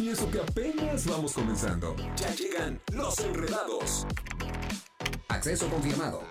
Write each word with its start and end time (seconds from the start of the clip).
Y 0.00 0.08
eso 0.08 0.30
que 0.30 0.40
apenas 0.40 1.04
vamos 1.06 1.34
comenzando. 1.34 1.94
Ya 2.16 2.34
llegan 2.34 2.80
los 2.92 3.18
enredados. 3.18 4.06
Acceso 5.28 5.68
confirmado. 5.68 6.22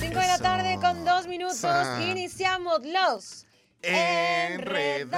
Cinco 0.00 0.18
de 0.20 0.26
la 0.26 0.38
tarde 0.38 0.78
con 0.80 1.04
dos 1.04 1.26
minutos. 1.26 1.56
Sa- 1.58 2.02
Iniciamos 2.02 2.80
los 2.84 3.46
Enredados. 3.84 5.10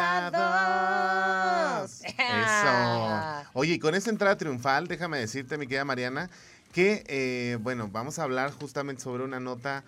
Eso. 2.03 3.51
Oye, 3.59 3.75
y 3.75 3.79
con 3.79 3.95
esta 3.95 4.09
entrada 4.11 4.37
triunfal, 4.39 4.89
déjame 4.89 5.19
decirte, 5.19 5.59
mi 5.59 5.67
querida 5.67 5.85
Mariana, 5.85 6.31
que, 6.73 7.05
eh, 7.07 7.59
bueno, 7.61 7.89
vamos 7.93 8.19
a 8.19 8.23
hablar 8.23 8.53
justamente 8.53 9.03
sobre 9.03 9.23
una 9.23 9.39
nota, 9.39 9.85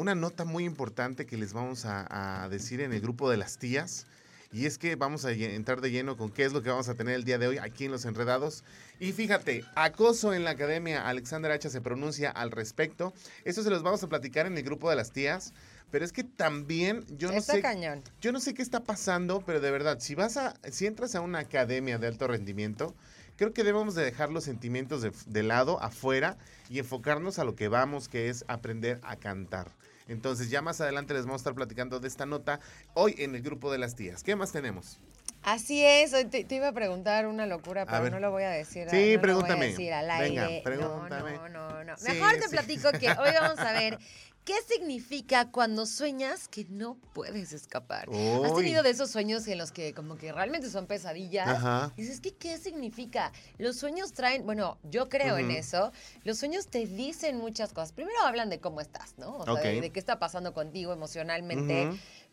una 0.00 0.14
nota 0.14 0.44
muy 0.44 0.64
importante 0.64 1.26
que 1.26 1.36
les 1.36 1.52
vamos 1.52 1.84
a, 1.84 2.42
a 2.44 2.48
decir 2.48 2.80
en 2.80 2.92
el 2.92 3.00
grupo 3.00 3.30
de 3.30 3.36
las 3.36 3.58
tías. 3.58 4.06
Y 4.52 4.66
es 4.66 4.78
que 4.78 4.96
vamos 4.96 5.24
a 5.24 5.30
entrar 5.30 5.80
de 5.80 5.92
lleno 5.92 6.16
con 6.16 6.30
qué 6.30 6.44
es 6.44 6.52
lo 6.52 6.60
que 6.60 6.70
vamos 6.70 6.88
a 6.88 6.96
tener 6.96 7.14
el 7.14 7.22
día 7.22 7.38
de 7.38 7.46
hoy 7.46 7.58
aquí 7.58 7.84
en 7.84 7.92
Los 7.92 8.04
Enredados. 8.04 8.64
Y 8.98 9.12
fíjate, 9.12 9.64
acoso 9.76 10.34
en 10.34 10.42
la 10.42 10.50
academia, 10.50 11.06
Alexander 11.06 11.52
Hacha 11.52 11.70
se 11.70 11.80
pronuncia 11.80 12.30
al 12.30 12.50
respecto. 12.50 13.12
Eso 13.44 13.62
se 13.62 13.70
los 13.70 13.84
vamos 13.84 14.02
a 14.02 14.08
platicar 14.08 14.46
en 14.46 14.56
el 14.58 14.64
grupo 14.64 14.90
de 14.90 14.96
las 14.96 15.12
tías. 15.12 15.52
Pero 15.92 16.04
es 16.04 16.12
que 16.12 16.24
también 16.24 17.04
yo 17.16 17.30
no 17.30 17.38
Está 17.38 17.54
sé 17.54 17.62
cañón. 17.62 18.02
yo 18.20 18.32
no 18.32 18.40
sé 18.40 18.54
qué 18.54 18.62
está 18.62 18.82
pasando, 18.82 19.42
pero 19.46 19.60
de 19.60 19.70
verdad, 19.70 19.98
si 20.00 20.16
vas 20.16 20.36
a, 20.36 20.54
si 20.70 20.86
entras 20.86 21.14
a 21.14 21.20
una 21.20 21.40
academia 21.40 21.98
de 21.98 22.08
alto 22.08 22.26
rendimiento, 22.26 22.94
creo 23.40 23.54
que 23.54 23.64
debemos 23.64 23.94
de 23.94 24.04
dejar 24.04 24.30
los 24.30 24.44
sentimientos 24.44 25.00
de, 25.00 25.12
de 25.24 25.42
lado, 25.42 25.82
afuera, 25.82 26.36
y 26.68 26.78
enfocarnos 26.78 27.38
a 27.38 27.44
lo 27.44 27.56
que 27.56 27.68
vamos, 27.68 28.06
que 28.06 28.28
es 28.28 28.44
aprender 28.48 29.00
a 29.02 29.16
cantar. 29.16 29.68
Entonces, 30.08 30.50
ya 30.50 30.60
más 30.60 30.82
adelante 30.82 31.14
les 31.14 31.22
vamos 31.24 31.40
a 31.40 31.42
estar 31.44 31.54
platicando 31.54 32.00
de 32.00 32.08
esta 32.08 32.26
nota 32.26 32.60
hoy 32.92 33.14
en 33.16 33.34
el 33.34 33.40
grupo 33.40 33.72
de 33.72 33.78
las 33.78 33.96
tías. 33.96 34.22
¿Qué 34.22 34.36
más 34.36 34.52
tenemos? 34.52 34.98
Así 35.42 35.82
es, 35.82 36.10
te, 36.28 36.44
te 36.44 36.54
iba 36.54 36.68
a 36.68 36.72
preguntar 36.72 37.26
una 37.26 37.46
locura, 37.46 37.86
pero 37.86 38.02
ver. 38.02 38.12
no 38.12 38.20
lo 38.20 38.30
voy 38.30 38.42
a 38.42 38.50
decir. 38.50 38.88
Sí, 38.90 38.96
no 38.96 39.00
lo 39.00 39.06
voy 39.06 39.14
a 39.14 39.20
pregúntame. 39.22 39.66
decir 39.68 39.92
al 39.94 40.20
Venga, 40.20 40.48
pregúntame. 40.62 41.32
No, 41.32 41.48
no, 41.48 41.70
no, 41.70 41.84
no. 41.84 41.96
Sí, 41.96 42.12
Mejor 42.12 42.32
te 42.34 42.42
sí. 42.42 42.48
platico 42.50 42.92
que 42.92 43.08
hoy 43.08 43.30
vamos 43.40 43.58
a 43.58 43.72
ver 43.72 43.98
qué 44.44 44.54
significa 44.66 45.50
cuando 45.50 45.86
sueñas 45.86 46.48
que 46.48 46.64
no 46.68 46.96
puedes 47.14 47.52
escapar. 47.52 48.08
¿Has 48.44 48.54
tenido 48.54 48.82
de 48.82 48.90
esos 48.90 49.10
sueños 49.10 49.46
en 49.46 49.58
los 49.58 49.70
que 49.70 49.92
como 49.94 50.16
que 50.16 50.32
realmente 50.32 50.70
son 50.70 50.86
pesadillas? 50.86 51.46
Ajá. 51.48 51.92
Y 51.96 52.02
dices, 52.02 52.20
¿qué, 52.20 52.34
¿qué 52.34 52.58
significa? 52.58 53.32
Los 53.58 53.76
sueños 53.76 54.12
traen, 54.12 54.44
bueno, 54.46 54.78
yo 54.82 55.08
creo 55.08 55.38
en 55.38 55.50
eso, 55.50 55.92
los 56.24 56.38
sueños 56.38 56.66
te 56.68 56.86
dicen 56.86 57.36
muchas 57.38 57.72
cosas. 57.72 57.92
Primero 57.92 58.18
hablan 58.24 58.48
de 58.50 58.58
cómo 58.60 58.80
estás, 58.80 59.14
¿no? 59.18 59.36
O 59.38 59.44
sea, 59.44 59.54
de- 59.62 59.90
qué 59.90 60.00
está 60.00 60.18
pasando 60.18 60.52
contigo 60.54 60.92
emocionalmente. 60.92 61.90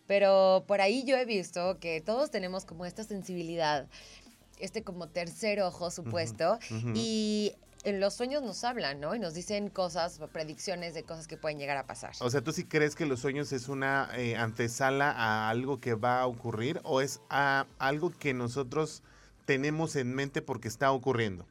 Pero 0.07 0.63
por 0.67 0.79
ahí 0.79 1.03
yo 1.03 1.17
he 1.17 1.25
visto 1.25 1.79
que 1.79 1.99
todos 2.01 2.31
tenemos 2.31 2.63
como 2.63 2.85
esta 2.85 3.03
sensibilidad, 3.03 3.87
este 4.57 4.81
como 4.81 5.09
tercer 5.09 5.61
ojo 5.61 5.91
supuesto, 5.91 6.57
ujú. 6.71 6.93
y 6.95 7.53
en 7.87 8.01
los 8.01 8.15
sueños 8.15 8.43
nos 8.43 8.65
hablan, 8.65 8.99
¿no? 8.99 9.15
Y 9.15 9.19
nos 9.19 9.33
dicen 9.33 9.69
cosas, 9.69 10.19
predicciones 10.33 10.93
de 10.93 11.03
cosas 11.03 11.25
que 11.25 11.37
pueden 11.37 11.57
llegar 11.57 11.77
a 11.77 11.87
pasar. 11.87 12.11
O 12.19 12.29
sea, 12.29 12.41
¿tú 12.41 12.51
sí 12.51 12.65
crees 12.65 12.95
que 12.95 13.05
los 13.05 13.21
sueños 13.21 13.53
es 13.53 13.69
una 13.69 14.09
eh, 14.17 14.35
antesala 14.35 15.09
a 15.11 15.49
algo 15.49 15.79
que 15.79 15.93
va 15.93 16.19
a 16.19 16.27
ocurrir 16.27 16.81
o 16.83 16.99
es 16.99 17.21
a 17.29 17.65
algo 17.79 18.11
que 18.11 18.33
nosotros 18.33 19.03
tenemos 19.45 19.95
en 19.95 20.13
mente 20.13 20.41
porque 20.41 20.67
está 20.67 20.91
ocurriendo? 20.91 21.45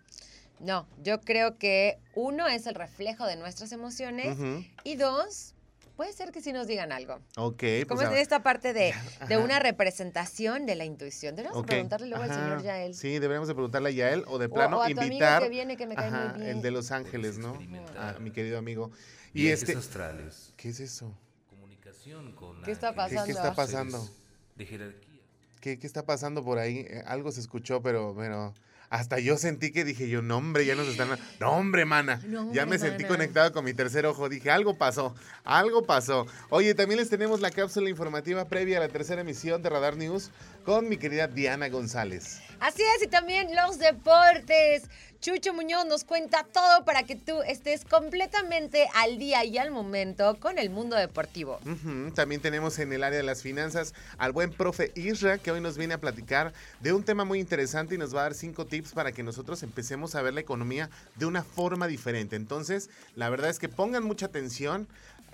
No, 0.61 0.87
yo 1.03 1.23
creo 1.23 1.57
que 1.57 1.99
uno 2.15 2.47
es 2.47 2.67
el 2.67 2.75
reflejo 2.75 3.25
de 3.25 3.37
nuestras 3.37 3.73
emociones 3.73 4.37
y 4.85 4.97
dos, 4.97 5.55
puede 5.97 6.13
ser 6.13 6.31
que 6.33 6.41
sí 6.41 6.53
nos 6.53 6.67
digan 6.67 6.93
algo. 6.93 7.15
Ok, 7.37 7.63
Como 7.89 8.01
pues 8.01 8.11
es 8.11 8.17
a- 8.17 8.21
esta 8.21 8.43
parte 8.43 8.73
de, 8.73 8.95
de 9.29 9.37
una 9.39 9.59
representación 9.59 10.67
de 10.67 10.75
la 10.75 10.85
intuición. 10.85 11.35
Deberíamos 11.37 11.67
preguntarle 11.67 12.07
luego 12.09 12.23
al 12.25 12.31
señor 12.33 12.63
Yael. 12.63 12.95
Sí, 12.95 13.19
deberíamos 13.19 13.49
de 13.49 13.55
preguntarle 13.55 13.89
a 13.89 13.93
Yael 13.93 14.25
o 14.27 14.39
de 14.39 14.47
O- 14.47 14.51
plano 14.51 14.79
o 14.79 14.83
a 14.83 14.87
tu 14.87 14.93
amigo 14.93 15.03
invitar 15.05 15.43
que 15.43 15.49
viene, 15.49 15.77
que 15.77 15.87
me 15.87 15.95
cae 15.97 16.11
muy 16.11 16.39
bien. 16.41 16.57
el 16.57 16.63
de 16.63 16.71
Los 16.71 16.91
Ángeles, 16.93 17.39
¿no? 17.39 17.59
A 17.99 18.19
mi 18.21 18.31
querido 18.31 18.59
amigo. 18.59 18.91
Y 19.35 19.49
este 19.49 19.73
astrales, 19.77 20.53
¿Qué 20.57 20.69
es 20.71 20.81
eso? 20.81 21.13
comunicación 21.51 22.33
con 22.33 22.63
¿Qué 22.63 22.71
está 22.73 22.89
ángeles, 22.89 23.11
¿Qué, 23.23 23.25
qué 23.27 23.31
está 23.33 23.55
Pasando. 23.55 23.99
pasando? 23.99 24.17
De 24.57 24.65
jerarquía. 24.67 25.21
¿Qué, 25.61 25.79
qué 25.79 25.87
está 25.87 26.07
pasando 26.07 26.45
por 26.45 26.59
ahí? 26.59 26.79
Eh, 26.89 27.03
algo 27.07 27.31
se 27.33 27.41
escuchó, 27.41 27.83
pero 27.83 28.15
pero 28.17 28.55
hasta 28.91 29.19
yo 29.19 29.37
sentí 29.37 29.73
que 29.73 29.85
dije 29.85 30.09
yo, 30.09 30.23
no 30.23 30.37
hombre, 30.37 30.65
ya 30.65 30.75
nos 30.75 30.89
están... 30.89 31.09
No 31.41 31.51
hombre, 31.51 31.85
mana. 31.85 32.21
No, 32.27 32.53
ya 32.53 32.67
me 32.67 32.79
sentí 32.79 33.05
conectado 33.05 33.53
con 33.53 33.65
mi 33.65 33.75
tercer 33.75 34.07
ojo. 34.07 34.29
Dije, 34.29 34.51
algo 34.51 34.77
pasó, 34.79 35.15
algo 35.45 35.85
pasó. 35.85 36.27
Oye, 36.51 36.75
también 36.75 37.01
les 37.01 37.11
tenemos 37.11 37.41
la 37.41 37.51
cápsula 37.51 37.89
informativa 37.91 38.49
previa 38.49 38.79
a 38.79 38.81
la 38.81 38.89
tercera 38.89 39.21
emisión 39.21 39.63
de 39.63 39.71
Radar 39.71 39.97
News 39.97 40.31
con 40.65 40.89
mi 40.89 40.97
querida 40.97 41.29
Diana 41.29 41.69
González. 41.69 42.41
Así 42.61 42.83
es, 42.97 43.03
y 43.03 43.07
también 43.07 43.49
los 43.55 43.79
deportes. 43.79 44.85
Chucho 45.21 45.55
Muñoz 45.55 45.87
nos 45.87 46.05
cuenta 46.05 46.45
todo 46.45 46.85
para 46.85 47.03
que 47.05 47.17
tú 47.17 47.43
estés 47.43 47.85
completamente 47.85 48.89
al 48.95 49.19
día 49.19 49.45
y 49.45 49.59
al 49.59 49.71
momento 49.71 50.39
con 50.39 50.59
el 50.59 50.71
mundo 50.71 50.97
deportivo. 50.97 51.59
También 52.15 52.41
tenemos 52.41 52.79
en 52.79 52.93
el 52.93 53.03
área 53.03 53.19
de 53.19 53.25
las 53.25 53.43
finanzas 53.43 53.95
al 54.19 54.33
buen 54.33 54.53
profe 54.53 54.93
Isra, 54.95 55.39
que 55.39 55.51
hoy 55.51 55.61
nos 55.61 55.79
viene 55.79 55.95
a 55.95 56.01
platicar 56.01 56.53
de 56.81 56.93
un 56.93 57.03
tema 57.03 57.25
muy 57.25 57.41
interesante 57.41 57.95
y 57.95 57.99
nos 57.99 58.15
va 58.15 58.21
a 58.21 58.23
dar 58.25 58.35
cinco 58.35 58.67
tips 58.67 58.93
para 58.93 59.13
que 59.13 59.23
nosotros 59.23 59.63
empecemos 59.63 60.15
a 60.15 60.23
ver 60.23 60.35
la 60.35 60.41
economía 60.41 60.91
de 61.17 61.27
una 61.27 61.43
forma 61.43 61.87
diferente. 61.87 62.37
Entonces, 62.37 62.91
la 63.15 63.31
verdad 63.31 63.51
es 63.51 63.59
que 63.59 63.69
pongan 63.69 64.05
mucha 64.05 64.27
atención. 64.27 64.87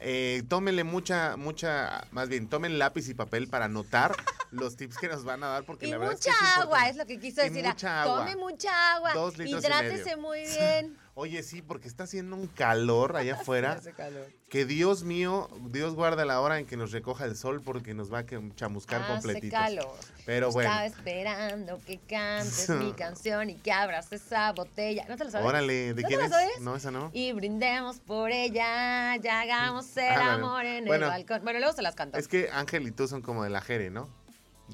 Eh, 0.05 0.43
tómenle 0.49 0.85
mucha, 0.85 1.37
mucha, 1.37 2.07
más 2.11 2.29
bien, 2.29 2.49
tomen 2.49 2.79
lápiz 2.79 3.09
y 3.09 3.15
papel 3.15 3.49
para 3.49 3.67
anotar 3.67 4.15
los 4.51 4.77
tips 4.77 4.99
que 4.99 5.09
nos 5.09 5.25
van 5.25 5.43
a 5.45 5.49
dar, 5.49 5.65
porque 5.65 5.87
Y 5.87 5.91
la 5.91 5.99
verdad 5.99 6.15
mucha 6.15 6.31
es 6.31 6.37
que 6.37 6.45
es 6.45 6.57
agua, 6.59 6.89
es 6.89 6.97
lo 6.97 7.07
que 7.07 7.19
quiso 7.19 7.41
Y 7.45 7.49
decir. 7.49 7.67
ah, 7.67 7.71
mucha 7.73 8.03
agua. 8.03 8.19
Tome 8.19 8.37
mucha 8.37 8.95
agua. 8.95 9.15
Dos 9.15 9.39
litros 9.39 9.63
y 9.63 9.67
Hidrátese 9.67 10.05
medio. 10.05 10.19
muy 10.19 10.41
bien. 10.41 10.97
Oye, 11.15 11.43
sí, 11.43 11.61
porque 11.61 11.89
está 11.89 12.05
haciendo 12.05 12.37
un 12.37 12.47
calor 12.47 13.17
allá 13.17 13.35
afuera. 13.41 13.73
Hace 13.73 13.93
calor. 13.93 14.27
Que 14.49 14.65
Dios 14.65 15.03
mío, 15.05 15.49
Dios 15.69 15.95
guarda 15.95 16.25
la 16.25 16.41
hora 16.41 16.59
en 16.59 16.67
que 16.67 16.77
nos 16.77 16.91
recoja 16.93 17.25
el 17.27 17.37
sol 17.37 17.61
porque 17.63 17.93
nos 17.95 18.13
va 18.13 18.21
a 18.21 18.25
chamuscar 18.55 19.03
Hace 19.03 19.13
completitos. 19.13 19.59
calor. 19.59 19.95
Pero 20.25 20.51
bueno. 20.53 20.71
Estaba 20.71 20.87
esperando 20.87 21.79
que 21.87 21.99
cantes 21.99 22.69
mi 22.71 22.93
canción 22.97 23.51
y 23.51 23.57
que 23.57 23.73
abras 23.73 24.11
esa 24.13 24.53
botella. 24.53 25.05
¿No 25.09 25.17
te 25.17 25.25
lo 25.25 25.31
sabes? 25.31 25.47
Órale, 25.47 25.95
¿de 25.95 25.95
¿No 25.95 25.97
te 25.97 26.03
quién 26.05 26.21
la 26.21 26.27
es? 26.27 26.33
sabes? 26.33 26.61
No, 26.61 26.77
esa 26.77 26.91
no. 26.91 27.11
Y 27.13 27.33
brindemos 27.33 28.01
por 28.01 28.31
ella, 28.31 29.17
ya 29.17 29.41
hagamos 29.43 29.95
el 29.97 30.05
Ah, 30.11 30.15
bueno. 30.17 30.47
amor 30.47 30.65
en 30.67 30.85
Bueno. 30.87 31.07
el 31.07 31.11
balcón. 31.13 31.41
Bueno, 31.45 31.59
luego 31.59 31.75
se 31.75 31.83
las 31.83 31.95
canto. 31.95 32.17
Es 32.19 32.27
que 32.29 32.49
Ángel 32.53 32.87
y 32.87 32.91
tú 32.91 33.07
son 33.09 33.21
como 33.23 33.45
de 33.45 33.51
la 33.51 33.61
Jere, 33.61 33.91
¿no? 33.91 34.09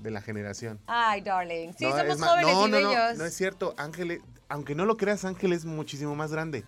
De 0.03 0.11
la 0.11 0.21
generación. 0.21 0.79
Ay, 0.87 1.21
darling. 1.23 1.73
Sí, 1.77 1.85
No, 1.85 1.97
somos 1.97 2.19
más- 2.19 2.31
jóvenes 2.31 2.55
no, 2.55 2.67
y 2.67 2.71
no, 2.71 2.81
no, 2.81 2.89
bellos. 2.91 3.19
no 3.19 3.25
es 3.25 3.35
cierto. 3.35 3.75
Ángel, 3.77 4.23
aunque 4.49 4.75
no 4.75 4.85
lo 4.87 4.97
creas, 4.97 5.25
Ángel 5.25 5.53
es 5.53 5.65
muchísimo 5.65 6.15
más 6.15 6.31
grande 6.33 6.65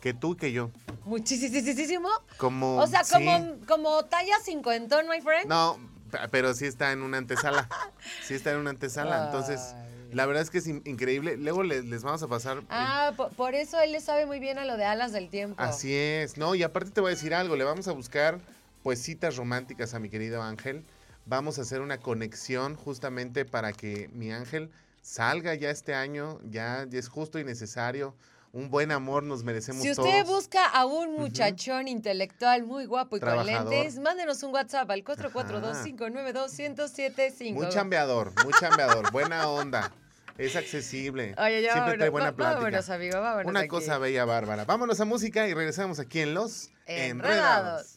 que 0.00 0.12
tú 0.14 0.32
y 0.32 0.36
que 0.36 0.52
yo. 0.52 0.70
Muchísimo. 1.04 2.08
Como, 2.36 2.76
O 2.76 2.86
sea, 2.86 3.04
sí. 3.04 3.14
como, 3.14 3.56
como 3.66 4.04
talla 4.04 4.34
cincuentón, 4.44 5.08
my 5.08 5.20
friend. 5.20 5.46
No, 5.48 5.78
pe- 6.10 6.18
pero 6.30 6.52
sí 6.54 6.66
está 6.66 6.92
en 6.92 7.02
una 7.02 7.18
antesala. 7.18 7.68
sí 8.26 8.34
está 8.34 8.50
en 8.52 8.58
una 8.58 8.70
antesala. 8.70 9.24
Entonces, 9.26 9.74
la 10.12 10.26
verdad 10.26 10.42
es 10.42 10.50
que 10.50 10.58
es 10.58 10.66
in- 10.66 10.82
increíble. 10.84 11.36
Luego 11.36 11.62
les, 11.62 11.84
les 11.86 12.02
vamos 12.02 12.22
a 12.22 12.28
pasar. 12.28 12.62
Ah, 12.68 13.12
po- 13.16 13.30
por, 13.30 13.54
eso 13.54 13.80
él 13.80 13.92
le 13.92 14.00
sabe 14.00 14.26
muy 14.26 14.40
bien 14.40 14.58
a 14.58 14.64
lo 14.64 14.76
de 14.76 14.84
alas 14.84 15.12
del 15.12 15.30
tiempo. 15.30 15.60
Así 15.62 15.94
es, 15.94 16.36
no, 16.36 16.54
y 16.54 16.62
aparte 16.62 16.90
te 16.90 17.00
voy 17.00 17.08
a 17.12 17.14
decir 17.14 17.34
algo, 17.34 17.56
le 17.56 17.64
vamos 17.64 17.88
a 17.88 17.92
buscar 17.92 18.38
pues 18.82 19.00
citas 19.02 19.36
románticas 19.36 19.94
a 19.94 19.98
mi 19.98 20.10
querido 20.10 20.42
Ángel. 20.42 20.84
Vamos 21.26 21.58
a 21.58 21.62
hacer 21.62 21.80
una 21.80 21.98
conexión 21.98 22.76
justamente 22.76 23.44
para 23.44 23.72
que 23.72 24.08
mi 24.12 24.30
Ángel 24.32 24.70
salga 25.02 25.54
ya 25.54 25.70
este 25.70 25.94
año, 25.94 26.38
ya, 26.50 26.86
ya 26.88 26.98
es 26.98 27.08
justo 27.08 27.38
y 27.38 27.44
necesario. 27.44 28.14
Un 28.52 28.70
buen 28.70 28.92
amor 28.92 29.22
nos 29.24 29.42
merecemos 29.42 29.82
Si 29.82 29.90
usted 29.90 30.02
todos. 30.22 30.28
busca 30.28 30.64
a 30.66 30.86
un 30.86 31.16
muchachón 31.18 31.88
intelectual 31.88 32.62
muy 32.64 32.86
guapo 32.86 33.16
y 33.16 33.20
Trabajador. 33.20 33.64
con 33.64 33.70
lentes, 33.70 33.98
mándenos 33.98 34.42
un 34.44 34.52
WhatsApp 34.54 34.88
al 34.90 35.02
442-592-1075. 35.02 37.52
Muy 37.52 37.68
chambeador, 37.68 38.32
muy 38.44 38.52
chambeador, 38.60 39.10
buena 39.10 39.48
onda. 39.48 39.90
Es 40.38 40.54
accesible. 40.56 41.34
Oye, 41.38 41.62
ya 41.62 41.72
Siempre 41.74 41.96
trae 41.96 42.08
buena 42.10 42.32
plática. 42.34 42.58
vámonos, 42.60 42.90
amigo, 42.90 43.20
vámonos 43.20 43.50
Una 43.50 43.60
aquí. 43.60 43.68
cosa 43.68 43.98
bella 43.98 44.24
bárbara. 44.24 44.64
Vámonos 44.64 45.00
a 45.00 45.04
música 45.04 45.46
y 45.48 45.54
regresamos 45.54 45.98
aquí 46.00 46.20
en 46.20 46.34
Los 46.34 46.70
Enredados. 46.86 47.96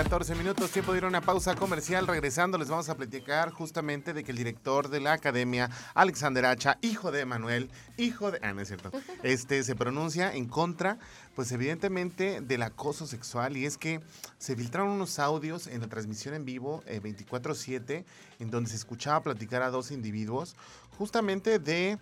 14 0.00 0.34
minutos, 0.34 0.70
tiempo 0.70 0.92
de 0.92 0.98
ir 0.98 1.04
a 1.04 1.08
una 1.08 1.20
pausa 1.20 1.54
comercial. 1.54 2.06
Regresando, 2.06 2.56
les 2.56 2.70
vamos 2.70 2.88
a 2.88 2.96
platicar 2.96 3.50
justamente 3.50 4.14
de 4.14 4.24
que 4.24 4.30
el 4.30 4.38
director 4.38 4.88
de 4.88 4.98
la 4.98 5.12
academia, 5.12 5.68
Alexander 5.94 6.46
Hacha, 6.46 6.78
hijo 6.80 7.12
de 7.12 7.26
Manuel, 7.26 7.70
hijo 7.98 8.30
de. 8.30 8.38
Ah, 8.42 8.54
no 8.54 8.62
es 8.62 8.68
cierto. 8.68 8.90
Este 9.22 9.62
se 9.62 9.76
pronuncia 9.76 10.34
en 10.34 10.46
contra, 10.46 10.98
pues 11.34 11.52
evidentemente, 11.52 12.40
del 12.40 12.62
acoso 12.62 13.06
sexual. 13.06 13.56
Y 13.56 13.66
es 13.66 13.76
que 13.76 14.00
se 14.38 14.56
filtraron 14.56 14.88
unos 14.88 15.18
audios 15.18 15.66
en 15.66 15.82
la 15.82 15.88
transmisión 15.88 16.34
en 16.34 16.44
vivo 16.44 16.82
eh, 16.86 17.00
24-7, 17.02 18.04
en 18.38 18.50
donde 18.50 18.70
se 18.70 18.76
escuchaba 18.76 19.22
platicar 19.22 19.62
a 19.62 19.70
dos 19.70 19.90
individuos, 19.90 20.56
justamente 20.96 21.58
de 21.58 21.98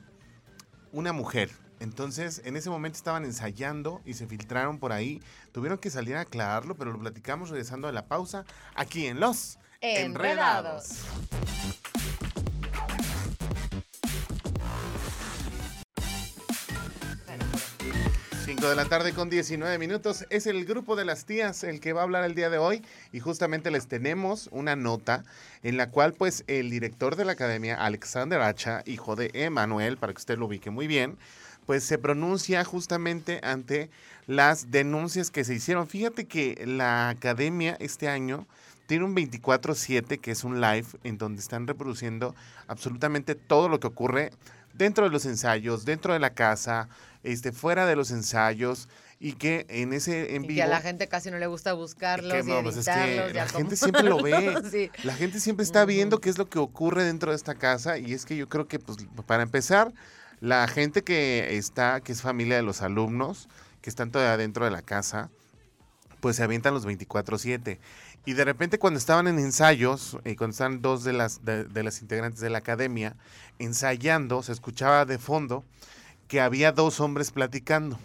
una 0.93 1.13
mujer. 1.13 1.51
Entonces, 1.81 2.43
en 2.45 2.57
ese 2.57 2.71
momento 2.71 2.97
estaban 2.97 3.25
ensayando 3.25 4.01
y 4.05 4.15
se 4.15 4.27
filtraron 4.27 4.79
por 4.79 4.93
ahí. 4.93 5.23
Tuvieron 5.53 5.79
que 5.79 5.91
salir 5.91 6.17
a 6.17 6.23
aclararlo, 6.23 6.77
pero 6.77 6.93
lo 6.93 6.99
platicamos 6.99 7.51
regresando 7.51 7.89
a 7.89 7.93
la 7.93 8.07
pausa 8.07 8.45
aquí 8.75 9.07
en 9.07 9.21
Los 9.21 9.59
Enredados. 9.81 11.05
5 18.49 18.71
de 18.71 18.77
la 18.77 18.87
tarde 18.87 19.13
con 19.13 19.29
19 19.29 19.79
minutos. 19.79 20.27
Es 20.31 20.47
el 20.47 20.65
grupo 20.65 20.97
de 20.97 21.05
las 21.05 21.27
tías 21.27 21.65
el 21.65 21.81
que 21.81 21.93
va 21.93 22.01
a 22.01 22.05
hablar 22.05 22.25
el 22.25 22.35
día 22.35 22.49
de 22.49 22.57
hoy 22.57 22.83
y 23.13 23.21
justamente 23.21 23.71
les 23.71 23.89
tenemos 23.89 24.49
una 24.51 24.75
nota 24.75 25.23
en 25.63 25.77
la 25.77 25.91
cual 25.91 26.15
pues 26.15 26.45
el 26.47 26.71
director 26.71 27.15
de 27.17 27.27
la 27.27 27.33
academia, 27.33 27.77
Alexander 27.77 28.41
Hacha, 28.41 28.83
hijo 28.87 29.17
de 29.17 29.31
Emanuel, 29.35 29.99
para 29.99 30.15
que 30.15 30.19
usted 30.19 30.39
lo 30.39 30.47
ubique 30.47 30.71
muy 30.71 30.87
bien, 30.87 31.19
pues 31.69 31.85
se 31.85 31.99
pronuncia 31.99 32.65
justamente 32.65 33.41
ante 33.43 33.91
las 34.27 34.71
denuncias 34.71 35.31
que 35.31 35.45
se 35.45 35.53
hicieron. 35.53 35.87
Fíjate 35.87 36.25
que 36.25 36.65
la 36.67 37.11
academia 37.11 37.77
este 37.79 38.09
año 38.09 38.47
tiene 38.87 39.05
un 39.05 39.15
24/7 39.15 40.19
que 40.19 40.31
es 40.31 40.45
un 40.45 40.63
live 40.63 40.87
en 41.05 41.19
donde 41.19 41.43
están 41.43 41.67
reproduciendo 41.67 42.35
absolutamente 42.69 43.35
todo 43.35 43.69
lo 43.69 43.81
que 43.81 43.87
ocurre 43.87 44.31
dentro 44.73 45.05
de 45.05 45.11
los 45.11 45.27
ensayos, 45.27 45.85
dentro 45.85 46.15
de 46.15 46.21
la 46.21 46.31
casa, 46.31 46.89
este, 47.23 47.53
fuera 47.53 47.85
de 47.85 47.97
los 47.97 48.13
ensayos 48.13 48.89
y 49.21 49.35
que 49.35 49.67
en 49.69 49.93
ese 49.93 50.37
en 50.37 50.45
Y 50.45 50.49
vivo 50.49 50.57
que 50.57 50.63
a 50.63 50.69
la 50.69 50.81
gente 50.81 51.07
casi 51.07 51.31
no 51.31 51.37
le 51.37 51.49
gusta 51.49 51.75
buscarlos 51.75 52.33
que 52.33 52.41
y 52.41 52.45
no, 52.45 52.63
pues 52.63 52.79
es 52.79 52.87
que 52.87 52.93
editarlos. 52.93 53.35
la 53.35 53.47
gente 53.47 53.77
siempre 53.77 54.05
lo 54.05 54.23
ve. 54.23 54.63
Sí. 54.71 54.91
La 55.05 55.13
gente 55.13 55.39
siempre 55.39 55.65
está 55.65 55.85
viendo 55.85 56.19
qué 56.19 56.31
es 56.31 56.39
lo 56.39 56.49
que 56.49 56.61
ocurre 56.61 57.05
dentro 57.05 57.31
de 57.33 57.37
esta 57.37 57.57
casa 57.57 57.99
y 57.99 58.15
es 58.15 58.25
que 58.25 58.39
yo 58.39 58.49
creo 58.49 58.67
que 58.69 58.79
pues 58.79 58.97
para 59.27 59.43
empezar 59.43 59.93
la 60.41 60.67
gente 60.69 61.03
que 61.03 61.57
está 61.57 62.01
que 62.01 62.13
es 62.13 62.23
familia 62.23 62.57
de 62.57 62.63
los 62.63 62.83
alumnos 62.83 63.49
que 63.81 63.91
están 63.91 64.11
todavía 64.11 64.37
dentro 64.37 64.65
de 64.65 64.71
la 64.71 64.83
casa 64.83 65.31
pues 66.21 66.37
se 66.37 66.43
avientan 66.43 66.75
los 66.75 66.87
24/7 66.87 67.79
y 68.25 68.33
de 68.35 68.45
repente 68.45 68.79
cuando 68.79 68.99
estaban 68.99 69.27
en 69.29 69.39
ensayos 69.39 70.19
y 70.25 70.37
cuando 70.37 70.53
estaban 70.53 70.83
dos 70.83 71.05
de 71.05 71.13
las 71.13 71.45
de, 71.45 71.65
de 71.65 71.83
las 71.83 72.03
integrantes 72.03 72.41
de 72.41 72.51
la 72.51 72.59
academia 72.59 73.17
ensayando 73.59 74.43
se 74.43 74.53
escuchaba 74.53 75.05
de 75.05 75.19
fondo 75.19 75.65
que 76.27 76.41
había 76.41 76.73
dos 76.73 77.01
hombres 77.01 77.31
platicando 77.31 77.99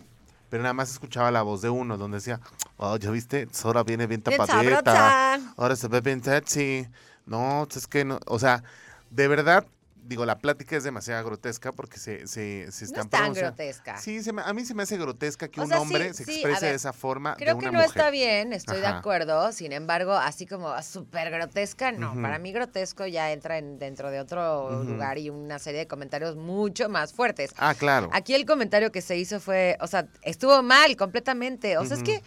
pero 0.50 0.64
nada 0.64 0.74
más 0.74 0.90
se 0.90 0.94
escuchaba 0.94 1.32
la 1.32 1.42
voz 1.42 1.62
de 1.62 1.70
uno 1.70 1.98
donde 1.98 2.18
decía 2.18 2.40
oh 2.78 2.98
ya 2.98 3.12
viste 3.12 3.48
Sora 3.52 3.84
viene 3.84 4.08
bien 4.08 4.22
tapadita. 4.22 5.40
ahora 5.58 5.76
se 5.76 5.88
ve 5.88 6.02
bien 6.02 6.24
sexy. 6.24 6.88
No, 7.26 7.68
es 7.74 7.88
que 7.88 8.06
no, 8.06 8.20
o 8.28 8.40
sea, 8.40 8.64
de 9.10 9.28
verdad, 9.28 9.66
digo, 10.06 10.26
la 10.26 10.38
plática 10.40 10.76
es 10.76 10.84
demasiado 10.84 11.24
grotesca 11.26 11.72
porque 11.72 11.98
se, 11.98 12.28
se, 12.28 12.72
se 12.72 12.86
No 12.86 13.02
están 13.02 13.06
es 13.06 13.10
tan 13.10 13.34
grotesca. 13.34 13.98
Sí, 13.98 14.22
se 14.24 14.34
me- 14.34 14.42
a 14.42 14.54
mí 14.54 14.66
se 14.66 14.74
me 14.74 14.84
hace 14.84 14.98
grotesca 14.98 15.48
que 15.48 15.60
O 15.60 15.64
un 15.64 15.70
sea, 15.70 15.80
hombre 15.82 16.14
se 16.14 16.26
sí, 16.26 16.32
exprese 16.34 16.62
de 16.62 16.66
ver, 16.68 16.76
esa 16.76 16.94
forma 16.94 17.36
Creo 17.36 17.56
de 17.56 17.60
que 17.62 17.70
una 17.70 17.72
no 17.80 17.84
mujer. 17.86 17.98
está 17.98 18.10
bien, 18.12 18.54
estoy 18.54 18.80
de 18.82 18.88
acuerdo. 18.88 19.52
Sin 19.52 19.72
embargo, 19.72 20.14
así 20.14 20.46
como 20.46 20.80
súper 20.82 21.32
grotesca, 21.32 21.92
no. 21.92 22.14
Para 22.22 22.38
mí 22.40 22.52
grotesco 22.52 23.06
ya 23.08 23.32
entra 23.32 23.58
en, 23.58 23.80
dentro 23.80 24.12
de 24.12 24.20
otro 24.20 24.84
lugar 24.84 25.18
y 25.18 25.30
una 25.30 25.60
serie 25.60 25.80
de 25.82 25.88
comentarios 25.88 26.36
mucho 26.36 26.90
más 26.90 27.14
fuertes. 27.14 27.52
Ah, 27.58 27.74
claro. 27.74 28.10
Aquí 28.14 28.34
el 28.34 28.46
comentario 28.46 28.92
que 28.92 29.02
se 29.02 29.18
hizo 29.18 29.40
fue, 29.40 29.78
o 29.82 29.88
sea, 29.88 30.08
estuvo 30.22 30.62
mal 30.64 30.96
completamente. 30.98 31.78
O 31.78 31.86
sea, 31.86 31.98
es 31.98 32.04
que 32.04 32.22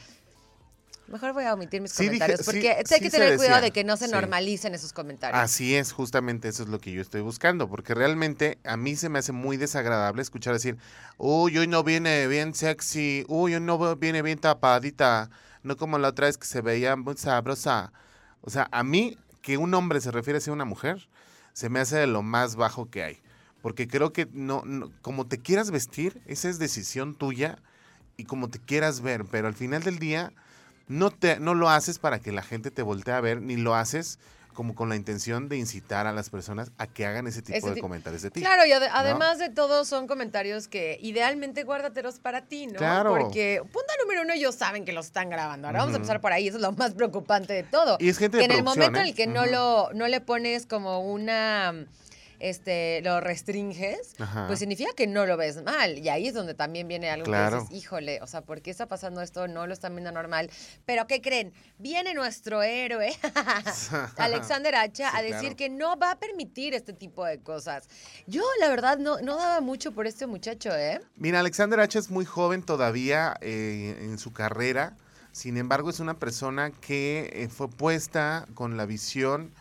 mejor 1.09 1.33
voy 1.33 1.45
a 1.45 1.55
omitir 1.55 1.81
mis 1.81 1.93
Sí, 1.93 2.05
dije- 2.05 2.09
comentarios 2.19 2.41
sí, 2.41 2.45
porque 2.47 2.71
hay 2.71 2.85
sí 2.85 3.01
que 3.01 3.11
se 3.11 3.19
tener 3.19 3.37
cuidado 3.37 3.57
decía, 3.57 3.61
de 3.67 3.71
que 3.73 3.85
no 3.85 3.97
se 3.97 4.09
normalicen 4.09 4.75
esos 4.75 4.93
comentarios. 4.93 5.41
Así 5.41 5.75
es, 5.77 5.93
justamente 5.93 6.49
eso 6.49 6.63
es 6.65 6.69
lo 6.69 6.79
que 6.79 6.93
yo 6.93 7.01
estoy 7.01 7.21
buscando, 7.21 7.69
porque 7.69 7.95
realmente 7.95 8.59
a 8.65 8.77
mí 8.77 8.97
se 8.97 9.09
me 9.09 9.19
hace 9.19 9.33
muy 9.33 9.57
desagradable 9.57 10.23
escuchar 10.23 10.53
decir, 10.55 10.77
uy, 11.19 11.57
hoy 11.59 11.67
no 11.67 11.83
viene 11.85 12.27
bien 12.27 12.55
sexy, 12.55 13.25
uy, 13.29 13.55
hoy 13.55 13.61
no 13.61 13.97
viene 13.97 14.23
bien 14.23 14.39
tapadita, 14.39 15.31
no 15.63 15.77
como 15.77 15.99
la 15.99 16.09
otra 16.09 16.27
vez 16.27 16.39
que 16.39 16.47
se 16.47 16.61
veía 16.61 16.97
muy 16.97 17.17
sabrosa. 17.17 17.93
O 18.41 18.51
sea, 18.51 18.69
a 18.73 18.83
mí 18.85 19.17
que 19.43 19.59
un 19.59 19.75
hombre 19.75 20.01
se 20.01 20.11
refiere 20.11 20.41
a 20.45 20.53
una 20.53 20.65
mujer, 20.65 21.09
se 21.53 21.69
me 21.69 21.81
hace 21.81 21.97
de 21.97 22.07
lo 22.07 22.23
más 22.23 22.57
bajo 22.57 22.91
que 22.91 23.03
hay, 23.03 23.21
porque 23.63 23.89
creo 23.89 24.13
que 24.13 24.29
no, 24.33 24.63
no- 24.65 24.91
como 25.03 25.27
te 25.27 25.39
quieras 25.39 25.71
vestir, 25.71 26.21
esa 26.27 26.49
es 26.49 26.59
decisión 26.59 27.15
tuya 27.15 27.59
y 28.17 28.25
como 28.25 28.49
te 28.49 28.59
quieras 28.59 29.01
ver, 29.01 29.25
pero 29.31 29.47
al 29.49 29.55
final 29.55 29.83
del 29.83 29.99
día 29.99 30.33
no, 30.89 31.11
te, 31.11 31.41
no 31.41 31.55
lo 31.55 31.69
haces 31.69 31.99
para 31.99 32.21
que 32.21 32.33
la 32.33 32.43
gente 32.43 32.71
te 32.71 32.83
voltee 32.83 33.15
a 33.15 33.21
ver, 33.21 33.41
ni 33.43 33.57
lo 33.57 33.75
haces 33.75 34.19
como 34.57 34.75
con 34.75 34.89
la 34.89 34.97
intención 34.97 35.51
de 35.51 35.59
incitar 35.59 36.07
a 36.07 36.13
las 36.15 36.31
personas 36.31 36.73
a 36.79 36.87
que 36.87 37.05
hagan 37.05 37.27
ese 37.27 37.43
tipo 37.43 37.59
Ese 37.59 37.75
de 37.75 37.81
comentarios 37.81 38.23
de 38.23 38.31
ti. 38.31 38.41
Claro, 38.41 38.65
y 38.65 38.71
ade- 38.73 38.89
además 38.91 39.39
de 39.39 39.51
todo 39.51 39.85
son 39.85 40.07
comentarios 40.07 40.67
que 40.67 40.99
idealmente 41.03 41.63
guárdatelos 41.63 42.19
para 42.21 42.47
ti, 42.47 42.67
¿no? 42.67 42.79
Claro. 42.79 43.11
Porque 43.11 43.61
punto 43.61 43.93
número 44.03 44.23
uno, 44.23 44.33
ellos 44.33 44.55
saben 44.55 44.87
que 44.87 44.93
los 44.93 45.07
están 45.07 45.29
grabando. 45.29 45.67
Ahora 45.69 45.81
vamos 45.81 45.93
a 45.93 45.97
empezar 45.99 46.23
por 46.23 46.33
ahí, 46.33 46.49
eso 46.49 46.57
es 46.57 46.63
lo 46.63 46.73
más 46.73 46.95
preocupante 46.95 47.53
de 47.53 47.65
todo. 47.65 47.99
Y 48.01 48.09
es 48.09 48.17
gente 48.17 48.39
que 48.39 48.49
de 48.49 48.55
en 48.55 48.59
el 48.59 48.65
momento 48.65 48.99
en 48.99 49.05
¿eh? 49.07 49.09
el 49.11 49.15
que 49.15 49.27
no 49.27 49.45
lo 49.45 49.91
no 49.93 50.09
le 50.09 50.23
pones 50.23 50.65
como 50.65 51.01
una 51.01 51.75
este 52.41 53.01
lo 53.03 53.21
restringes, 53.21 54.15
Ajá. 54.19 54.47
pues 54.47 54.59
significa 54.59 54.91
que 54.97 55.07
no 55.07 55.27
lo 55.27 55.37
ves 55.37 55.63
mal. 55.63 55.99
Y 55.99 56.09
ahí 56.09 56.29
es 56.29 56.35
donde 56.35 56.55
también 56.55 56.89
viene 56.89 57.11
algo 57.11 57.25
Claro. 57.27 57.59
que 57.59 57.65
dices, 57.75 57.77
híjole, 57.85 58.21
o 58.23 58.27
sea, 58.27 58.43
¿por 58.43 58.63
qué 58.63 58.71
está 58.71 58.87
pasando 58.87 59.23
esto? 59.23 59.49
No 59.49 59.67
lo 59.67 59.73
están 59.73 59.95
viendo 59.95 60.13
normal. 60.13 60.51
Pero 60.85 61.07
¿qué 61.07 61.21
creen? 61.21 61.53
Viene 61.79 62.15
nuestro 62.15 62.63
héroe, 62.63 63.13
Alexander 64.17 64.75
Hacha, 64.75 65.11
Sí, 65.11 65.17
a 65.17 65.23
decir 65.23 65.41
claro. 65.41 65.57
que 65.57 65.69
no 65.69 65.97
va 65.99 66.13
a 66.13 66.19
permitir 66.19 66.75
este 66.75 66.93
tipo 66.93 67.25
de 67.25 67.39
cosas. 67.41 67.89
Yo, 68.27 68.43
la 68.61 68.69
verdad, 68.69 68.99
no, 68.99 69.21
no 69.21 69.37
daba 69.37 69.61
mucho 69.61 69.93
por 69.93 70.07
este 70.07 70.27
muchacho, 70.27 70.75
¿eh? 70.75 71.01
Mira, 71.17 71.41
Alexander 71.41 71.81
H. 71.81 71.99
es 71.99 72.11
muy 72.11 72.25
joven 72.25 72.63
todavía 72.63 73.37
eh, 73.41 73.97
en 74.01 74.19
su 74.19 74.33
carrera. 74.33 74.97
Sin 75.33 75.57
embargo, 75.59 75.91
es 75.91 76.01
una 76.01 76.15
persona 76.19 76.71
que 76.71 77.31
eh, 77.35 77.49
fue 77.49 77.69
puesta 77.69 78.47
con 78.55 78.77
la 78.77 78.87
visión 78.87 79.53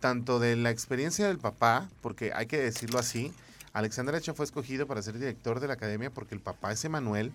tanto 0.00 0.38
de 0.38 0.56
la 0.56 0.70
experiencia 0.70 1.26
del 1.28 1.38
papá, 1.38 1.88
porque 2.00 2.32
hay 2.34 2.46
que 2.46 2.58
decirlo 2.58 2.98
así. 2.98 3.32
Alexander 3.72 4.14
H. 4.14 4.32
fue 4.34 4.44
escogido 4.44 4.86
para 4.86 5.02
ser 5.02 5.18
director 5.18 5.60
de 5.60 5.68
la 5.68 5.74
academia 5.74 6.10
porque 6.10 6.34
el 6.34 6.40
papá 6.40 6.72
es 6.72 6.84
Emanuel. 6.84 7.32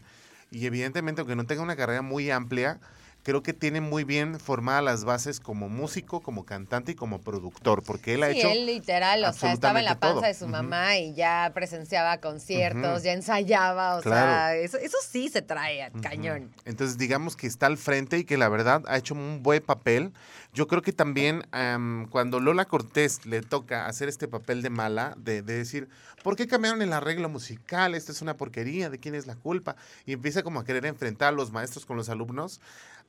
Y 0.52 0.66
evidentemente, 0.66 1.22
aunque 1.22 1.36
no 1.36 1.46
tenga 1.46 1.62
una 1.62 1.76
carrera 1.76 2.02
muy 2.02 2.30
amplia, 2.30 2.80
creo 3.24 3.42
que 3.42 3.54
tiene 3.54 3.80
muy 3.80 4.04
bien 4.04 4.38
formadas 4.40 4.84
las 4.84 5.04
bases 5.06 5.40
como 5.40 5.70
músico, 5.70 6.20
como 6.20 6.46
cantante 6.46 6.92
y 6.92 6.96
como 6.96 7.22
productor, 7.22 7.82
porque 7.82 8.16
él 8.16 8.24
ha 8.24 8.32
sí, 8.32 8.40
hecho 8.40 8.50
él 8.50 8.66
literal, 8.66 9.24
o 9.24 9.32
sea, 9.32 9.54
estaba 9.54 9.80
en 9.80 9.86
la 9.86 9.98
panza 10.00 10.16
todo. 10.16 10.22
de 10.28 10.34
su 10.34 10.48
mamá 10.48 10.98
y 10.98 11.14
ya 11.14 11.50
presenciaba 11.54 12.18
conciertos, 12.18 13.02
ya 13.04 13.14
ensayaba, 13.14 13.96
o 13.98 14.02
Claro. 14.02 14.30
sea, 14.32 14.56
eso, 14.58 14.78
eso 14.78 14.98
sí 15.10 15.30
se 15.30 15.42
trae 15.42 15.84
a 15.84 15.92
cañón. 15.92 16.52
Entonces, 16.66 16.98
digamos 16.98 17.36
que 17.38 17.48
está 17.48 17.66
al 17.68 17.78
frente 17.78 18.18
y 18.20 18.26
que 18.26 18.38
la 18.38 18.50
verdad 18.50 18.84
ha 18.88 18.98
hecho 18.98 19.14
un 19.14 19.42
buen 19.42 19.64
papel. 19.64 20.12
Yo 20.54 20.68
creo 20.68 20.84
que 20.84 20.94
también 20.94 21.48
am, 21.52 22.08
cuando 22.10 22.40
Lola 22.40 22.66
Cortés 22.66 23.26
le 23.26 23.42
toca 23.42 23.88
hacer 23.88 24.08
este 24.08 24.28
papel 24.28 24.62
de 24.62 24.70
mala, 24.70 25.16
de, 25.18 25.42
de 25.42 25.56
decir, 25.56 25.90
¿por 26.24 26.36
qué 26.36 26.48
cambiaron 26.48 26.84
el 26.84 26.94
arreglo 26.94 27.28
musical? 27.28 27.96
Esto 27.96 28.12
es 28.12 28.22
una 28.22 28.38
porquería, 28.38 28.92
¿de 28.92 29.00
quién 29.00 29.16
es 29.16 29.26
la 29.26 29.36
culpa? 29.36 29.76
Y 30.06 30.14
empieza 30.14 30.44
como 30.44 30.60
a 30.60 30.64
querer 30.64 30.86
enfrentar 30.86 31.30
a 31.30 31.36
los 31.36 31.52
maestros 31.52 31.88
con 31.88 31.98
los 31.98 32.08
alumnos. 32.08 32.62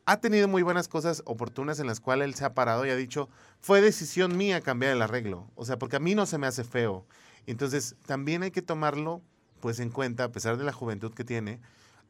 Ha 0.07 0.21
tenido 0.21 0.49
muy 0.49 0.63
buenas 0.63 0.89
cosas 0.89 1.23
oportunas 1.27 1.79
en 1.81 1.87
las 1.87 2.01
cuales 2.01 2.29
él 2.29 2.35
se 2.35 2.47
ha 2.47 2.55
parado 2.55 2.87
y 2.87 2.91
ha 2.91 2.97
dicho, 2.97 3.29
fue 3.61 3.83
decisión 3.83 4.39
mía 4.39 4.63
cambiar 4.63 4.93
el 4.93 5.03
arreglo. 5.03 5.51
O 5.55 5.67
sea, 5.67 5.79
porque 5.79 5.97
a 5.97 6.01
mí 6.01 6.15
no 6.15 6.25
se 6.25 6.39
me 6.39 6.47
hace 6.47 6.65
feo. 6.65 7.05
Entonces, 7.47 7.95
también 8.07 8.43
hay 8.43 8.53
que 8.53 8.63
tomarlo 8.63 9.21
pues 9.61 9.81
en 9.81 9.91
cuenta, 9.91 10.25
a 10.25 10.33
pesar 10.33 10.57
de 10.57 10.65
la 10.65 10.73
juventud 10.73 11.13
que 11.13 11.25
tiene, 11.25 11.61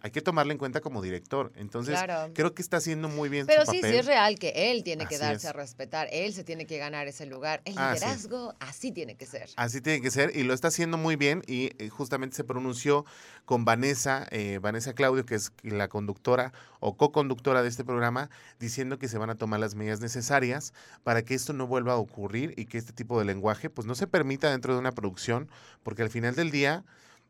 hay 0.04 0.10
que 0.10 0.20
tomarlo 0.20 0.52
en 0.52 0.58
cuenta 0.58 0.82
como 0.82 1.00
director. 1.00 1.50
Entonces, 1.56 1.94
Claro. 1.98 2.30
creo 2.34 2.54
que 2.54 2.60
está 2.60 2.76
haciendo 2.76 3.08
muy 3.08 3.30
bien 3.30 3.46
Pero 3.46 3.64
su 3.64 3.70
sí, 3.70 3.78
papel. 3.78 3.90
sí 3.92 3.98
es 4.00 4.04
real 4.06 4.38
que 4.38 4.70
él 4.70 4.84
tiene 4.84 5.06
que 5.06 5.14
Así 5.14 5.24
darse 5.24 5.46
es. 5.46 5.50
a 5.50 5.52
respetar, 5.54 6.08
él 6.12 6.34
se 6.34 6.44
tiene 6.44 6.66
que 6.66 6.76
ganar 6.76 7.08
ese 7.08 7.24
lugar. 7.24 7.62
El 7.64 7.72
Ah, 7.78 7.94
liderazgo 7.94 8.54
así 8.60 8.92
tiene 8.92 9.16
que 9.16 9.24
ser. 9.24 9.48
Así 9.56 9.80
tiene 9.80 10.02
que 10.02 10.10
ser 10.10 10.36
y 10.36 10.42
lo 10.42 10.52
está 10.52 10.68
haciendo 10.68 10.98
muy 10.98 11.16
bien 11.16 11.42
y 11.46 11.70
eh, 11.82 11.88
justamente 11.88 12.36
se 12.36 12.44
pronunció 12.44 13.06
con 13.46 13.64
Vanessa, 13.64 14.26
eh, 14.30 14.58
Vanessa 14.60 14.92
Claudio, 14.92 15.24
que 15.24 15.36
es 15.36 15.52
la 15.62 15.88
conductora 15.88 16.52
o 16.80 16.98
co-conductora 16.98 17.62
de 17.62 17.70
este 17.70 17.82
programa, 17.82 18.28
diciendo 18.60 18.98
que 18.98 19.08
se 19.08 19.16
van 19.16 19.30
a 19.30 19.36
tomar 19.36 19.58
las 19.58 19.74
medidas 19.74 20.00
necesarias 20.00 20.74
para 21.02 21.22
que 21.22 21.32
esto 21.34 21.54
no 21.54 21.66
vuelva 21.66 21.94
a 21.94 21.96
ocurrir 21.96 22.52
y 22.58 22.66
que 22.66 22.76
este 22.76 22.92
tipo 22.92 23.18
de 23.18 23.24
lenguaje 23.24 23.70
pues 23.70 23.86
no 23.86 23.94
se 23.94 24.06
permita 24.06 24.50
dentro 24.50 24.74
de 24.74 24.80
una 24.80 24.92
producción, 24.92 25.48
porque 25.82 26.02
al 26.02 26.10
final 26.10 26.34
del 26.34 26.50
día, 26.50 26.84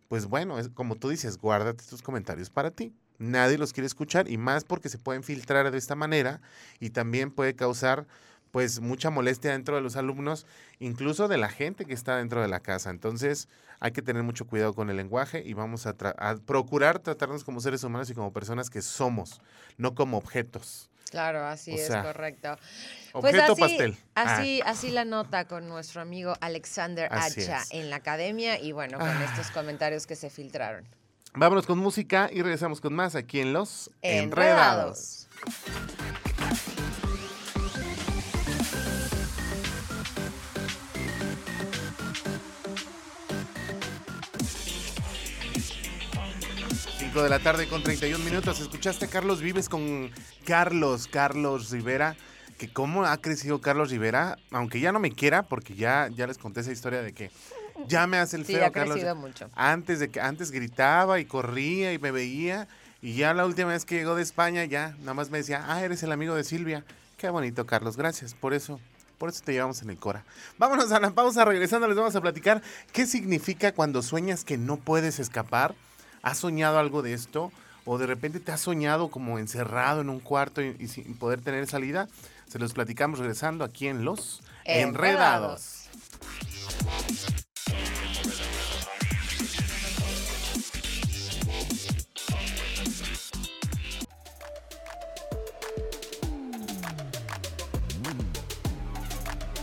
pues 0.09 0.27
bueno, 0.27 0.59
es 0.59 0.69
como 0.69 0.97
tú 0.97 1.09
dices, 1.09 1.39
guárdate 1.39 1.85
tus 1.85 2.03
comentarios 2.03 2.51
para 2.51 2.71
ti. 2.71 2.93
Nadie 3.19 3.59
los 3.59 3.73
quiere 3.73 3.87
escuchar 3.87 4.29
y 4.31 4.39
más 4.39 4.65
porque 4.65 4.89
se 4.89 4.99
pueden 4.99 5.23
filtrar 5.23 5.71
de 5.71 5.79
esta 5.79 5.95
manera 5.95 6.41
y 6.81 6.91
también 6.91 7.31
puede 7.31 7.55
causar 7.55 8.07
pues 8.51 8.81
mucha 8.81 9.11
molestia 9.11 9.51
dentro 9.51 9.75
de 9.75 9.81
los 9.83 9.97
alumnos, 9.97 10.47
incluso 10.79 11.27
de 11.27 11.39
la 11.39 11.49
gente 11.49 11.85
que 11.87 11.93
está 11.95 12.19
dentro 12.19 12.41
de 12.41 12.47
la 12.49 12.61
casa. 12.61 12.91
Entonces 12.91 13.49
hay 13.81 13.91
que 13.91 14.03
tener 14.03 14.23
mucho 14.23 14.47
cuidado 14.47 14.75
con 14.75 14.91
el 14.91 14.97
lenguaje 14.97 15.43
y 15.45 15.55
vamos 15.55 15.87
a, 15.87 15.97
tra- 15.97 16.15
a 16.19 16.37
procurar 16.37 17.01
tratarnos 17.01 17.43
como 17.43 17.61
seres 17.61 17.83
humanos 17.83 18.11
y 18.11 18.15
como 18.15 18.33
personas 18.33 18.71
que 18.71 18.81
somos, 18.83 19.41
no 19.77 19.95
como 19.97 20.19
objetos. 20.19 20.89
Claro, 21.15 21.47
así 21.47 21.73
O 21.73 21.77
es, 21.77 21.89
correcto. 21.89 22.59
Objeto 23.13 23.55
pastel. 23.55 23.97
Ah. 24.17 24.39
Así, 24.39 24.61
así 24.67 24.91
la 24.91 25.05
nota 25.05 25.47
con 25.47 25.69
nuestro 25.69 26.01
amigo 26.01 26.35
Alexander 26.41 27.09
Así 27.13 27.43
Hacha 27.43 27.63
es. 27.63 27.71
en 27.71 27.89
la 27.89 27.97
academia 27.97 28.59
y 28.59 28.73
bueno, 28.73 28.99
con 28.99 29.09
Ah. 29.09 29.25
estos 29.25 29.53
comentarios 29.53 30.09
que 30.09 30.17
se 30.17 30.29
filtraron. 30.29 30.85
Vámonos 31.35 31.67
con 31.67 31.79
música 31.79 32.29
y 32.33 32.43
regresamos 32.43 32.81
con 32.81 32.95
más 32.95 33.15
aquí 33.15 33.41
en 33.41 33.53
Los 33.53 33.91
Enredados. 34.03 35.29
Enredados. 35.45 36.24
De 47.15 47.29
la 47.31 47.39
tarde 47.39 47.69
con 47.69 47.83
31 47.83 48.23
minutos. 48.25 48.61
Escuchaste 48.61 49.05
a 49.07 49.09
Carlos 49.09 49.41
Vives 49.41 49.69
con 49.69 50.11
Carlos, 50.45 51.07
Carlos 51.07 51.71
Rivera. 51.71 52.17
Que 52.59 52.73
cómo 52.73 53.05
ha 53.05 53.17
crecido 53.19 53.61
Carlos 53.61 53.91
Rivera, 53.91 54.37
aunque 54.51 54.79
ya 54.81 54.93
no 54.93 54.99
me 55.01 55.11
quiera, 55.11 55.43
porque 55.43 55.75
ya, 55.75 56.09
ya 56.15 56.27
les 56.27 56.39
conté 56.39 56.61
esa 56.61 56.71
historia 56.73 57.03
de 57.03 57.13
que 57.13 57.31
ya 57.89 58.07
me 58.07 58.19
hace 58.19 58.37
el 58.37 58.45
Sí, 58.47 58.55
feo 58.55 58.67
ha 58.67 58.71
Carlos. 58.71 58.95
crecido 58.95 59.15
mucho. 59.17 59.49
Antes 59.55 59.99
de 60.01 60.09
que 60.11 60.21
antes 60.21 60.51
gritaba 60.51 61.19
y 61.19 61.25
corría 61.25 61.93
y 61.93 61.99
me 61.99 62.11
veía 62.11 62.69
y 63.01 63.15
ya 63.15 63.33
la 63.35 63.45
última 63.47 63.71
vez 63.71 63.85
que 63.85 63.97
llegó 63.97 64.15
de 64.15 64.23
España 64.23 64.65
ya 64.65 64.95
nada 65.01 65.15
más 65.15 65.31
me 65.31 65.39
decía, 65.39 65.65
"Ah, 65.67 65.83
eres 65.83 66.03
el 66.03 66.13
amigo 66.13 66.35
de 66.35 66.45
Silvia." 66.45 66.85
Qué 67.17 67.29
bonito, 67.31 67.65
Carlos. 67.67 67.97
Gracias 67.97 68.35
por 68.35 68.55
eso. 68.55 68.81
Por 69.19 69.29
eso 69.31 69.43
te 69.45 69.53
llevamos 69.53 69.81
en 69.83 69.91
el 69.91 69.97
Cora. 69.99 70.25
Vámonos 70.59 70.93
a 70.93 71.01
la 71.01 71.11
pausa, 71.11 71.45
regresando 71.45 71.87
les 71.89 71.97
vamos 71.97 72.15
a 72.17 72.21
platicar 72.21 72.61
qué 72.93 73.07
significa 73.07 73.73
cuando 73.73 74.03
sueñas 74.03 74.45
que 74.45 74.59
no 74.59 74.77
puedes 74.77 75.19
escapar. 75.19 75.75
¿Has 76.25 76.39
soñado 76.39 76.79
algo 76.79 77.03
de 77.03 77.13
esto? 77.13 77.53
¿O 77.85 77.99
de 77.99 78.07
repente 78.07 78.41
te 78.41 78.51
has 78.51 78.63
soñado 78.63 79.09
como 79.09 79.39
encerrado 79.39 80.01
en 80.01 80.09
un 80.09 80.21
cuarto 80.21 80.63
y, 80.63 80.75
y 80.81 80.89
sin 80.89 81.15
poder 81.17 81.43
tener 81.43 81.67
salida? 81.67 82.09
Se 82.49 82.59
los 82.59 82.73
platicamos 82.73 83.19
regresando 83.19 83.63
aquí 83.63 83.89
en 83.89 84.05
Los 84.05 84.43
Enredados. 84.65 85.91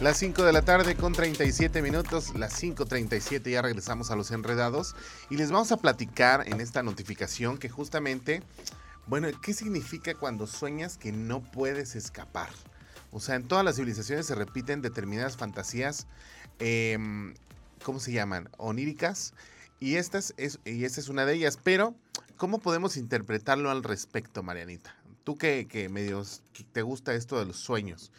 Las 0.01 0.17
5 0.17 0.41
de 0.41 0.51
la 0.51 0.63
tarde 0.63 0.95
con 0.95 1.13
37 1.13 1.79
minutos, 1.83 2.33
las 2.33 2.59
5.37 2.59 3.51
ya 3.51 3.61
regresamos 3.61 4.09
a 4.09 4.15
los 4.15 4.31
enredados 4.31 4.95
y 5.29 5.37
les 5.37 5.51
vamos 5.51 5.71
a 5.71 5.77
platicar 5.77 6.47
en 6.47 6.59
esta 6.59 6.81
notificación 6.81 7.59
que 7.59 7.69
justamente, 7.69 8.41
bueno, 9.05 9.27
¿qué 9.43 9.53
significa 9.53 10.15
cuando 10.15 10.47
sueñas 10.47 10.97
que 10.97 11.11
no 11.11 11.43
puedes 11.43 11.95
escapar? 11.95 12.49
O 13.11 13.19
sea, 13.19 13.35
en 13.35 13.47
todas 13.47 13.63
las 13.63 13.75
civilizaciones 13.75 14.25
se 14.25 14.33
repiten 14.33 14.81
determinadas 14.81 15.37
fantasías, 15.37 16.07
em, 16.57 17.35
¿cómo 17.83 17.99
se 17.99 18.11
llaman? 18.11 18.49
Oníricas. 18.57 19.35
Y, 19.79 19.97
es, 19.97 20.09
esta 20.35 20.65
es 20.65 21.09
una 21.09 21.27
de 21.27 21.35
ellas, 21.35 21.59
pero 21.63 21.93
¿cómo 22.37 22.57
podemos 22.57 22.97
interpretarlo 22.97 23.69
al 23.69 23.83
respecto, 23.83 24.41
Marianita? 24.41 24.95
Tú 25.23 25.37
que, 25.37 25.67
que 25.67 25.89
medios 25.89 26.41
que 26.53 26.63
te 26.63 26.81
gusta 26.81 27.13
esto 27.13 27.37
de 27.37 27.45
los 27.45 27.57
sueños, 27.57 28.11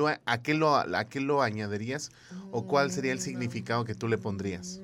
¿tú 0.00 0.08
a, 0.08 0.18
a 0.24 0.40
qué 0.42 0.54
lo, 0.54 0.74
a 0.76 1.04
qué 1.04 1.20
lo 1.20 1.42
añadirías 1.42 2.10
o 2.52 2.66
cuál 2.66 2.90
sería 2.90 3.12
el 3.12 3.20
significado 3.20 3.84
que 3.84 3.94
tú 3.94 4.08
le 4.08 4.16
pondrías? 4.16 4.80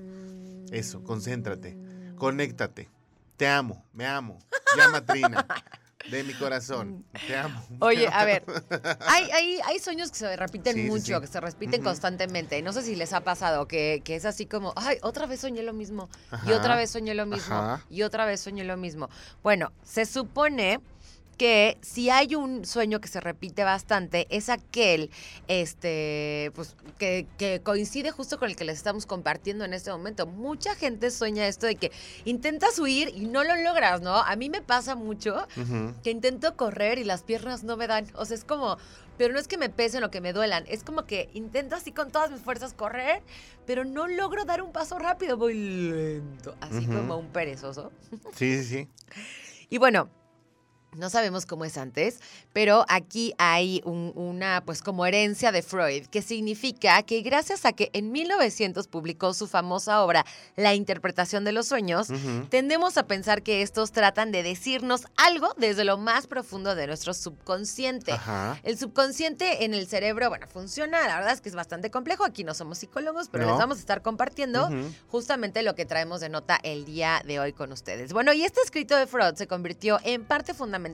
Eso, 0.71 1.03
concéntrate, 1.05 1.75
conéctate. 2.17 2.91
Te 3.39 3.49
amo, 3.49 3.83
me 3.95 4.07
amo. 4.07 4.39
Llama 4.77 5.01
Trina. 5.07 5.47
De 6.11 6.23
mi 6.23 6.35
corazón. 6.35 7.05
Te 7.27 7.37
amo. 7.37 7.61
Oye, 7.81 8.07
a 8.07 8.25
ver, 8.25 8.45
hay, 9.09 9.29
hay, 9.33 9.59
hay 9.65 9.79
sueños 9.81 10.11
que 10.13 10.19
se 10.19 10.37
repiten 10.37 10.75
Sí, 10.75 10.83
mucho, 10.85 11.17
sí. 11.17 11.21
que 11.23 11.27
se 11.27 11.41
repiten 11.41 11.83
constantemente. 11.83 12.61
No 12.63 12.73
sé 12.73 12.83
si 12.83 12.95
les 12.95 13.13
ha 13.13 13.23
pasado 13.23 13.67
que, 13.67 14.03
que 14.05 14.15
es 14.15 14.25
así 14.25 14.47
como, 14.47 14.73
ay, 14.77 14.99
otra 15.03 15.27
vez 15.27 15.41
soñé 15.41 15.63
lo 15.65 15.73
mismo, 15.73 16.09
y 16.47 16.53
otra 16.53 16.77
vez 16.77 16.91
soñé 16.91 17.15
lo 17.15 17.27
mismo, 17.27 17.55
ajá. 17.57 17.85
y 17.91 18.03
otra 18.03 18.25
vez 18.25 18.41
soñé 18.41 18.63
lo 18.63 18.77
mismo. 18.77 19.09
Bueno, 19.43 19.73
se 19.83 20.07
supone 20.07 20.79
que 21.37 21.79
si 21.83 22.11
hay 22.11 22.35
un 22.35 22.65
sueño 22.65 23.01
que 23.01 23.09
se 23.09 23.21
repite 23.21 23.65
bastante, 23.65 24.27
es 24.31 24.49
aquel 24.49 25.11
este, 25.49 26.51
pues, 26.55 26.77
que, 26.99 27.27
que 27.39 27.61
coincide 27.63 28.11
justo 28.11 28.39
con 28.39 28.49
el 28.49 28.57
que 28.57 28.65
les 28.65 28.79
estamos 28.79 29.07
compartiendo 29.07 29.65
en 29.65 29.75
este 29.75 29.91
momento. 29.91 30.27
Mucha 30.27 30.75
gente 30.75 31.11
sueña 31.11 31.47
esto 31.47 31.67
de 31.67 31.77
que 31.77 31.93
intentas 32.25 32.79
huir 32.79 33.13
y 33.15 33.27
no 33.27 33.45
lo 33.45 33.57
logras, 33.57 34.01
¿no? 34.01 34.17
A 34.17 34.37
mí 34.37 34.51
me 34.51 34.63
pasa 34.63 34.95
mucho 34.95 35.47
que 36.03 36.11
intento 36.11 36.57
correr 36.57 36.99
y 36.99 37.05
las 37.05 37.23
piernas 37.23 37.65
no 37.65 37.77
me 37.77 37.87
dan. 37.87 38.07
O 38.15 38.25
sea, 38.25 38.37
es 38.37 38.45
como, 38.45 38.79
pero 39.19 39.33
no 39.35 39.41
es 39.41 39.49
que 39.49 39.59
me 39.59 39.69
pesen 39.69 40.05
o 40.05 40.11
que 40.11 40.21
me 40.21 40.33
duelan, 40.33 40.65
es 40.69 40.83
como 40.83 41.05
que 41.05 41.31
intento 41.35 41.77
así 41.77 41.93
con 41.93 42.11
todas 42.11 42.31
mis 42.31 42.41
fuerzas 42.41 42.73
correr, 42.75 43.23
pero 43.67 43.85
no 43.85 44.07
logro 44.07 44.45
dar 44.45 44.63
un 44.63 44.73
paso 44.73 44.99
rápido, 44.99 45.37
voy 45.37 45.55
lento, 45.55 46.55
así 46.61 46.87
como 46.87 47.17
un 47.19 47.29
perezoso. 47.29 47.93
Sí, 48.35 48.63
sí, 48.63 48.65
sí. 48.65 48.89
Y 49.69 49.79
bueno, 49.79 50.09
no 50.97 51.11
sabemos 51.11 51.47
cómo 51.47 51.65
es 51.65 51.77
antes, 51.79 52.21
pero 52.53 52.85
aquí 52.89 53.35
hay 53.39 53.83
un- 53.85 54.13
una, 54.15 54.63
pues 54.65 54.83
como 54.83 55.07
herencia 55.07 55.53
de 55.53 55.63
Freud, 55.63 56.07
que 56.07 56.23
significa 56.23 57.03
que 57.03 57.21
gracias 57.23 57.65
a 57.65 57.73
que 57.73 57.91
en 57.93 58.13
1900 58.13 58.89
publicó 58.89 59.35
su 59.35 59.47
famosa 59.47 60.03
obra 60.03 60.25
La 60.57 60.75
interpretación 60.75 61.45
de 61.45 61.53
los 61.53 61.67
sueños, 61.69 62.09
tendemos 62.51 62.97
a 62.97 63.07
pensar 63.07 63.43
que 63.43 63.63
estos 63.63 63.93
tratan 63.93 64.33
de 64.33 64.43
decirnos 64.43 65.07
algo 65.17 65.55
desde 65.59 65.85
lo 65.85 65.99
más 65.99 66.27
profundo 66.27 66.75
de 66.75 66.87
nuestro 66.87 67.13
subconsciente. 67.15 68.13
Ajá. 68.13 68.59
El 68.63 68.79
subconsciente 68.79 69.65
en 69.65 69.75
el 69.75 69.87
cerebro, 69.87 70.29
bueno, 70.29 70.47
funciona, 70.49 71.07
la 71.07 71.17
verdad 71.17 71.33
es 71.33 71.41
que 71.41 71.49
es 71.49 71.55
bastante 71.55 71.91
complejo, 71.91 72.25
aquí 72.25 72.43
no 72.45 72.55
somos 72.55 72.79
psicólogos, 72.79 73.29
pero 73.29 73.45
No. 73.45 73.51
les 73.53 73.59
vamos 73.59 73.77
a 73.79 73.81
estar 73.81 74.03
compartiendo 74.03 74.71
justamente 75.09 75.63
lo 75.63 75.75
que 75.75 75.85
traemos 75.85 76.21
de 76.21 76.29
nota 76.29 76.59
el 76.63 76.85
día 76.85 77.23
de 77.27 77.39
hoy 77.41 77.53
con 77.53 77.73
ustedes. 77.73 78.13
Bueno, 78.13 78.33
y 78.33 78.45
este 78.45 78.61
escrito 78.63 78.97
de 78.97 79.07
Freud 79.07 79.35
se 79.35 79.47
convirtió 79.47 79.99
en 80.05 80.25
parte 80.25 80.55
fundamental 80.55 80.86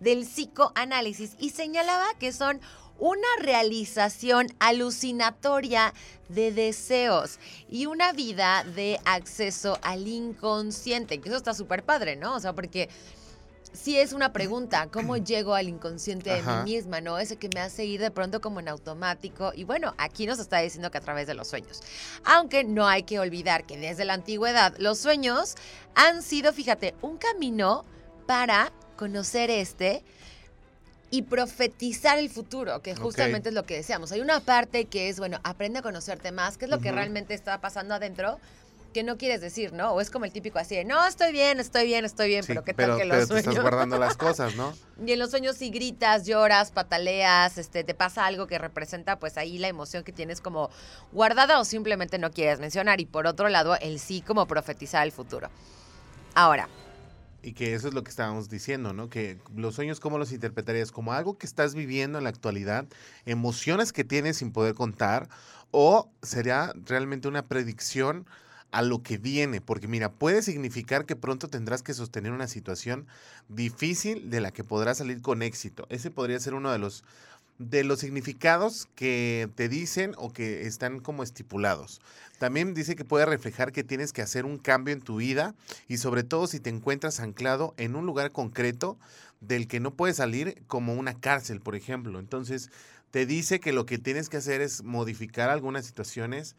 del 0.00 0.24
psicoanálisis 0.24 1.32
y 1.38 1.50
señalaba 1.50 2.06
que 2.18 2.32
son 2.32 2.60
una 2.98 3.28
realización 3.40 4.46
alucinatoria 4.58 5.92
de 6.28 6.52
deseos 6.52 7.38
y 7.70 7.86
una 7.86 8.12
vida 8.12 8.64
de 8.64 8.98
acceso 9.04 9.78
al 9.82 10.08
inconsciente, 10.08 11.20
que 11.20 11.28
eso 11.28 11.36
está 11.36 11.54
súper 11.54 11.84
padre, 11.84 12.16
¿no? 12.16 12.34
O 12.34 12.40
sea, 12.40 12.54
porque 12.54 12.88
sí 13.72 13.98
es 13.98 14.12
una 14.12 14.32
pregunta, 14.32 14.88
¿cómo 14.90 15.16
llego 15.24 15.54
al 15.54 15.68
inconsciente 15.68 16.30
de 16.30 16.40
Ajá. 16.40 16.62
mí 16.62 16.72
misma, 16.72 17.00
no? 17.00 17.18
Ese 17.18 17.36
que 17.36 17.48
me 17.54 17.60
hace 17.60 17.84
ir 17.84 18.00
de 18.00 18.10
pronto 18.10 18.40
como 18.40 18.60
en 18.60 18.68
automático. 18.68 19.52
Y 19.54 19.64
bueno, 19.64 19.94
aquí 19.98 20.26
nos 20.26 20.38
está 20.38 20.58
diciendo 20.60 20.90
que 20.90 20.98
a 20.98 21.02
través 21.02 21.26
de 21.26 21.34
los 21.34 21.48
sueños. 21.48 21.82
Aunque 22.24 22.64
no 22.64 22.88
hay 22.88 23.02
que 23.02 23.20
olvidar 23.20 23.66
que 23.66 23.76
desde 23.76 24.04
la 24.04 24.14
antigüedad 24.14 24.74
los 24.78 24.98
sueños 24.98 25.54
han 25.94 26.22
sido, 26.22 26.52
fíjate, 26.52 26.94
un 27.02 27.18
camino 27.18 27.84
para 28.26 28.72
conocer 28.96 29.50
este 29.50 30.02
y 31.10 31.22
profetizar 31.22 32.18
el 32.18 32.28
futuro, 32.28 32.82
que 32.82 32.96
justamente 32.96 33.50
es 33.50 33.54
lo 33.54 33.64
que 33.64 33.76
deseamos. 33.76 34.10
Hay 34.10 34.20
una 34.20 34.40
parte 34.40 34.86
que 34.86 35.08
es, 35.08 35.18
bueno, 35.18 35.38
aprende 35.44 35.78
a 35.78 35.82
conocerte 35.82 36.32
más, 36.32 36.58
que 36.58 36.64
es 36.64 36.70
lo 36.70 36.80
que 36.80 36.90
realmente 36.90 37.32
está 37.34 37.60
pasando 37.60 37.94
adentro, 37.94 38.40
que 38.92 39.02
no 39.02 39.18
quieres 39.18 39.40
decir, 39.42 39.72
¿no? 39.74 39.92
O 39.92 40.00
es 40.00 40.08
como 40.10 40.24
el 40.24 40.32
típico 40.32 40.58
así 40.58 40.74
de, 40.74 40.84
no, 40.84 41.06
estoy 41.06 41.30
bien, 41.30 41.60
estoy 41.60 41.86
bien, 41.86 42.04
estoy 42.06 42.28
bien, 42.28 42.42
Sí, 42.42 42.48
pero 42.48 42.64
qué 42.64 42.72
tal 42.72 42.96
que 42.96 43.02
pero 43.02 43.14
los 43.14 43.28
te 43.28 43.34
estás 43.36 43.44
sueños. 43.44 43.62
guardando 43.62 43.98
las 43.98 44.16
cosas, 44.16 44.56
¿no? 44.56 44.72
Y 45.04 45.12
en 45.12 45.18
los 45.18 45.30
sueños 45.30 45.56
si 45.56 45.68
gritas, 45.70 46.24
lloras, 46.26 46.70
pataleas, 46.70 47.58
este, 47.58 47.84
te 47.84 47.94
pasa 47.94 48.24
algo 48.24 48.46
que 48.46 48.58
representa 48.58 49.18
pues 49.18 49.36
ahí 49.36 49.58
la 49.58 49.68
emoción 49.68 50.02
que 50.02 50.12
tienes 50.12 50.40
como 50.40 50.70
guardada 51.12 51.60
o 51.60 51.64
simplemente 51.66 52.18
no 52.18 52.30
quieres 52.30 52.58
mencionar. 52.58 53.00
Y 53.00 53.04
por 53.06 53.26
otro 53.26 53.48
lado, 53.50 53.76
el 53.76 54.00
sí 54.00 54.22
como 54.22 54.46
profetizar 54.46 55.04
el 55.04 55.12
futuro. 55.12 55.50
Ahora, 56.34 56.68
Y 57.46 57.52
que 57.52 57.74
eso 57.74 57.86
es 57.86 57.94
lo 57.94 58.02
que 58.02 58.10
estábamos 58.10 58.48
diciendo, 58.48 58.92
¿no? 58.92 59.08
Que 59.08 59.38
los 59.54 59.76
sueños, 59.76 60.00
¿cómo 60.00 60.18
los 60.18 60.32
interpretarías? 60.32 60.90
¿Como 60.90 61.12
algo 61.12 61.38
que 61.38 61.46
estás 61.46 61.76
viviendo 61.76 62.18
en 62.18 62.24
la 62.24 62.30
actualidad? 62.30 62.88
¿Emociones 63.24 63.92
que 63.92 64.02
tienes 64.02 64.38
sin 64.38 64.50
poder 64.50 64.74
contar? 64.74 65.28
¿O 65.70 66.10
sería 66.22 66.72
realmente 66.86 67.28
una 67.28 67.46
predicción 67.46 68.26
a 68.72 68.82
lo 68.82 69.00
que 69.04 69.18
viene? 69.18 69.60
Porque 69.60 69.86
mira, 69.86 70.10
puede 70.10 70.42
significar 70.42 71.06
que 71.06 71.14
pronto 71.14 71.46
tendrás 71.46 71.84
que 71.84 71.94
sostener 71.94 72.32
una 72.32 72.48
situación 72.48 73.06
difícil 73.48 74.28
de 74.28 74.40
la 74.40 74.50
que 74.50 74.64
podrás 74.64 74.98
salir 74.98 75.22
con 75.22 75.42
éxito. 75.42 75.86
Ese 75.88 76.10
podría 76.10 76.40
ser 76.40 76.54
uno 76.54 76.72
de 76.72 76.78
los 76.78 77.04
de 77.58 77.84
los 77.84 78.00
significados 78.00 78.86
que 78.94 79.48
te 79.54 79.68
dicen 79.68 80.12
o 80.18 80.32
que 80.32 80.66
están 80.66 81.00
como 81.00 81.22
estipulados. 81.22 82.00
También 82.38 82.74
dice 82.74 82.96
que 82.96 83.04
puede 83.04 83.24
reflejar 83.24 83.72
que 83.72 83.84
tienes 83.84 84.12
que 84.12 84.22
hacer 84.22 84.44
un 84.44 84.58
cambio 84.58 84.92
en 84.92 85.00
tu 85.00 85.16
vida 85.16 85.54
y 85.88 85.96
sobre 85.96 86.22
todo 86.22 86.46
si 86.46 86.60
te 86.60 86.70
encuentras 86.70 87.20
anclado 87.20 87.74
en 87.78 87.96
un 87.96 88.04
lugar 88.04 88.30
concreto 88.30 88.98
del 89.40 89.68
que 89.68 89.80
no 89.80 89.94
puedes 89.94 90.16
salir 90.16 90.62
como 90.66 90.94
una 90.94 91.18
cárcel, 91.18 91.60
por 91.60 91.76
ejemplo. 91.76 92.18
Entonces, 92.18 92.70
te 93.10 93.24
dice 93.24 93.60
que 93.60 93.72
lo 93.72 93.86
que 93.86 93.98
tienes 93.98 94.28
que 94.28 94.36
hacer 94.36 94.60
es 94.60 94.82
modificar 94.82 95.48
algunas 95.48 95.86
situaciones 95.86 96.56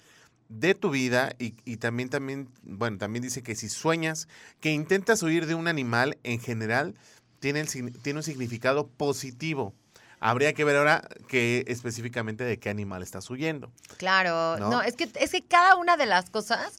de 0.49 0.73
tu 0.73 0.89
vida 0.89 1.35
y, 1.37 1.51
también, 1.77 2.09
también, 2.09 2.49
bueno, 2.63 2.97
también 2.97 3.21
dice 3.21 3.43
que 3.43 3.55
si 3.55 3.69
sueñas 3.69 4.27
que 4.59 4.71
intentas 4.71 5.21
huir 5.21 5.45
de 5.45 5.55
un 5.55 5.67
animal 5.67 6.17
en 6.23 6.39
general, 6.39 6.95
tiene, 7.39 7.65
tiene 7.65 8.19
un 8.19 8.23
significado 8.23 8.87
positivo. 8.87 9.73
Habría 10.19 10.53
que 10.53 10.63
ver 10.63 10.75
ahora 10.75 11.07
que 11.27 11.63
específicamente 11.67 12.43
de 12.43 12.59
qué 12.59 12.69
animal 12.69 13.03
estás 13.03 13.29
huyendo. 13.29 13.71
Claro, 13.97 14.57
¿No? 14.57 14.69
no, 14.69 14.81
es 14.81 14.95
que 14.95 15.09
es 15.19 15.31
que 15.31 15.43
cada 15.43 15.75
una 15.75 15.95
de 15.97 16.05
las 16.05 16.29
cosas 16.29 16.77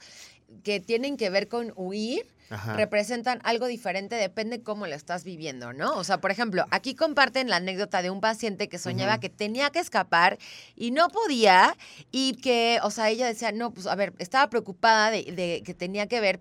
que 0.64 0.80
tienen 0.80 1.16
que 1.16 1.30
ver 1.30 1.47
con 1.49 1.73
huir 1.76 2.26
Ajá. 2.50 2.75
representan 2.75 3.40
algo 3.45 3.66
diferente, 3.66 4.16
depende 4.16 4.62
cómo 4.62 4.87
lo 4.87 4.95
estás 4.95 5.23
viviendo, 5.23 5.73
¿no? 5.73 5.95
O 5.97 6.04
sea, 6.04 6.18
por 6.21 6.30
ejemplo, 6.30 6.64
aquí 6.71 6.95
comparten 6.95 7.49
la 7.50 7.57
anécdota 7.57 8.02
de 8.02 8.11
un 8.11 8.21
paciente 8.21 8.68
que 8.68 8.78
soñaba 8.78 9.21
que 9.21 9.28
tenía 9.28 9.71
que 9.71 9.80
escapar 9.80 10.38
y 10.75 10.90
no 10.90 11.09
podía 11.09 11.76
y 12.11 12.35
que, 12.37 12.80
o 12.83 12.90
sea, 12.90 13.11
ella 13.11 13.26
decía, 13.26 13.52
no, 13.52 13.73
pues 13.73 13.87
a 13.87 13.95
ver, 13.95 14.14
estaba 14.18 14.49
preocupada 14.49 15.11
de, 15.11 15.25
de 15.25 15.62
que 15.64 15.75
tenía 15.75 16.07
que 16.07 16.21
ver 16.21 16.40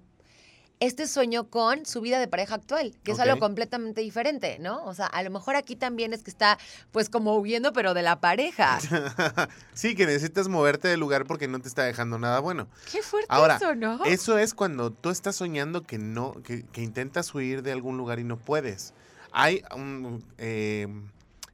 este 0.79 1.07
sueño 1.07 1.49
con 1.49 1.85
su 1.85 2.01
vida 2.01 2.19
de 2.19 2.27
pareja 2.27 2.55
actual, 2.55 2.93
que 3.03 3.11
es 3.11 3.19
algo 3.19 3.39
completamente 3.39 4.01
diferente, 4.01 4.57
¿no? 4.59 4.83
O 4.85 4.93
sea, 4.93 5.07
a 5.07 5.23
lo 5.23 5.31
mejor 5.31 5.55
aquí 5.55 5.75
también 5.75 6.13
es 6.13 6.23
que 6.23 6.29
está, 6.29 6.59
pues, 6.91 7.09
como 7.09 7.35
huyendo, 7.37 7.73
pero 7.73 7.93
de 7.93 8.03
la 8.03 8.19
pareja. 8.19 8.79
sí, 9.73 9.95
que 9.95 10.05
necesitas 10.05 10.47
moverte 10.47 10.87
del 10.87 10.99
lugar 10.99 11.25
porque 11.25 11.47
no 11.47 11.59
te 11.59 11.67
está 11.67 11.83
dejando 11.83 12.19
nada 12.19 12.39
bueno. 12.39 12.67
Qué 12.91 13.01
fuerte 13.01 13.27
Ahora, 13.29 13.55
eso, 13.55 13.75
¿no? 13.75 14.05
Eso 14.05 14.37
es 14.37 14.53
cuando 14.53 14.91
tú 14.91 15.09
estás 15.09 15.35
soñando 15.35 15.83
que 15.83 15.97
no, 15.97 16.33
que, 16.43 16.63
que 16.63 16.81
intentas 16.81 17.33
huir 17.33 17.63
de 17.63 17.71
algún 17.71 17.97
lugar 17.97 18.19
y 18.19 18.23
no 18.23 18.37
puedes. 18.37 18.93
Hay 19.31 19.63
um, 19.75 20.21
eh, 20.37 20.87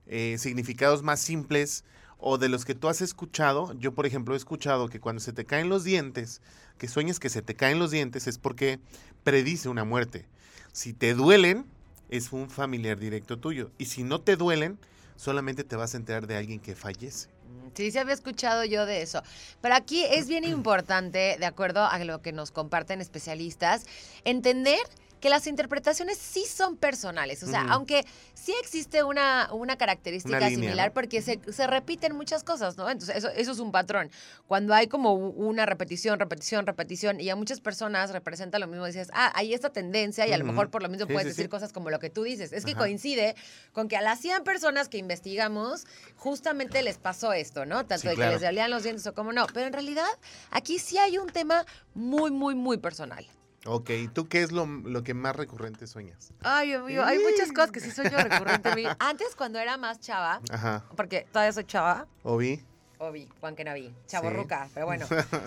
eh, 0.08 0.38
significados 0.38 1.02
más 1.02 1.20
simples 1.22 1.86
o 2.26 2.38
de 2.38 2.48
los 2.48 2.64
que 2.64 2.74
tú 2.74 2.88
has 2.88 3.02
escuchado. 3.02 3.74
Yo, 3.80 3.92
por 3.92 4.06
ejemplo, 4.06 4.34
he 4.34 4.38
escuchado 4.38 4.88
que 4.88 5.02
cuando 5.02 5.20
se 5.20 5.34
te 5.34 5.44
caen 5.46 5.68
los 5.68 5.84
dientes, 5.84 6.42
que 6.78 6.88
sueñes 6.88 7.20
que 7.20 7.30
se 7.30 7.42
te 7.42 7.54
caen 7.54 7.80
los 7.80 7.92
dientes 7.92 8.28
es 8.28 8.38
porque 8.38 8.80
predice 9.26 9.68
una 9.68 9.84
muerte. 9.84 10.26
Si 10.72 10.94
te 10.94 11.14
duelen, 11.16 11.66
es 12.10 12.32
un 12.32 12.50
familiar 12.50 12.98
directo 12.98 13.38
tuyo. 13.38 13.72
Y 13.78 13.86
si 13.86 14.04
no 14.04 14.22
te 14.22 14.38
duelen, 14.38 14.80
solamente 15.18 15.66
te 15.66 15.76
vas 15.76 15.96
a 15.96 15.98
enterar 15.98 16.26
de 16.26 16.38
alguien 16.38 16.62
que 16.62 16.76
fallece. 16.76 17.28
Sí, 17.76 17.92
sí 17.92 17.98
había 17.98 18.14
escuchado 18.14 18.64
yo 18.64 18.86
de 18.86 19.02
eso. 19.02 19.22
Pero 19.60 19.76
aquí 19.76 20.06
es 20.06 20.30
bien 20.30 20.44
importante, 20.46 21.36
de 21.38 21.46
acuerdo 21.46 21.84
a 21.84 22.00
lo 22.06 22.22
que 22.22 22.32
nos 22.32 22.52
comparten 22.52 23.02
especialistas, 23.02 23.86
entender 24.24 24.80
que 25.24 25.30
las 25.30 25.48
interpretaciones 25.48 26.18
sí 26.18 26.44
son 26.46 26.76
personales. 26.76 27.44
O 27.44 27.48
sea, 27.48 27.62
aunque 27.70 28.06
sí 28.34 28.54
existe 28.60 29.04
una, 29.04 29.48
una 29.54 29.78
característica 29.78 30.36
Una 30.36 30.50
línea, 30.50 30.66
similar 30.66 30.88
¿no? 30.90 30.94
porque 30.94 31.22
se, 31.22 31.40
se 31.50 31.66
repiten 31.66 32.14
muchas 32.14 32.44
cosas, 32.44 32.76
¿no? 32.76 32.90
Entonces, 32.90 33.16
eso, 33.16 33.30
eso 33.30 33.54
es 33.54 33.60
un 33.60 33.72
patrón. 33.72 34.12
Cuando 34.48 34.74
hay 34.74 34.88
como 34.88 35.14
una 35.14 35.66
repetición, 35.66 36.20
repetición, 36.20 36.68
repetición, 36.68 37.22
y 37.22 37.30
a 37.30 37.38
muchas 37.38 37.62
personas 37.62 38.12
representa 38.12 38.60
lo 38.60 38.68
mismo, 38.68 38.86
dices, 38.86 39.12
ah, 39.14 39.32
hay 39.34 39.54
esta 39.54 39.70
tendencia 39.70 40.28
y 40.28 40.34
a 40.34 40.38
lo 40.38 40.44
mejor 40.44 40.70
por 40.70 40.84
lo 40.84 40.90
mismo 40.90 41.08
Sí, 41.08 41.14
puedes 41.14 41.28
sí, 41.28 41.30
decir 41.30 41.46
sí. 41.46 41.50
cosas 41.50 41.72
como 41.72 41.90
lo 41.90 42.00
que 42.00 42.10
tú 42.10 42.24
dices. 42.24 42.52
Es 42.52 42.66
que 42.66 42.72
Ajá. 42.72 42.82
coincide 42.82 43.38
con 43.72 43.88
que 43.88 43.96
a 43.96 44.02
las 44.02 44.20
100 44.20 44.44
personas 44.44 44.90
que 44.90 44.98
investigamos, 44.98 45.86
justamente 46.18 46.84
les 46.84 46.98
pasó 46.98 47.32
esto, 47.32 47.66
¿no? 47.66 47.86
Tanto 47.86 48.10
de 48.10 48.16
claro. 48.16 48.32
que 48.32 48.36
les 48.36 48.42
dolían 48.42 48.70
los 48.70 48.84
dientes 48.84 49.08
o 49.08 49.14
como 49.14 49.32
no. 49.32 49.48
Pero 49.54 49.68
en 49.68 49.74
realidad, 49.74 50.04
aquí 50.52 50.80
sí 50.80 50.98
hay 50.98 51.18
un 51.18 51.30
tema 51.30 51.66
muy, 51.94 52.30
muy, 52.30 52.56
muy 52.56 52.78
personal. 52.78 53.26
Ok, 53.66 53.90
¿y 53.92 54.08
tú 54.10 54.28
qué 54.28 54.44
es 54.44 54.52
lo, 54.52 54.66
lo 54.66 55.04
que 55.04 55.14
más 55.14 55.36
recurrente 55.36 55.88
sueñas? 55.88 56.34
Ay, 56.44 56.74
amigo, 56.74 57.02
hay 57.04 57.20
muchas 57.20 57.52
cosas 57.54 57.72
que 57.72 57.80
sí 57.80 57.90
yo 57.96 58.18
recurrente 58.18 58.70
a 58.70 58.76
mí. 58.76 58.84
Antes, 59.00 59.36
cuando 59.38 59.58
era 59.58 59.78
más 59.78 60.02
chava, 60.02 60.42
Ajá. 60.52 60.84
porque 60.98 61.26
todavía 61.32 61.54
soy 61.54 61.64
chava, 61.64 62.08
Obi. 62.24 62.62
Obi, 62.98 63.30
Juan 63.40 63.56
que 63.56 63.64
no 63.64 63.74
vi, 63.74 63.94
chaborruca, 64.08 64.70
pero 64.74 64.86
bueno. 64.86 65.06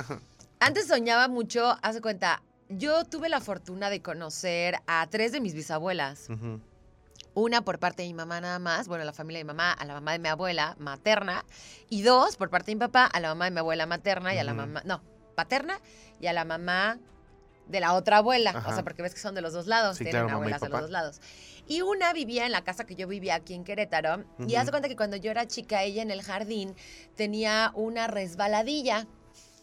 Antes 0.61 0.87
soñaba 0.87 1.29
mucho, 1.29 1.77
hace 1.83 2.01
cuenta, 2.01 2.43
yo 2.71 3.05
tuve 3.05 3.29
la 3.29 3.41
fortuna 3.41 3.91
de 3.91 4.01
conocer 4.01 4.77
a 4.87 5.07
tres 5.09 5.33
de 5.33 5.41
mis 5.41 5.55
bisabuelas. 5.55 6.29
Una 7.35 7.61
por 7.61 7.79
parte 7.79 8.03
de 8.03 8.09
mi 8.09 8.15
mamá 8.15 8.41
nada 8.41 8.59
más, 8.59 8.89
bueno, 8.89 9.05
la 9.05 9.13
familia 9.13 9.41
de 9.41 9.45
mi 9.45 9.49
mamá, 9.49 9.73
a 9.73 9.85
la 9.85 9.93
mamá 9.93 10.13
de 10.13 10.19
mi 10.21 10.29
abuela 10.29 10.75
materna, 10.79 11.45
y 11.91 12.01
dos 12.01 12.39
por 12.39 12.49
parte 12.49 12.71
de 12.71 12.77
mi 12.77 12.81
papá, 12.81 13.05
a 13.05 13.21
la 13.21 13.29
mamá 13.29 13.45
de 13.45 13.51
mi 13.51 13.59
abuela 13.59 13.85
materna 13.85 14.35
y 14.35 14.39
a 14.39 14.45
la 14.45 14.55
mamá, 14.55 14.83
no, 14.87 15.03
paterna 15.35 15.79
y 16.19 16.29
a 16.29 16.33
la 16.33 16.47
mamá 16.47 16.99
de 17.67 17.81
la 17.81 17.95
otra 17.95 18.19
abuela. 18.19 18.63
O 18.67 18.73
sea, 18.73 18.83
porque 18.83 19.03
ves 19.03 19.15
que 19.15 19.21
son 19.21 19.35
de 19.35 19.43
los 19.43 19.53
dos 19.53 19.67
lados, 19.67 19.97
Sí, 19.99 20.05
tienen 20.05 20.23
claro, 20.23 20.29
y 20.29 20.33
abuelas 20.33 20.61
de 20.61 20.69
los 20.69 20.81
dos 20.81 20.91
lados. 20.91 21.21
Y 21.67 21.83
una 21.83 22.13
vivía 22.13 22.47
en 22.47 22.53
la 22.53 22.63
casa 22.63 22.85
que 22.85 22.95
yo 22.95 23.09
vivía 23.09 23.35
aquí 23.35 23.55
en 23.55 23.65
Querétaro. 23.65 24.25
Y 24.39 24.45
Ujú. 24.45 24.59
hace 24.59 24.71
cuenta 24.71 24.89
que 24.89 24.97
cuando 24.97 25.17
yo 25.17 25.31
era 25.31 25.47
chica, 25.47 25.83
ella 25.83 26.03
en 26.03 26.11
el 26.11 26.23
jardín 26.23 26.75
tenía 27.17 27.73
una 27.75 28.07
resbaladilla. 28.07 29.07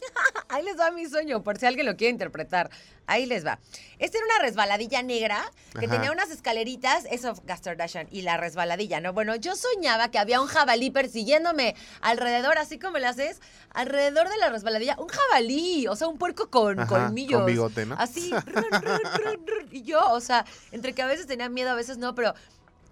Ahí 0.48 0.62
les 0.64 0.78
va 0.78 0.90
mi 0.90 1.06
sueño, 1.06 1.42
por 1.42 1.58
si 1.58 1.66
alguien 1.66 1.86
lo 1.86 1.96
quiere 1.96 2.10
interpretar. 2.10 2.70
Ahí 3.06 3.26
les 3.26 3.44
va. 3.44 3.58
Esta 3.98 4.16
era 4.18 4.26
una 4.26 4.38
resbaladilla 4.46 5.02
negra 5.02 5.44
que 5.78 5.86
Ajá. 5.86 5.94
tenía 5.94 6.10
unas 6.12 6.30
escaleritas, 6.30 7.04
eso 7.10 7.34
Gastardashan, 7.44 8.08
y 8.10 8.22
la 8.22 8.36
resbaladilla, 8.38 9.00
¿no? 9.00 9.12
Bueno, 9.12 9.36
yo 9.36 9.54
soñaba 9.56 10.10
que 10.10 10.18
había 10.18 10.40
un 10.40 10.46
jabalí 10.46 10.90
persiguiéndome 10.90 11.74
alrededor, 12.00 12.56
así 12.56 12.78
como 12.78 12.98
le 12.98 13.06
haces, 13.06 13.40
alrededor 13.74 14.28
de 14.30 14.36
la 14.38 14.48
resbaladilla, 14.48 14.96
un 14.98 15.08
jabalí, 15.08 15.86
o 15.86 15.96
sea, 15.96 16.08
un 16.08 16.16
puerco 16.18 16.48
con 16.50 16.80
Ajá, 16.80 16.88
colmillos. 16.88 17.40
con 17.40 17.46
bigote, 17.46 17.84
¿no? 17.86 17.96
Así, 17.98 18.30
run, 18.46 18.64
run, 18.70 19.00
run, 19.02 19.46
run. 19.46 19.68
y 19.70 19.82
yo, 19.82 20.00
o 20.12 20.20
sea, 20.20 20.46
entre 20.72 20.94
que 20.94 21.02
a 21.02 21.06
veces 21.06 21.26
tenía 21.26 21.48
miedo, 21.48 21.70
a 21.70 21.74
veces 21.74 21.98
no, 21.98 22.14
pero 22.14 22.34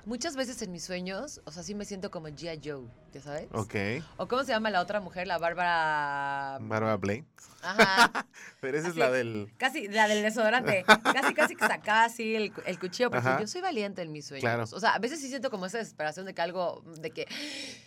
muchas 0.05 0.37
veces 0.37 0.61
en 0.63 0.73
mis 0.73 0.85
sueños, 0.85 1.41
o 1.45 1.53
sea, 1.53 1.63
sí 1.63 1.75
me 1.75 1.85
siento 1.85 2.11
como 2.11 2.29
G.I. 2.29 2.61
Joe, 2.63 2.87
¿ya 3.13 3.21
sabes? 3.21 3.49
Ok. 3.53 3.75
O 4.17 4.29
cómo 4.29 4.45
se 4.45 4.53
llama 4.53 4.71
la 4.71 4.81
otra 4.81 5.01
mujer, 5.01 5.27
la 5.27 5.39
Bárbara... 5.39 6.59
Bárbara 6.61 6.97
Blake. 6.97 7.27
Ajá. 7.63 8.27
Pero 8.61 8.79
esa 8.79 8.89
es 8.89 8.97
la 8.97 9.11
del. 9.11 9.53
Casi, 9.57 9.89
la 9.89 10.09
del 10.09 10.23
desodorante. 10.23 10.85
Casi, 10.85 11.35
casi 11.35 11.55
que 11.55 11.67
sacaba 11.67 12.05
así 12.05 12.35
el, 12.35 12.53
el 12.67 12.79
cuchillo, 12.79 13.11
porque 13.11 13.29
Ajá. 13.29 13.41
yo 13.41 13.47
soy 13.47 13.61
valiente 13.61 14.03
en 14.03 14.11
mis 14.13 14.27
sueños. 14.27 14.43
Claro. 14.43 14.65
O 14.65 14.81
sea, 14.81 14.95
a 14.95 14.99
veces 14.99 15.21
sí 15.21 15.29
siento 15.29 15.51
como 15.51 15.67
esa 15.67 15.79
desesperación 15.79 16.27
de 16.27 16.35
que 16.35 16.43
algo, 16.43 16.83
de 16.99 17.11
que... 17.11 17.27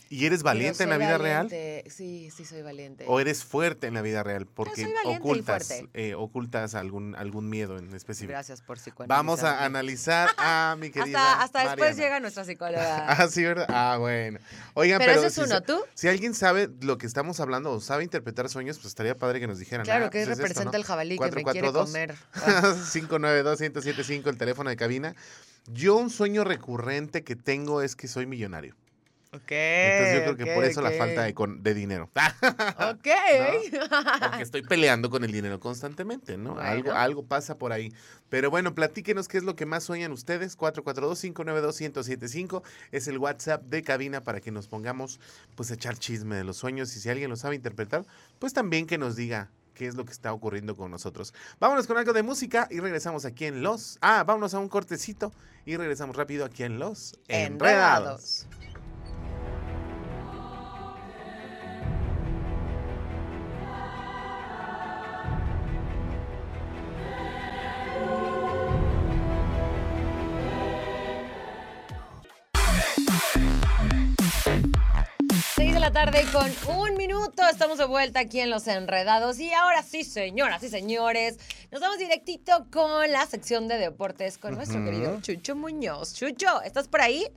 ¿Y 0.09 0.25
eres 0.25 0.43
valiente 0.43 0.83
en 0.83 0.89
la 0.89 0.97
vida 0.97 1.17
real? 1.17 1.49
real? 1.49 1.83
Sí, 1.89 2.29
sí 2.35 2.45
soy 2.45 2.61
valiente. 2.61 3.05
¿O 3.07 3.19
eres 3.19 3.43
fuerte 3.43 3.87
en 3.87 3.93
la 3.93 4.01
vida 4.01 4.23
real? 4.23 4.45
Porque 4.45 4.83
valiente 4.83 5.01
y 5.05 5.15
ocultas, 5.15 5.73
eh, 5.93 6.13
ocultas 6.15 6.75
algún, 6.75 7.15
algún 7.15 7.49
miedo 7.49 7.77
en 7.77 7.93
específico. 7.93 8.31
Gracias 8.31 8.61
por 8.61 8.77
psicoanalizarme. 8.77 9.17
Vamos 9.17 9.43
a 9.43 9.65
analizar 9.65 10.29
a 10.37 10.75
mi 10.79 10.91
querida. 10.91 11.41
Hasta, 11.41 11.61
hasta 11.61 11.69
después 11.69 11.97
llega 11.97 12.19
nuestra 12.19 12.45
psicóloga. 12.45 13.05
Ah, 13.15 13.27
sí, 13.29 13.43
¿verdad? 13.43 13.65
Ah, 13.69 13.97
bueno. 13.99 14.39
Oigan, 14.73 14.99
Pero 14.99 15.13
pero, 15.13 15.27
ese 15.27 15.27
es 15.27 15.33
si, 15.47 15.53
uno, 15.53 15.61
¿tú? 15.61 15.79
si 15.93 16.07
alguien 16.07 16.33
sabe 16.33 16.69
lo 16.81 16.97
que 16.97 17.07
estamos 17.07 17.39
hablando 17.39 17.71
o 17.71 17.79
sabe 17.79 18.03
interpretar 18.03 18.49
sueños, 18.49 18.77
pues 18.77 18.87
estaría 18.87 19.15
padre 19.15 19.39
que 19.39 19.47
nos 19.47 19.57
dijeran. 19.59 19.85
Claro, 19.85 20.05
ah, 20.05 20.09
que 20.09 20.19
pues 20.19 20.23
es 20.23 20.31
esto, 20.31 20.43
representa 20.43 20.71
¿no? 20.71 20.77
el 20.77 20.83
jabalí 20.83 21.17
que 21.17 21.31
me 21.31 21.43
quiere 21.43 21.71
442. 21.71 21.85
comer. 21.85 22.15
592-1075, 23.55 24.27
el 24.27 24.37
teléfono 24.37 24.69
de 24.69 24.75
cabina. 24.75 25.15
Yo 25.67 25.95
un 25.95 26.09
sueño 26.09 26.43
recurrente 26.43 27.23
que 27.23 27.35
tengo 27.35 27.81
es 27.81 27.95
que 27.95 28.07
soy 28.07 28.25
millonario. 28.25 28.75
Ok. 29.35 29.51
Entonces 29.51 30.15
yo 30.15 30.21
creo 30.23 30.37
que 30.37 30.45
por 30.53 30.63
eso 30.63 30.81
la 30.81 30.91
falta 30.91 31.23
de, 31.23 31.33
con- 31.33 31.61
de 31.63 31.73
dinero. 31.73 32.09
Ok. 32.13 33.05
Porque 34.21 34.43
estoy 34.43 34.61
peleando 34.63 35.09
con 35.09 35.23
el 35.23 35.31
dinero 35.31 35.59
constantemente, 35.59 36.37
¿no? 36.37 36.59
Algo, 36.59 36.91
algo 36.91 37.25
pasa 37.25 37.57
por 37.57 37.71
ahí. 37.71 37.93
Pero 38.29 38.49
bueno, 38.49 38.73
platíquenos 38.75 39.27
qué 39.27 39.37
es 39.37 39.43
lo 39.43 39.55
que 39.55 39.65
más 39.65 39.83
sueñan 39.83 40.11
ustedes. 40.11 40.57
442-592-1075 40.57 42.63
es 42.91 43.07
el 43.07 43.17
WhatsApp 43.17 43.63
de 43.63 43.83
cabina 43.83 44.23
para 44.23 44.41
que 44.41 44.51
nos 44.51 44.67
pongamos 44.67 45.19
pues 45.55 45.71
a 45.71 45.75
echar 45.75 45.97
chisme 45.97 46.35
de 46.35 46.43
los 46.43 46.57
sueños. 46.57 46.95
Y 46.95 46.99
si 46.99 47.09
alguien 47.09 47.29
lo 47.29 47.35
sabe 47.35 47.55
interpretar, 47.55 48.05
pues 48.39 48.53
también 48.53 48.87
que 48.87 48.97
nos 48.97 49.15
diga 49.15 49.49
qué 49.73 49.87
es 49.87 49.95
lo 49.95 50.05
que 50.05 50.11
está 50.13 50.31
ocurriendo 50.33 50.75
con 50.75 50.89
nosotros. 50.91 51.33
Vámonos 51.59 51.87
con 51.87 51.97
algo 51.97 52.13
de 52.13 52.23
música 52.23 52.67
y 52.71 52.79
regresamos 52.79 53.25
aquí 53.25 53.45
en 53.45 53.61
Los... 53.61 53.97
Ah, 54.01 54.23
vámonos 54.25 54.53
a 54.53 54.59
un 54.59 54.69
cortecito 54.69 55.33
y 55.65 55.75
regresamos 55.75 56.15
rápido 56.15 56.45
aquí 56.45 56.63
en 56.63 56.79
Los 56.79 57.19
Enredados. 57.27 58.45
Enredados. 58.47 58.74
La 75.85 75.91
tarde 75.91 76.25
con 76.33 76.51
un 76.79 76.97
minuto. 76.97 77.43
Estamos 77.47 77.77
de 77.77 77.85
vuelta 77.85 78.19
aquí 78.19 78.39
en 78.39 78.49
Los 78.49 78.67
Enredados. 78.67 79.39
Y 79.39 79.53
ahora 79.53 79.83
sí, 79.83 80.03
señoras 80.03 80.63
y 80.63 80.69
señores, 80.69 81.37
nos 81.71 81.79
vamos 81.79 81.99
directito 81.99 82.65
con 82.71 83.11
la 83.11 83.23
sección 83.27 83.67
de 83.67 83.77
deportes 83.77 84.39
con 84.39 84.55
nuestro 84.55 84.83
querido 84.83 85.21
Chucho 85.21 85.55
Muñoz. 85.55 86.15
Chucho, 86.15 86.59
¿estás 86.63 86.87
por 86.87 87.01
ahí? 87.01 87.27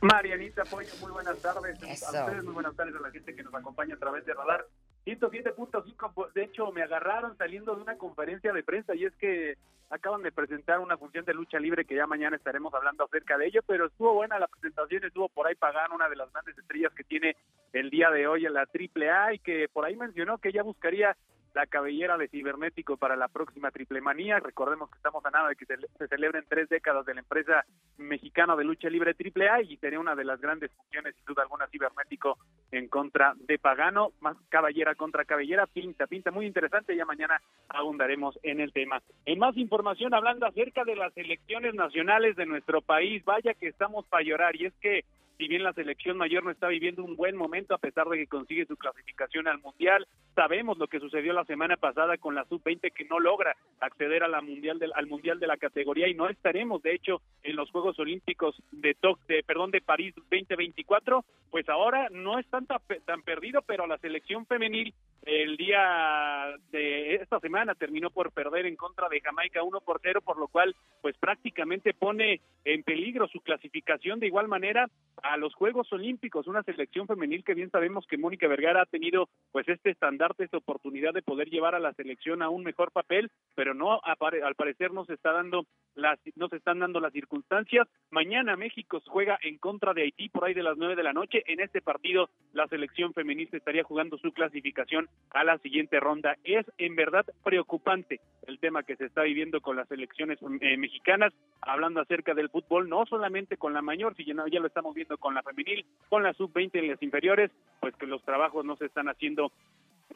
Marianita 0.00 0.64
Pollo, 0.64 0.88
muy 1.02 1.12
buenas 1.12 1.36
tardes. 1.40 1.78
Eso. 1.86 2.06
A 2.06 2.24
ustedes, 2.24 2.44
muy 2.44 2.54
buenas 2.54 2.74
tardes 2.76 2.94
a 2.96 3.00
la 3.00 3.10
gente 3.10 3.36
que 3.36 3.42
nos 3.42 3.54
acompaña 3.54 3.94
a 3.94 3.98
través 3.98 4.24
de 4.24 4.32
Radar 4.32 4.66
107.5. 5.06 6.32
De 6.32 6.44
hecho, 6.44 6.70
me 6.72 6.82
agarraron 6.82 7.36
saliendo 7.36 7.74
de 7.74 7.82
una 7.82 7.98
conferencia 7.98 8.52
de 8.52 8.62
prensa 8.62 8.94
y 8.94 9.04
es 9.04 9.14
que 9.16 9.56
acaban 9.90 10.22
de 10.22 10.32
presentar 10.32 10.78
una 10.78 10.96
función 10.96 11.24
de 11.24 11.34
lucha 11.34 11.58
libre 11.58 11.84
que 11.84 11.94
ya 11.94 12.06
mañana 12.06 12.36
estaremos 12.36 12.72
hablando 12.72 13.04
acerca 13.04 13.36
de 13.36 13.46
ello, 13.46 13.60
pero 13.66 13.86
estuvo 13.86 14.14
buena 14.14 14.38
la 14.38 14.46
presentación, 14.46 15.04
estuvo 15.04 15.28
por 15.28 15.46
ahí 15.46 15.54
Pagano, 15.54 15.94
una 15.94 16.08
de 16.08 16.16
las 16.16 16.32
grandes 16.32 16.56
estrellas 16.56 16.92
que 16.94 17.04
tiene 17.04 17.36
el 17.74 17.90
día 17.90 18.10
de 18.10 18.26
hoy 18.26 18.46
en 18.46 18.54
la 18.54 18.62
AAA 18.62 19.34
y 19.34 19.38
que 19.40 19.68
por 19.68 19.84
ahí 19.84 19.94
mencionó 19.96 20.38
que 20.38 20.48
ella 20.48 20.62
buscaría 20.62 21.16
la 21.54 21.66
cabellera 21.66 22.16
de 22.16 22.28
cibernético 22.28 22.96
para 22.96 23.16
la 23.16 23.28
próxima 23.28 23.70
triple 23.70 24.00
manía. 24.00 24.40
Recordemos 24.40 24.90
que 24.90 24.96
estamos 24.96 25.24
a 25.24 25.30
nada 25.30 25.48
de 25.48 25.56
que 25.56 25.66
se, 25.66 25.76
celebren 26.08 26.44
tres 26.48 26.68
décadas 26.68 27.06
de 27.06 27.14
la 27.14 27.20
empresa 27.20 27.64
mexicana 27.98 28.56
de 28.56 28.64
lucha 28.64 28.88
libre 28.88 29.14
triple 29.14 29.48
A 29.48 29.62
y 29.62 29.76
sería 29.76 30.00
una 30.00 30.14
de 30.14 30.24
las 30.24 30.40
grandes 30.40 30.70
funciones, 30.72 31.14
sin 31.16 31.24
duda 31.24 31.42
alguna, 31.42 31.66
cibernético 31.68 32.38
en 32.70 32.88
contra 32.88 33.34
de 33.36 33.58
Pagano, 33.58 34.12
más 34.20 34.36
cabellera 34.48 34.94
contra 34.94 35.24
cabellera, 35.24 35.66
pinta, 35.66 36.06
pinta 36.06 36.30
muy 36.30 36.46
interesante, 36.46 36.96
ya 36.96 37.04
mañana 37.04 37.40
abundaremos 37.68 38.38
en 38.42 38.60
el 38.60 38.72
tema. 38.72 39.02
En 39.26 39.38
más 39.38 39.56
información, 39.56 40.14
hablando 40.14 40.46
acerca 40.46 40.84
de 40.84 40.96
las 40.96 41.16
elecciones 41.16 41.74
nacionales 41.74 42.36
de 42.36 42.46
nuestro 42.46 42.80
país, 42.80 43.24
vaya 43.24 43.54
que 43.54 43.68
estamos 43.68 44.06
para 44.06 44.24
llorar, 44.24 44.56
y 44.56 44.66
es 44.66 44.74
que 44.80 45.04
si 45.38 45.48
bien 45.48 45.62
la 45.62 45.72
selección 45.72 46.16
mayor 46.16 46.44
no 46.44 46.50
está 46.50 46.68
viviendo 46.68 47.02
un 47.04 47.16
buen 47.16 47.36
momento 47.36 47.74
a 47.74 47.78
pesar 47.78 48.08
de 48.08 48.18
que 48.18 48.26
consigue 48.26 48.66
su 48.66 48.76
clasificación 48.76 49.48
al 49.48 49.60
Mundial, 49.60 50.06
sabemos 50.34 50.78
lo 50.78 50.86
que 50.88 51.00
sucedió 51.00 51.32
la 51.32 51.44
semana 51.44 51.76
pasada 51.76 52.16
con 52.18 52.34
la 52.34 52.44
Sub-20 52.44 52.92
que 52.92 53.04
no 53.04 53.18
logra 53.18 53.56
acceder 53.80 54.22
a 54.22 54.28
la 54.28 54.40
mundial 54.40 54.78
del, 54.78 54.92
al 54.94 55.06
Mundial 55.06 55.40
de 55.40 55.46
la 55.46 55.56
categoría 55.56 56.08
y 56.08 56.14
no 56.14 56.28
estaremos, 56.28 56.82
de 56.82 56.94
hecho, 56.94 57.20
en 57.42 57.56
los 57.56 57.70
Juegos 57.70 57.98
Olímpicos 57.98 58.56
de, 58.70 58.96
de, 59.28 59.42
perdón, 59.42 59.70
de 59.70 59.80
París 59.80 60.14
2024, 60.14 61.24
pues 61.50 61.68
ahora 61.68 62.08
no 62.10 62.38
están 62.38 62.66
tan, 62.66 62.78
tan 63.04 63.22
perdido, 63.22 63.62
pero 63.62 63.86
la 63.86 63.98
selección 63.98 64.46
femenil 64.46 64.94
el 65.24 65.56
día 65.56 66.56
de 66.72 67.14
esta 67.14 67.38
semana 67.38 67.74
terminó 67.74 68.10
por 68.10 68.32
perder 68.32 68.66
en 68.66 68.76
contra 68.76 69.08
de 69.08 69.20
Jamaica 69.20 69.62
1 69.62 69.80
por 69.80 70.00
0, 70.02 70.20
por 70.20 70.38
lo 70.38 70.48
cual 70.48 70.74
pues 71.00 71.16
prácticamente 71.18 71.94
pone 71.94 72.40
en 72.64 72.82
peligro 72.82 73.28
su 73.28 73.40
clasificación 73.40 74.20
de 74.20 74.26
igual 74.26 74.48
manera 74.48 74.88
a 75.22 75.36
los 75.36 75.54
Juegos 75.54 75.92
Olímpicos, 75.92 76.46
una 76.46 76.62
selección 76.62 77.06
femenil 77.06 77.44
que 77.44 77.54
bien 77.54 77.70
sabemos 77.70 78.06
que 78.06 78.18
Mónica 78.18 78.48
Vergara 78.48 78.82
ha 78.82 78.86
tenido 78.86 79.28
pues 79.52 79.68
este 79.68 79.90
estandarte, 79.90 80.44
esta 80.44 80.56
oportunidad 80.56 81.12
de 81.12 81.22
poder 81.22 81.48
llevar 81.48 81.74
a 81.74 81.80
la 81.80 81.92
selección 81.92 82.42
a 82.42 82.48
un 82.48 82.64
mejor 82.64 82.90
papel, 82.90 83.30
pero 83.54 83.74
no 83.74 84.00
al 84.02 84.54
parecer 84.56 84.92
no 84.92 85.04
se 85.04 85.14
está 85.14 85.32
dando 85.32 85.66
las 85.94 86.18
no 86.36 86.48
se 86.48 86.56
están 86.56 86.80
dando 86.80 87.00
las 87.00 87.12
circunstancias. 87.12 87.86
Mañana 88.10 88.56
México 88.56 89.00
juega 89.06 89.38
en 89.42 89.58
contra 89.58 89.94
de 89.94 90.02
Haití 90.02 90.28
por 90.28 90.44
ahí 90.44 90.54
de 90.54 90.62
las 90.62 90.76
nueve 90.76 90.96
de 90.96 91.02
la 91.02 91.12
noche. 91.12 91.42
En 91.46 91.60
este 91.60 91.80
partido 91.80 92.30
la 92.52 92.66
selección 92.68 93.12
femenil 93.12 93.48
estaría 93.52 93.84
jugando 93.84 94.18
su 94.18 94.32
clasificación 94.32 95.08
a 95.30 95.44
la 95.44 95.58
siguiente 95.58 95.98
ronda. 95.98 96.36
Es 96.44 96.66
en 96.78 96.94
verdad 96.94 97.24
preocupante 97.42 98.20
el 98.46 98.58
tema 98.58 98.82
que 98.82 98.96
se 98.96 99.06
está 99.06 99.22
viviendo 99.22 99.60
con 99.60 99.76
las 99.76 99.88
selecciones 99.88 100.38
eh, 100.60 100.76
mexicanas, 100.76 101.32
hablando 101.60 102.00
acerca 102.00 102.34
del 102.34 102.50
fútbol, 102.50 102.88
no 102.88 103.06
solamente 103.06 103.56
con 103.56 103.72
la 103.72 103.82
mayor, 103.82 104.14
sino 104.16 104.46
ya 104.46 104.60
lo 104.60 104.66
estamos 104.66 104.94
viendo 104.94 105.16
con 105.16 105.34
la 105.34 105.42
femenil, 105.42 105.86
con 106.08 106.22
la 106.22 106.32
sub-20 106.34 106.70
en 106.74 106.88
las 106.88 107.02
inferiores, 107.02 107.50
pues 107.80 107.94
que 107.96 108.06
los 108.06 108.22
trabajos 108.24 108.64
no 108.64 108.76
se 108.76 108.86
están 108.86 109.08
haciendo 109.08 109.52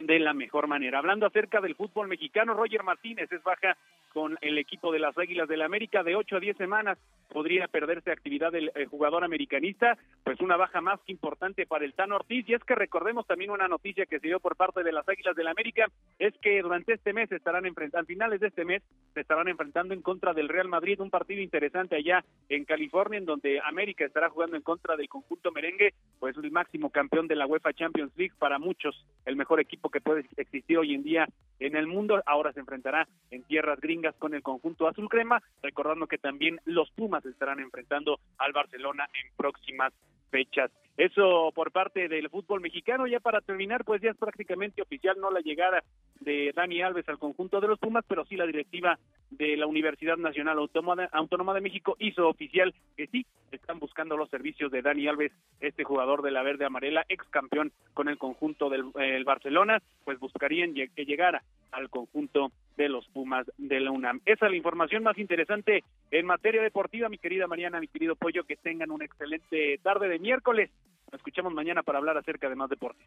de 0.01 0.19
la 0.19 0.35
mejor 0.35 0.67
manera. 0.67 0.99
Hablando 0.99 1.27
acerca 1.27 1.61
del 1.61 1.77
fútbol 1.77 2.09
mexicano, 2.09 2.55
Roger 2.55 2.83
Martínez 2.83 3.31
es 3.33 3.43
baja 3.43 3.77
con 4.17 4.39
el 4.41 4.57
equipo 4.57 4.93
de 4.93 4.99
las 4.99 5.19
Águilas 5.19 5.47
del 5.47 5.59
la 5.59 5.67
América 5.67 6.03
de 6.03 6.17
8 6.17 6.37
a 6.37 6.41
10 6.41 6.57
semanas. 6.57 6.97
Podría 7.29 7.69
perderse 7.69 8.11
actividad 8.11 8.51
del 8.51 8.73
eh, 8.75 8.87
jugador 8.87 9.25
americanista, 9.25 9.99
pues 10.25 10.41
una 10.41 10.57
baja 10.57 10.81
más 10.81 10.99
que 11.01 11.13
importante 11.13 11.67
para 11.67 11.85
el 11.85 11.93
Tano 11.93 12.17
Ortiz. 12.17 12.49
Y 12.49 12.55
es 12.55 12.65
que 12.65 12.75
recordemos 12.75 13.27
también 13.27 13.51
una 13.51 13.69
noticia 13.69 14.07
que 14.07 14.19
se 14.19 14.29
dio 14.29 14.41
por 14.41 14.57
parte 14.57 14.83
de 14.83 14.93
las 14.93 15.07
Águilas 15.07 15.37
del 15.37 15.45
la 15.45 15.51
América, 15.51 15.89
es 16.19 16.33
que 16.41 16.63
durante 16.63 16.95
este 16.95 17.13
mes 17.13 17.31
estarán 17.31 17.67
enfrentando, 17.67 18.05
a 18.05 18.07
finales 18.07 18.41
de 18.41 18.47
este 18.47 18.65
mes, 18.65 18.83
se 19.13 19.21
estarán 19.21 19.49
enfrentando 19.49 19.93
en 19.93 20.01
contra 20.01 20.33
del 20.33 20.49
Real 20.49 20.69
Madrid, 20.69 20.99
un 20.99 21.11
partido 21.11 21.43
interesante 21.43 21.97
allá 21.97 22.25
en 22.49 22.65
California, 22.65 23.19
en 23.19 23.27
donde 23.27 23.61
América 23.61 24.07
estará 24.07 24.31
jugando 24.31 24.57
en 24.57 24.63
contra 24.63 24.97
del 24.97 25.11
conjunto 25.11 25.53
merengue, 25.53 25.93
pues 26.19 26.39
el 26.39 26.51
máximo 26.51 26.89
campeón 26.89 27.29
de 27.29 27.37
la 27.37 27.47
UEFA 27.47 27.75
Champions 27.75 28.13
League, 28.17 28.35
para 28.39 28.59
muchos 28.59 29.05
el 29.27 29.37
mejor 29.37 29.61
equipo 29.61 29.91
que 29.91 30.01
puede 30.01 30.25
existir 30.39 30.79
hoy 30.79 30.95
en 30.95 31.03
día 31.03 31.29
en 31.59 31.77
el 31.77 31.87
mundo. 31.87 32.23
Ahora 32.25 32.53
se 32.55 32.61
enfrentará 32.61 33.07
en 33.31 33.43
tierras 33.43 33.81
gringas 33.81 34.06
con 34.15 34.35
el 34.35 34.43
conjunto 34.43 34.87
azul 34.87 35.09
crema, 35.09 35.43
recordando 35.63 36.07
que 36.07 36.19
también 36.19 36.61
los 36.65 36.91
Pumas 36.91 37.25
estarán 37.27 37.61
enfrentando 37.61 38.21
al 38.39 38.53
Barcelona 38.53 39.09
en 39.13 39.33
próximas 39.37 39.93
fechas. 40.31 40.71
Eso 40.97 41.53
por 41.55 41.73
parte 41.73 42.09
del 42.09 42.31
fútbol 42.31 42.61
mexicano. 42.61 43.07
Ya 43.07 43.21
para 43.21 43.41
terminar, 43.43 43.85
pues 43.85 44.01
ya 44.01 44.11
es 44.11 44.17
prácticamente 44.17 44.81
oficial 44.81 45.17
no 45.21 45.31
la 45.31 45.41
llegada 45.41 45.83
de 46.21 46.53
Dani 46.55 46.81
Alves 46.81 47.09
al 47.09 47.19
conjunto 47.19 47.61
de 47.61 47.69
los 47.69 47.79
Pumas, 47.79 48.05
pero 48.09 48.25
sí 48.25 48.37
la 48.37 48.47
directiva 48.47 48.99
de 49.31 49.57
la 49.57 49.67
Universidad 49.67 50.17
Nacional 50.17 50.59
Autónoma 50.59 51.55
de, 51.55 51.61
México 51.61 51.97
hizo 51.99 52.29
oficial 52.29 52.75
que 52.97 53.09
sí 53.09 53.27
están 53.51 53.79
buscando 53.79 54.17
los 54.17 54.31
servicios 54.31 54.73
de 54.73 54.81
Dani 54.81 55.07
Alves, 55.07 55.33
este 55.61 55.85
jugador 55.85 56.23
de 56.23 56.31
la 56.31 56.43
verde 56.43 56.65
amarela, 56.65 57.05
ex 57.09 57.29
campeón 57.29 57.73
con 57.93 58.09
el 58.09 58.17
conjunto 58.17 58.71
del 58.71 58.85
el 58.95 59.25
Barcelona, 59.25 59.83
pues 60.05 60.19
buscarían 60.19 60.75
que 60.75 61.05
llegara 61.05 61.43
al 61.73 61.91
conjunto 61.91 62.53
de 62.77 62.89
los 62.89 63.07
Pumas 63.09 63.47
de 63.59 63.81
la 63.81 63.91
UNAM. 63.91 64.21
Esa 64.27 64.47
es 64.47 64.51
la 64.51 64.57
información 64.57 65.03
más 65.03 65.17
interesante 65.19 65.83
en 66.11 66.27
materia 66.27 66.63
deportiva, 66.63 67.09
mi 67.09 67.19
querida 67.19 67.47
Mariana, 67.47 67.81
mi 67.81 67.89
querido 67.89 68.17
Pollo, 68.17 68.45
que 68.45 68.57
tengan 68.57 68.91
una 68.91 69.05
excelente 69.05 69.79
tarde 69.83 70.09
de 70.09 70.19
miércoles. 70.19 70.71
Nos 71.13 71.21
escuchamos 71.21 71.53
mañana 71.55 71.83
para 71.85 71.99
hablar 71.99 72.17
acerca 72.19 72.49
de 72.49 72.57
más 72.57 72.69
deporte. 72.69 73.05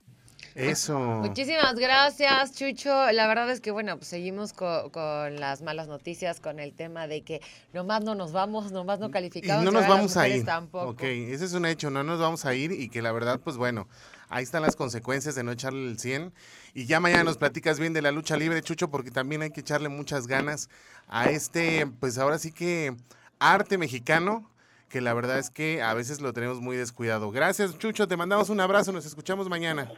Eso. 0.55 0.97
Muchísimas 0.99 1.75
gracias, 1.75 2.58
Chucho. 2.58 2.89
La 3.12 3.27
verdad 3.27 3.51
es 3.51 3.60
que, 3.62 3.71
bueno, 3.71 3.97
pues 3.97 4.08
seguimos 4.08 4.53
co- 4.53 4.89
con 4.91 5.36
las 5.39 5.62
malas 5.62 5.88
noticias, 5.89 6.39
con 6.39 6.60
el 6.60 6.73
tema 6.73 7.08
de 7.08 7.23
que 7.23 7.41
nomás 7.73 8.03
no 8.03 8.15
nos 8.15 8.32
vamos, 8.32 8.71
nomás 8.71 8.99
no 8.99 9.08
Y 9.10 9.12
calificamos. 9.12 9.65
no 9.65 9.71
nos 9.71 9.88
vamos 9.88 10.15
a 10.15 10.21
mujeres 10.21 10.39
ir. 10.39 10.45
Tampoco. 10.45 10.89
Ok, 10.91 11.03
ese 11.03 11.43
es 11.45 11.53
un 11.53 11.65
hecho, 11.65 11.89
no 11.91 12.03
nos 12.03 12.19
vamos 12.19 12.45
a 12.45 12.55
ir 12.55 12.71
y 12.71 12.89
que 12.89 13.01
la 13.01 13.12
verdad, 13.12 13.41
pues 13.43 13.58
bueno, 13.58 13.88
ahí 14.29 14.43
están 14.43 14.61
las 14.61 14.75
consecuencias 14.75 15.35
de 15.35 15.43
no 15.43 15.51
echarle 15.51 15.87
el 15.87 15.99
100. 15.99 16.33
Y 16.73 16.85
ya 16.85 16.99
mañana 16.99 17.23
nos 17.25 17.37
platicas 17.37 17.79
bien 17.79 17.93
de 17.93 18.01
la 18.01 18.11
lucha 18.11 18.37
libre, 18.37 18.61
Chucho, 18.61 18.89
porque 18.89 19.11
también 19.11 19.41
hay 19.41 19.51
que 19.51 19.61
echarle 19.61 19.89
muchas 19.89 20.27
ganas 20.27 20.69
a 21.07 21.29
este, 21.29 21.87
pues 21.99 22.17
ahora 22.17 22.39
sí 22.39 22.51
que 22.51 22.95
arte 23.39 23.77
mexicano, 23.77 24.49
que 24.87 25.01
la 25.01 25.13
verdad 25.13 25.37
es 25.39 25.49
que 25.49 25.81
a 25.81 25.93
veces 25.93 26.21
lo 26.21 26.33
tenemos 26.33 26.61
muy 26.61 26.77
descuidado. 26.77 27.31
Gracias, 27.31 27.77
Chucho, 27.77 28.07
te 28.07 28.17
mandamos 28.17 28.49
un 28.49 28.59
abrazo, 28.59 28.91
nos 28.91 29.05
escuchamos 29.05 29.49
mañana. 29.49 29.91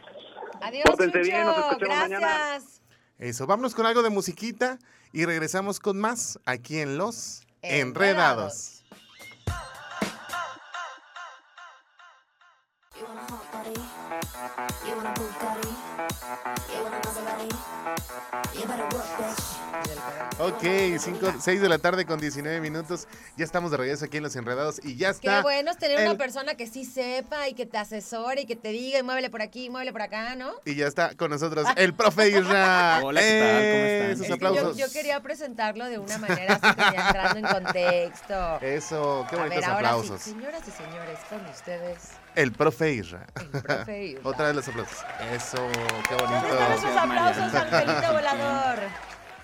Adiós, 0.60 0.84
Pórtense 0.86 1.18
Chucho. 1.18 1.30
bien, 1.30 1.46
nos 1.46 1.58
escuchamos 1.58 1.80
gracias. 2.08 2.20
mañana. 2.20 2.60
Eso, 3.18 3.46
vámonos 3.46 3.74
con 3.74 3.86
algo 3.86 4.02
de 4.02 4.10
musiquita 4.10 4.78
y 5.12 5.24
regresamos 5.24 5.78
con 5.78 5.98
más 6.00 6.38
aquí 6.44 6.78
en 6.78 6.98
Los 6.98 7.46
Enredados. 7.62 7.80
Enredados. 7.80 8.81
You 14.84 14.96
want 14.96 15.06
a 15.06 15.12
Bugatti? 15.20 15.68
You 16.74 16.82
want 16.82 16.94
a 16.94 17.08
Maserati? 17.08 17.48
You 18.54 18.66
better 18.66 18.88
work, 18.96 19.06
bitch. 19.18 19.58
Ok, 20.38 20.62
6 21.40 21.60
de 21.60 21.68
la 21.68 21.78
tarde 21.78 22.04
con 22.04 22.18
19 22.20 22.60
minutos. 22.60 23.06
Ya 23.36 23.44
estamos 23.44 23.70
de 23.70 23.76
regreso 23.76 24.04
aquí 24.06 24.16
en 24.16 24.22
Los 24.24 24.34
Enredados 24.34 24.80
y 24.82 24.96
ya 24.96 25.10
está. 25.10 25.36
Qué 25.36 25.42
bueno 25.42 25.70
es 25.70 25.78
tener 25.78 26.00
una 26.08 26.16
persona 26.18 26.54
que 26.56 26.66
sí 26.66 26.84
sepa 26.84 27.48
y 27.48 27.54
que 27.54 27.66
te 27.66 27.78
asesore 27.78 28.42
y 28.42 28.46
que 28.46 28.56
te 28.56 28.68
diga, 28.70 28.98
y 28.98 29.02
muévele 29.02 29.30
por 29.30 29.42
aquí, 29.42 29.70
muévele 29.70 29.92
por 29.92 30.02
acá, 30.02 30.34
¿no? 30.34 30.52
Y 30.64 30.74
ya 30.74 30.86
está 30.88 31.14
con 31.14 31.30
nosotros 31.30 31.66
el 31.76 31.94
profe 31.94 32.30
Isra. 32.30 33.00
Hola, 33.04 33.20
¿qué 33.20 33.40
tal? 33.40 33.50
¿Cómo 33.72 33.84
están? 33.84 34.10
Esos 34.10 34.20
Es 34.20 34.20
que 34.20 34.28
yo, 34.28 34.34
aplausos. 34.34 34.76
yo 34.78 34.92
quería 34.92 35.20
presentarlo 35.20 35.84
de 35.86 35.98
una 35.98 36.18
manera 36.18 36.54
así 36.60 36.74
como 36.76 36.88
entrando 37.06 37.38
en 37.38 37.46
contexto. 37.62 38.58
Eso, 38.60 39.26
qué 39.30 39.36
A 39.36 39.38
ver, 39.42 39.48
bonitos 39.50 39.64
ahora 39.70 39.88
aplausos. 39.90 40.22
sí, 40.22 40.30
señoras 40.30 40.62
y 40.66 40.70
señores, 40.70 41.18
con 41.28 41.44
ustedes, 41.46 41.98
El 42.34 42.52
profe 42.52 42.92
Isra. 42.92 43.26
el 43.36 43.62
profe 43.62 44.04
Isra. 44.04 44.20
Otra 44.24 44.46
vez 44.46 44.56
los 44.56 44.68
aplausos. 44.68 44.98
Eso, 45.32 45.68
qué 46.08 46.14
¿Dónde 46.16 46.36
están 46.36 46.58
bonito. 46.58 46.86
esos 46.86 46.96
aplausos, 46.96 47.54
Angelito 47.54 48.12
Volador? 48.12 48.78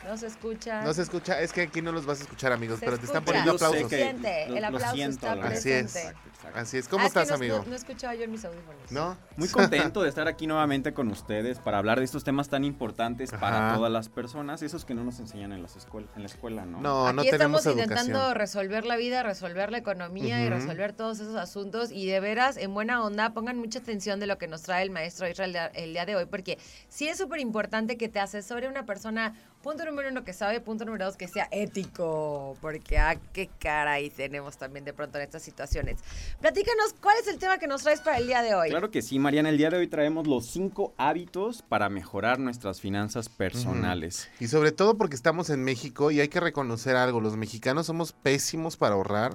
No 0.09 0.17
se 0.17 0.27
escucha. 0.27 0.83
No 0.83 0.95
se 0.95 1.03
escucha, 1.03 1.39
es 1.41 1.53
que 1.53 1.63
aquí 1.63 1.83
no 1.83 1.93
los 1.93 2.07
vas 2.07 2.21
a 2.21 2.23
escuchar, 2.23 2.51
amigos, 2.53 2.79
Se 2.79 2.87
pero 2.87 2.99
te 2.99 3.05
están 3.05 3.25
poniendo 3.25 3.53
Yo 3.53 3.57
aplausos. 3.57 3.91
Siente, 3.91 4.47
lo- 4.49 4.55
el 4.57 4.61
lo 4.63 4.67
aplauso 4.69 4.95
siento, 4.95 5.27
está. 5.27 5.47
Así 5.49 5.71
es. 5.71 5.93
presente. 5.93 5.99
Exacto, 6.01 6.29
exacto. 6.31 6.59
Así 6.59 6.77
es. 6.79 6.89
¿Cómo 6.89 7.03
Ah, 7.05 7.07
es 7.09 7.13
que 7.13 7.19
estás, 7.21 7.29
no- 7.29 7.35
amigo? 7.37 7.59
No, 7.59 7.65
no 7.67 7.73
he 7.73 7.77
escuchado 7.77 8.15
yo 8.15 8.25
en 8.25 8.31
mis 8.31 8.45
audífonos. 8.45 8.91
¿No? 8.91 9.19
Muy 9.37 9.49
contento 9.49 10.03
de 10.03 10.09
estar 10.09 10.27
aquí 10.29 10.47
nuevamente 10.47 10.95
con 10.95 11.09
ustedes 11.09 11.59
para 11.59 11.77
hablar 11.79 11.99
de 11.99 12.07
estos 12.07 12.25
temas 12.25 12.49
tan 12.49 12.65
importantes 12.65 13.31
para 13.33 13.75
todas 13.75 13.93
las 13.93 14.09
personas, 14.09 14.63
esos 14.63 14.87
que 14.87 14.95
no 14.95 15.05
nos 15.05 15.19
enseñan 15.21 15.53
en, 15.53 15.61
las 15.63 15.77
escuelas, 15.77 16.11
en 16.17 16.23
la 16.23 16.29
escuela, 16.29 16.65
¿no? 16.65 16.81
No, 16.81 17.13
no 17.13 17.21
Aquí 17.21 17.31
tenemos 17.31 17.59
estamos 17.61 17.79
intentando 17.83 18.13
educación. 18.19 18.35
resolver 18.35 18.87
la 18.87 18.97
vida, 18.97 19.23
resolver 19.23 19.71
la 19.71 19.79
economía 19.79 20.43
y 20.43 20.49
resolver 20.49 20.95
todos 20.95 21.21
esos 21.21 21.37
asuntos. 21.37 21.91
Y 21.93 22.07
de 22.07 22.19
veras, 22.21 22.57
en 22.57 22.73
buena 22.73 23.05
onda, 23.05 23.35
pongan 23.35 23.59
mucha 23.59 23.81
atención 23.81 24.19
de 24.21 24.27
lo 24.27 24.39
que 24.39 24.49
nos 24.49 24.63
trae 24.63 24.83
el 24.83 24.91
maestro 24.91 25.29
Israel 25.29 25.49
el 25.51 25.53
día- 25.53 25.67
el 25.75 25.93
día 25.93 26.07
de 26.07 26.17
hoy, 26.17 26.25
porque 26.25 26.59
sí 26.89 27.09
es 27.09 27.19
súper 27.19 27.41
importante 27.41 27.99
que 27.99 28.09
te 28.09 28.21
asesore 28.21 28.69
una 28.69 28.87
persona, 28.87 29.35
punto 29.63 29.85
número 29.85 30.09
uno, 30.11 30.25
que 30.25 30.33
sabe. 30.33 30.61
Punto 30.61 30.85
número 30.85 31.05
dos, 31.07 31.17
que 31.17 31.29
sea 31.29 31.49
ético. 31.51 32.57
Porque, 32.61 32.99
ah, 32.99 33.19
qué 33.33 33.49
cara 33.59 33.93
ahí 33.93 34.11
tenemos 34.11 34.57
también 34.57 34.85
de 34.85 34.93
pronto 34.93 35.19
en 35.19 35.25
estas 35.25 35.43
situaciones. 35.43 35.99
Platícanos, 36.41 36.95
¿cuál 37.01 37.17
es 37.21 37.29
el 37.29 37.39
tema 37.39 37.59
que 37.59 37.67
nos 37.67 37.83
traes 37.83 38.01
para 38.01 38.19
el 38.19 38.27
día 38.27 38.43
de 38.43 38.55
hoy? 38.55 38.71
Claro 38.71 38.91
que 38.91 39.03
sí, 39.03 39.19
Mariana. 39.19 39.49
El 39.49 39.59
día 39.59 39.71
de 39.71 39.77
hoy 39.79 39.87
traemos 39.89 40.27
los 40.27 40.47
cinco 40.47 40.95
hábitos 40.97 41.63
para 41.63 41.89
mejorar 41.89 42.39
nuestras 42.39 42.81
finanzas 42.81 43.29
personales. 43.29 44.29
Y 44.41 44.49
sobre 44.49 44.73
todo 44.73 44.97
porque 44.97 45.15
estamos 45.17 45.51
en 45.51 45.63
México 45.65 46.11
y 46.11 46.21
hay 46.21 46.29
que 46.29 46.41
reconocer 46.41 46.97
algo, 46.97 47.21
los 47.21 47.37
mexicanos 47.37 47.87
somos 47.87 48.13
pésimos 48.13 48.77
para 48.77 48.95
ahorrar 48.95 49.33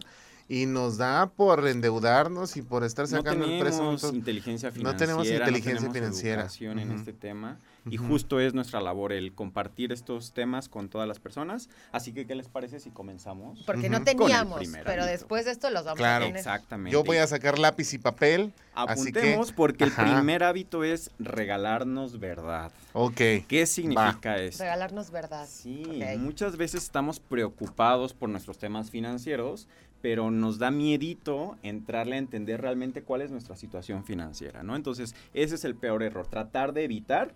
y 0.49 0.65
nos 0.65 0.97
da 0.97 1.27
por 1.27 1.65
endeudarnos 1.67 2.57
y 2.57 2.61
por 2.61 2.83
estar 2.83 3.03
No 3.09 3.17
sacando 3.17 3.45
el 3.45 3.51
tenemos 3.59 4.01
préstamo. 4.01 4.15
inteligencia 4.17 4.69
No 4.69 4.73
financiera. 4.75 4.97
tenemos 4.97 5.27
inteligencia 5.27 5.71
tenemos 5.73 5.93
financiera. 5.93 6.41
educación 6.41 6.79
en 6.79 6.91
este 6.91 7.13
tema. 7.13 7.57
Y 7.89 7.97
justo 7.97 8.39
es 8.39 8.53
nuestra 8.53 8.79
labor 8.79 9.11
el 9.11 9.33
compartir 9.33 9.91
estos 9.91 10.33
temas 10.33 10.69
con 10.69 10.87
todas 10.89 11.07
las 11.07 11.19
personas. 11.19 11.69
Así 11.91 12.13
que, 12.13 12.25
¿qué 12.25 12.35
les 12.35 12.47
parece 12.47 12.79
si 12.79 12.91
comenzamos? 12.91 13.63
Porque 13.65 13.89
no 13.89 14.03
teníamos, 14.03 14.61
pero 14.85 15.05
después 15.05 15.45
de 15.45 15.51
esto 15.51 15.69
los 15.69 15.83
vamos 15.83 15.97
Claro. 15.97 16.25
a 16.25 16.27
tener. 16.27 16.39
Exactamente. 16.39 16.91
Yo 16.93 17.03
voy 17.03 17.17
a 17.17 17.27
sacar 17.27 17.59
lápiz 17.59 17.93
y 17.93 17.97
papel, 17.97 18.53
así 18.73 19.11
que... 19.11 19.19
Apuntemos 19.19 19.51
porque 19.51 19.83
el 19.83 19.91
primer 19.91 20.43
hábito 20.43 20.83
es 20.83 21.11
regalarnos 21.19 22.19
verdad. 22.19 22.71
Ok. 22.93 23.15
¿Qué 23.47 23.65
significa 23.65 24.37
eso? 24.37 24.63
Regalarnos 24.63 25.11
verdad. 25.11 25.45
Sí, 25.49 25.83
muchas 26.17 26.57
veces 26.57 26.83
estamos 26.83 27.19
preocupados 27.19 28.13
por 28.13 28.29
nuestros 28.29 28.57
temas 28.57 28.89
financieros, 28.91 29.67
pero 30.01 30.31
nos 30.31 30.57
da 30.57 30.69
miedito 30.71 31.57
entrarle 31.63 32.15
a 32.15 32.19
entender 32.19 32.61
realmente 32.61 33.03
cuál 33.03 33.21
es 33.21 33.31
nuestra 33.31 33.55
situación 33.55 34.03
financiera, 34.03 34.61
¿no? 34.63 34.75
Entonces, 34.75 35.15
ese 35.33 35.55
es 35.55 35.63
el 35.65 35.75
peor 35.75 36.03
error, 36.03 36.27
tratar 36.27 36.73
de 36.73 36.83
evitar 36.83 37.33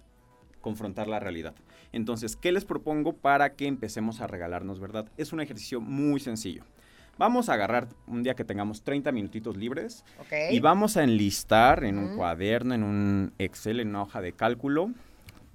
confrontar 0.72 1.08
la 1.08 1.18
realidad. 1.22 1.54
Entonces, 1.94 2.36
¿qué 2.36 2.52
les 2.52 2.66
propongo 2.66 3.14
para 3.14 3.54
que 3.54 3.68
empecemos 3.68 4.20
a 4.20 4.28
regalarnos 4.28 4.82
verdad? 4.82 5.06
Es 5.16 5.32
un 5.32 5.40
ejercicio 5.40 5.80
muy 5.80 6.20
sencillo. 6.20 6.64
Vamos 7.18 7.48
a 7.48 7.54
agarrar 7.54 7.88
un 8.06 8.22
día 8.22 8.36
que 8.36 8.44
tengamos 8.44 8.82
30 8.84 9.14
minutitos 9.14 9.56
libres 9.56 10.04
y 10.52 10.60
vamos 10.60 10.98
a 10.98 11.04
enlistar 11.06 11.86
en 11.86 11.98
un 12.00 12.18
cuaderno, 12.18 12.74
en 12.76 12.84
un 12.84 13.32
Excel, 13.38 13.80
en 13.80 13.88
una 13.90 14.02
hoja 14.02 14.20
de 14.22 14.34
cálculo, 14.34 14.92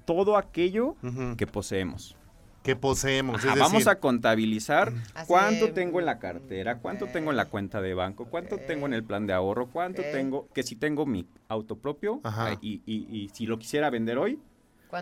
todo 0.06 0.38
aquello 0.38 0.96
que 1.36 1.46
poseemos. 1.46 2.16
Que 2.62 2.74
poseemos. 2.74 3.36
Ajá, 3.44 3.52
es 3.54 3.58
vamos 3.58 3.72
decir, 3.72 3.88
a 3.90 3.98
contabilizar 3.98 4.92
Así 5.14 5.26
cuánto 5.26 5.66
de- 5.66 5.72
tengo 5.72 6.00
en 6.00 6.06
la 6.06 6.18
cartera, 6.20 6.78
cuánto 6.78 7.06
tengo 7.08 7.30
en 7.32 7.36
la 7.36 7.46
cuenta 7.46 7.80
de 7.82 7.92
banco, 7.92 8.24
cuánto 8.30 8.56
tengo 8.56 8.86
en 8.86 8.94
el 8.94 9.04
plan 9.04 9.26
de 9.26 9.32
ahorro, 9.34 9.66
cuánto 9.66 10.00
tengo, 10.00 10.48
que 10.54 10.62
si 10.62 10.76
tengo 10.76 11.04
mi 11.04 11.26
auto 11.48 11.76
propio 11.76 12.20
Ajá. 12.24 12.52
eh, 12.52 12.58
y, 12.62 12.80
y- 12.86 13.06
y 13.10 13.28
si 13.34 13.46
lo 13.46 13.58
quisiera 13.58 13.90
vender 13.90 14.16
hoy, 14.16 14.38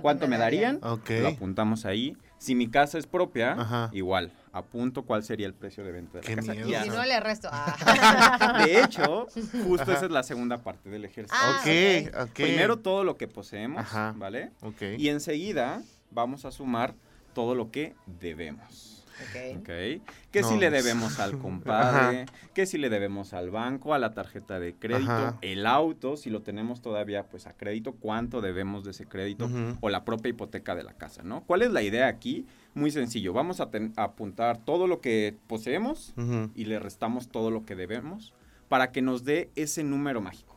cuánto 0.01 0.29
me 0.29 0.39
darían, 0.39 0.81
lo 0.81 1.29
apuntamos 1.29 1.85
ahí. 1.85 2.17
Si 2.39 2.55
mi 2.55 2.71
casa 2.71 2.99
es 2.99 3.07
propia, 3.07 3.53
Ajá. 3.53 3.91
igual, 3.93 4.33
apunto 4.53 5.03
cuál 5.05 5.23
sería 5.23 5.47
el 5.47 5.53
precio 5.53 5.85
de 5.85 5.93
venta 5.93 6.21
de 6.21 6.29
la 6.29 6.37
casa. 6.37 6.55
miedo. 6.55 6.69
Y 6.71 6.85
si 6.85 6.89
no 6.89 7.05
le 7.05 7.21
resto. 7.21 7.49
Ah. 7.53 8.63
De 8.65 8.81
hecho, 8.81 9.27
justo 9.67 9.93
esa 9.93 10.07
es 10.07 10.11
la 10.11 10.23
segunda 10.23 10.59
parte 10.59 10.89
del 10.89 11.05
ejercicio. 11.05 11.39
Ah. 11.39 12.27
Primero 12.33 12.79
todo 12.79 13.05
lo 13.05 13.17
que 13.17 13.29
poseemos, 13.29 13.81
Ajá. 13.81 14.15
¿vale? 14.17 14.53
Y 14.97 15.09
enseguida 15.09 15.83
vamos 16.11 16.45
a 16.45 16.51
sumar 16.51 16.95
todo 17.35 17.55
lo 17.55 17.71
que 17.71 17.95
debemos. 18.07 18.90
Ok. 19.23 19.59
¿Ok? 19.59 20.03
Que 20.31 20.43
si 20.45 20.57
le 20.57 20.71
debemos 20.71 21.19
al 21.21 21.39
compadre, 21.39 22.27
que 22.55 22.67
si 22.67 22.79
le 22.79 22.89
debemos 22.89 23.33
al 23.35 23.51
banco, 23.51 23.95
a 23.95 23.99
la 23.99 24.15
tarjeta 24.15 24.59
de 24.61 24.75
crédito, 24.75 25.11
Ajá. 25.11 25.39
el 25.43 25.67
auto, 25.67 26.17
si 26.17 26.31
lo 26.31 26.43
tenemos 26.43 26.81
todavía 26.83 27.25
pues 27.25 27.47
a 27.47 27.53
crédito, 27.57 27.93
cuánto 27.93 28.41
debemos 28.41 28.85
de 28.85 28.93
ese 28.93 29.07
crédito 29.07 29.49
o 29.81 29.89
la 29.91 30.05
propia 30.05 30.31
hipoteca 30.31 30.75
de 30.75 30.83
la 30.85 30.93
casa, 30.95 31.23
¿no? 31.23 31.43
¿Cuál 31.45 31.63
es 31.63 31.71
la 31.71 31.83
idea 31.83 32.07
aquí? 32.09 32.47
Muy 32.75 32.91
sencillo, 32.91 33.33
vamos 33.33 33.61
a, 33.61 33.71
ten- 33.71 33.93
a 33.97 34.05
apuntar 34.05 34.59
todo 34.59 34.87
lo 34.87 35.01
que 35.01 35.35
poseemos 35.49 36.15
y 36.55 36.65
le 36.67 36.79
restamos 36.79 37.29
todo 37.29 37.51
lo 37.51 37.65
que 37.65 37.75
debemos 37.77 38.33
para 38.69 38.93
que 38.93 39.03
nos 39.03 39.25
dé 39.25 39.51
ese 39.57 39.83
número 39.83 40.21
mágico. 40.21 40.50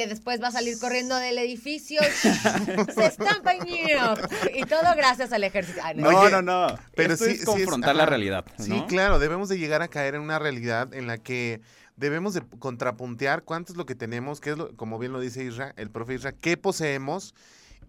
Que 0.00 0.06
después 0.06 0.42
va 0.42 0.48
a 0.48 0.50
salir 0.52 0.78
corriendo 0.78 1.14
del 1.16 1.36
edificio. 1.36 2.00
se 2.94 3.06
estampa 3.06 3.52
en 3.52 3.64
New 3.64 3.86
York. 3.88 4.32
Y 4.54 4.62
todo 4.64 4.82
gracias 4.96 5.30
al 5.32 5.44
ejercicio. 5.44 5.82
Ah, 5.84 5.92
no. 5.94 6.08
Oye, 6.08 6.30
no, 6.30 6.40
no. 6.40 6.78
pero 6.94 7.12
Esto 7.12 7.26
sí- 7.26 7.32
es 7.32 7.36
sí 7.38 7.42
es- 7.42 7.46
confrontar 7.46 7.94
la 7.94 8.04
ajá. 8.04 8.10
realidad. 8.10 8.44
Sí, 8.58 8.70
¿no? 8.70 8.86
claro, 8.86 9.18
debemos 9.18 9.50
de 9.50 9.58
llegar 9.58 9.82
a 9.82 9.88
caer 9.88 10.14
en 10.14 10.22
una 10.22 10.38
realidad 10.38 10.94
en 10.94 11.06
la 11.06 11.18
que 11.18 11.60
debemos 11.96 12.32
de 12.32 12.40
contrapuntear 12.58 13.42
cuánto 13.42 13.72
es 13.72 13.76
lo 13.76 13.84
que 13.84 13.94
tenemos, 13.94 14.40
qué 14.40 14.52
es 14.52 14.56
lo, 14.56 14.74
como 14.74 14.98
bien 14.98 15.12
lo 15.12 15.20
dice 15.20 15.44
Isra, 15.44 15.74
el 15.76 15.90
profe 15.90 16.14
Isra, 16.14 16.32
qué 16.32 16.56
poseemos 16.56 17.34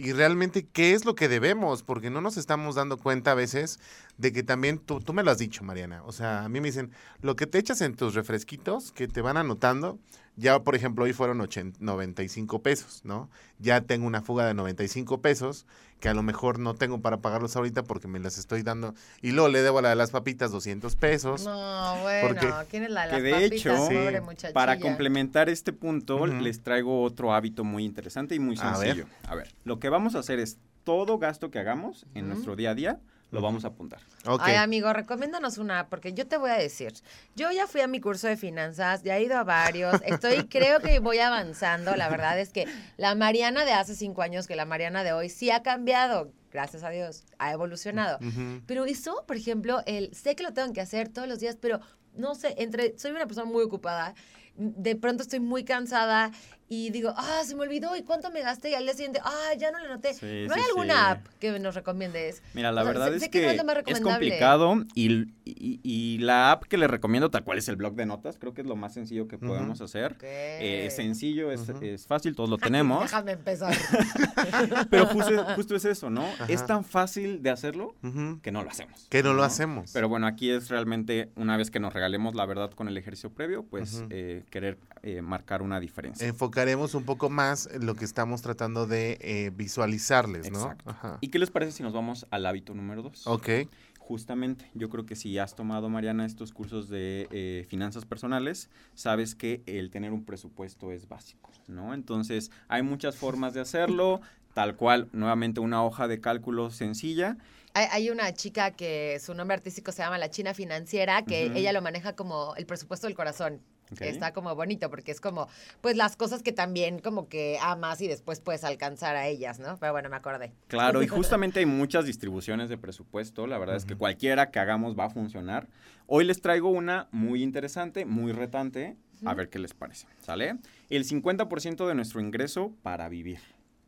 y 0.02 0.14
realmente 0.14 0.66
qué 0.66 0.94
es 0.94 1.06
lo 1.06 1.14
que 1.14 1.28
debemos, 1.28 1.84
porque 1.84 2.10
no 2.10 2.22
nos 2.22 2.36
estamos 2.36 2.74
dando 2.74 2.98
cuenta 2.98 3.32
a 3.32 3.36
veces 3.36 3.80
de 4.18 4.34
que 4.34 4.42
también, 4.42 4.80
tú, 4.80 5.00
tú 5.00 5.14
me 5.14 5.22
lo 5.22 5.30
has 5.30 5.38
dicho, 5.38 5.64
Mariana, 5.64 6.02
o 6.06 6.12
sea, 6.12 6.44
a 6.44 6.50
mí 6.50 6.60
me 6.60 6.70
dicen, 6.70 6.92
lo 7.22 7.36
que 7.36 7.46
te 7.46 7.60
echas 7.60 7.82
en 7.82 7.96
tus 7.96 8.16
refresquitos, 8.16 8.92
que 8.92 9.08
te 9.08 9.22
van 9.22 9.38
anotando, 9.38 10.00
ya 10.38 10.64
por 10.64 10.76
ejemplo 10.76 11.04
hoy 11.06 11.14
fueron 11.14 11.40
80 11.42 11.78
95 11.82 12.64
pesos, 12.64 13.02
¿no? 13.04 13.30
Ya 13.60 13.82
tengo 13.82 14.08
una 14.08 14.22
fuga 14.22 14.48
de 14.48 14.56
95 14.56 15.22
pesos, 15.22 15.68
que 16.02 16.10
a 16.10 16.14
lo 16.14 16.24
mejor 16.24 16.60
no 16.60 16.74
tengo 16.74 17.00
para 17.00 17.18
pagarlos 17.22 17.56
ahorita 17.56 17.84
porque 17.84 18.10
me 18.10 18.20
las 18.20 18.38
estoy 18.38 18.64
dando, 18.64 18.94
y 19.22 19.32
luego 19.32 19.48
le 19.48 19.62
debo 19.62 19.80
a 19.80 19.82
la 19.84 19.90
de 19.92 19.96
las 19.96 20.12
papitas 20.12 20.52
200 20.52 20.96
pesos. 20.98 21.46
No, 21.46 22.02
bueno, 22.02 22.28
Porque- 22.28 22.52
¿quién 22.70 22.84
es 22.84 22.90
la 22.90 23.04
de 23.04 23.08
Que 23.10 23.14
las 23.14 23.24
de 23.24 23.32
papitas? 23.32 23.52
hecho, 23.60 23.76
Pobre 23.76 24.16
Sí. 24.18 24.22
muchachilla. 24.26 24.54
Para 24.54 24.80
complementar 24.80 25.48
este 25.48 25.72
punto, 25.72 26.26
les 26.28 26.62
traigo 26.62 27.04
otro 27.04 27.34
hábito 27.34 27.64
muy 27.64 27.86
interesante 27.86 28.36
y 28.36 28.40
muy 28.40 28.58
A 28.60 28.78
ver. 28.80 28.88
sencillo. 28.96 29.06
A 29.30 29.36
ver, 29.36 29.54
lo 29.64 29.80
que 29.80 29.90
vamos 29.90 30.16
a 30.16 30.20
hacer 30.20 30.40
es 30.40 30.58
todo 30.84 31.20
gasto 31.20 31.52
que 31.52 31.60
hagamos 31.60 32.08
en 32.16 32.28
nuestro 32.28 32.56
día 32.56 32.72
a 32.72 32.76
día, 32.76 33.00
lo 33.32 33.42
vamos 33.42 33.64
a 33.66 33.70
apuntar. 33.70 34.02
Ay, 34.40 34.56
amigo, 34.56 34.92
recomiéndanos 34.94 35.58
una, 35.58 35.88
porque 35.88 36.14
yo 36.14 36.28
te 36.28 36.38
voy 36.38 36.52
a 36.52 36.56
decir, 36.56 36.94
yo 37.36 37.50
ya 37.52 37.66
fui 37.66 37.82
a 37.82 37.88
mi 37.88 38.00
curso 38.00 38.28
de 38.28 38.38
finanzas, 38.38 39.04
ya 39.04 39.18
he 39.18 39.24
ido 39.24 39.38
a 39.38 39.44
varios, 39.44 40.02
estoy, 40.06 40.46
creo 40.50 40.80
que 40.82 41.00
voy 41.00 41.20
avanzando, 41.20 41.96
la 41.96 42.10
verdad 42.10 42.38
es 42.40 42.50
que 42.50 42.68
la 42.98 43.16
Mariana 43.16 43.66
de 43.66 43.74
hace 43.74 43.96
cinco 43.96 44.22
años 44.22 44.48
que 44.48 44.56
la 44.56 44.66
Mariana 44.66 45.04
de 45.04 45.14
hoy 45.14 45.30
sí 45.30 45.50
ha 45.50 45.64
cambiado, 45.64 46.32
gracias 46.52 46.84
a 46.84 46.90
Dios, 46.90 47.24
ha 47.40 47.52
evolucionado. 47.52 48.20
Pero 48.68 48.86
eso, 48.86 49.24
por 49.26 49.38
ejemplo, 49.38 49.82
el 49.86 50.14
sé 50.14 50.36
que 50.36 50.44
lo 50.44 50.54
tengo 50.54 50.74
que 50.74 50.82
hacer 50.82 51.08
todos 51.10 51.28
los 51.28 51.40
días, 51.40 51.58
pero 51.60 51.80
no 52.14 52.36
sé, 52.36 52.56
entre 52.58 52.98
soy 53.00 53.12
una 53.12 53.26
persona 53.26 53.50
muy 53.50 53.64
ocupada, 53.64 54.14
de 54.56 54.96
pronto 54.98 55.24
estoy 55.24 55.40
muy 55.40 55.64
cansada 55.64 56.32
y 56.74 56.90
digo, 56.92 57.14
ah, 57.18 57.42
se 57.46 57.54
me 57.54 57.64
olvidó, 57.64 57.98
¿y 57.98 58.04
cuánto 58.04 58.32
me 58.32 58.42
gasté? 58.42 58.70
Y 58.70 58.76
al 58.76 58.84
día 58.84 58.94
siguiente, 58.94 59.20
ah, 59.26 59.54
ya 59.60 59.72
no 59.72 59.80
lo 59.80 59.90
noté. 59.90 60.14
Sí, 60.14 60.46
¿No 60.48 60.54
hay 60.54 60.62
sí, 60.62 60.68
alguna 60.70 60.94
sí. 60.94 61.00
app 61.10 61.28
que 61.38 61.60
nos 61.60 61.76
recomiendes? 61.76 62.42
Mira, 62.54 62.72
la 62.72 62.80
O 62.82 62.86
sea, 62.86 62.94
verdad 62.94 63.10
sé- 63.10 63.16
es 63.18 63.22
sé 63.24 63.30
que, 63.30 63.42
no 63.62 63.74
es 63.86 64.00
complicado 64.00 64.76
y, 64.96 65.28
y- 65.44 65.82
y 65.84 66.18
la 66.20 66.54
app 66.54 66.64
que 66.64 66.78
les 66.78 66.90
recomiendo 66.90 67.30
tal 67.30 67.44
cual 67.44 67.58
es 67.58 67.68
el 67.68 67.76
blog 67.76 67.96
de 67.96 68.06
notas, 68.06 68.38
creo 68.40 68.54
que 68.54 68.62
es 68.62 68.68
lo 68.68 68.78
más 68.78 68.94
sencillo 68.94 69.28
que 69.28 69.36
Ujú. 69.36 69.48
podemos 69.48 69.82
hacer. 69.82 70.16
Eh, 70.22 70.86
es 70.88 70.96
sencillo, 70.96 71.52
es, 71.52 71.68
es 71.82 72.08
fácil, 72.08 72.36
todos 72.38 72.50
lo 72.50 72.58
tenemos, 72.58 73.02
Déjame 73.02 73.34
empezar. 73.34 73.76
pero 74.90 75.08
justo, 75.08 75.44
justo 75.56 75.76
es 75.76 75.84
eso, 75.84 76.10
¿no? 76.10 76.26
Es 76.48 76.66
tan 76.66 76.86
fácil 76.86 77.44
de 77.44 77.50
hacerlo 77.50 77.96
que 78.42 78.52
no 78.54 78.64
lo 78.64 78.70
hacemos. 78.70 79.08
Que 79.10 79.24
no 79.24 79.34
lo 79.34 79.44
hacemos. 79.44 79.92
Pero 79.92 80.08
bueno, 80.08 80.26
aquí 80.26 80.50
es 80.52 80.70
realmente, 80.70 81.30
una 81.36 81.58
vez 81.58 81.70
que 81.70 81.82
nos 81.82 81.94
regalemos 81.94 82.34
la 82.36 82.46
verdad 82.46 82.72
con 82.72 82.88
el 82.88 82.98
ejercicio 82.98 83.30
previo, 83.30 83.64
pues 83.64 84.04
eh, 84.10 84.44
querer 84.50 84.78
eh, 85.04 85.22
marcar 85.22 85.62
una 85.62 85.80
diferencia. 85.80 86.26
Enfocaremos 86.62 86.94
un 86.94 87.06
poco 87.06 87.32
más 87.32 87.68
en 87.72 87.88
lo 87.88 87.96
que 87.96 88.06
estamos 88.06 88.44
tratando 88.44 88.86
de 88.86 89.18
eh, 89.22 89.52
visualizarles, 89.52 90.52
¿no? 90.52 90.60
Exacto. 90.60 90.92
Ajá. 90.92 91.18
¿Y 91.20 91.30
qué 91.30 91.40
les 91.40 91.50
parece 91.50 91.72
si 91.72 91.82
nos 91.82 91.92
vamos 91.92 92.28
al 92.30 92.46
hábito 92.46 92.76
número 92.76 93.02
dos? 93.02 93.26
Ok. 93.26 93.50
Justamente, 93.98 94.70
yo 94.76 94.88
creo 94.90 95.08
que 95.08 95.16
si 95.16 95.40
has 95.40 95.56
tomado, 95.56 95.90
Mariana, 95.90 96.24
estos 96.24 96.52
cursos 96.52 96.88
de 96.88 97.28
eh, 97.32 97.66
finanzas 97.68 98.06
personales, 98.06 98.70
sabes 98.94 99.34
que 99.34 99.64
el 99.66 99.90
tener 99.90 100.12
un 100.12 100.24
presupuesto 100.24 100.92
es 100.92 101.08
básico, 101.08 101.50
¿no? 101.68 101.96
Entonces, 101.96 102.52
hay 102.68 102.84
muchas 102.84 103.16
formas 103.16 103.56
de 103.56 103.62
hacerlo, 103.62 104.22
tal 104.54 104.76
cual, 104.76 105.10
nuevamente 105.14 105.62
una 105.62 105.84
hoja 105.84 106.08
de 106.08 106.22
cálculo 106.22 106.70
sencilla. 106.70 107.38
Hay, 107.74 107.88
hay 107.90 108.10
una 108.12 108.32
chica 108.34 108.70
que 108.70 109.20
su 109.20 109.34
nombre 109.34 109.56
artístico 109.56 109.92
se 109.92 110.04
llama 110.04 110.20
La 110.20 110.30
China 110.30 110.54
Financiera, 110.54 111.24
que 111.24 111.46
ella 111.56 111.74
lo 111.74 111.82
maneja 111.82 112.14
como 112.14 112.54
el 112.56 112.68
presupuesto 112.68 113.08
del 113.08 113.16
corazón. 113.16 113.62
Está 114.00 114.34
como 114.34 114.56
bonito 114.56 114.90
porque 114.90 115.12
es 115.12 115.20
como, 115.20 115.48
pues 115.82 115.96
las 115.96 116.16
cosas 116.16 116.44
que 116.44 116.52
también 116.52 117.00
como 117.00 117.28
que 117.28 117.58
amas 117.62 118.02
y 118.02 118.08
después 118.08 118.40
puedes 118.40 118.64
alcanzar 118.64 119.16
a 119.16 119.28
ellas, 119.28 119.60
¿no? 119.60 119.78
Pero 119.78 119.92
bueno, 119.92 120.10
me 120.10 120.16
acordé. 120.16 120.54
Claro, 120.68 121.04
y 121.04 121.08
justamente 121.08 121.60
hay 121.60 121.66
muchas 121.66 122.06
distribuciones 122.06 122.70
de 122.70 122.78
presupuesto, 122.78 123.48
la 123.48 123.58
verdad 123.58 123.76
es 123.76 123.86
que 123.86 123.96
cualquiera 123.96 124.52
que 124.52 124.60
hagamos 124.60 124.98
va 124.98 125.06
a 125.06 125.10
funcionar. 125.10 125.68
Hoy 126.08 126.26
les 126.26 126.42
traigo 126.42 126.70
una 126.70 127.08
muy 127.12 127.44
interesante, 127.44 128.06
muy 128.06 128.32
retante, 128.32 128.98
a 129.26 129.34
ver 129.34 129.50
qué 129.50 129.60
les 129.60 129.74
parece, 129.74 130.08
¿sale? 130.20 130.58
El 130.90 131.06
50% 131.06 131.88
de 131.88 131.96
nuestro 131.96 132.22
ingreso 132.22 132.74
para 132.82 133.08
vivir. 133.10 133.40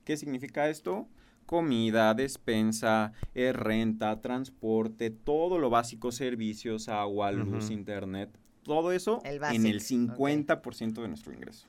¿Qué 0.03 0.17
significa 0.17 0.69
esto? 0.69 1.07
Comida, 1.45 2.13
despensa, 2.13 3.13
eh, 3.35 3.51
renta, 3.51 4.21
transporte, 4.21 5.09
todo 5.09 5.59
lo 5.59 5.69
básico, 5.69 6.11
servicios, 6.11 6.87
agua, 6.87 7.31
luz, 7.31 7.69
internet, 7.69 8.29
todo 8.63 8.91
eso 8.91 9.21
El 9.23 9.35
en 9.35 9.65
el 9.65 9.79
básico, 9.79 10.13
ok. 10.13 10.19
50% 10.19 11.01
de 11.01 11.07
nuestro 11.07 11.33
ingreso. 11.33 11.67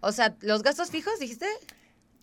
O 0.00 0.12
sea, 0.12 0.36
los 0.40 0.62
gastos 0.62 0.90
fijos, 0.90 1.18
dijiste. 1.18 1.46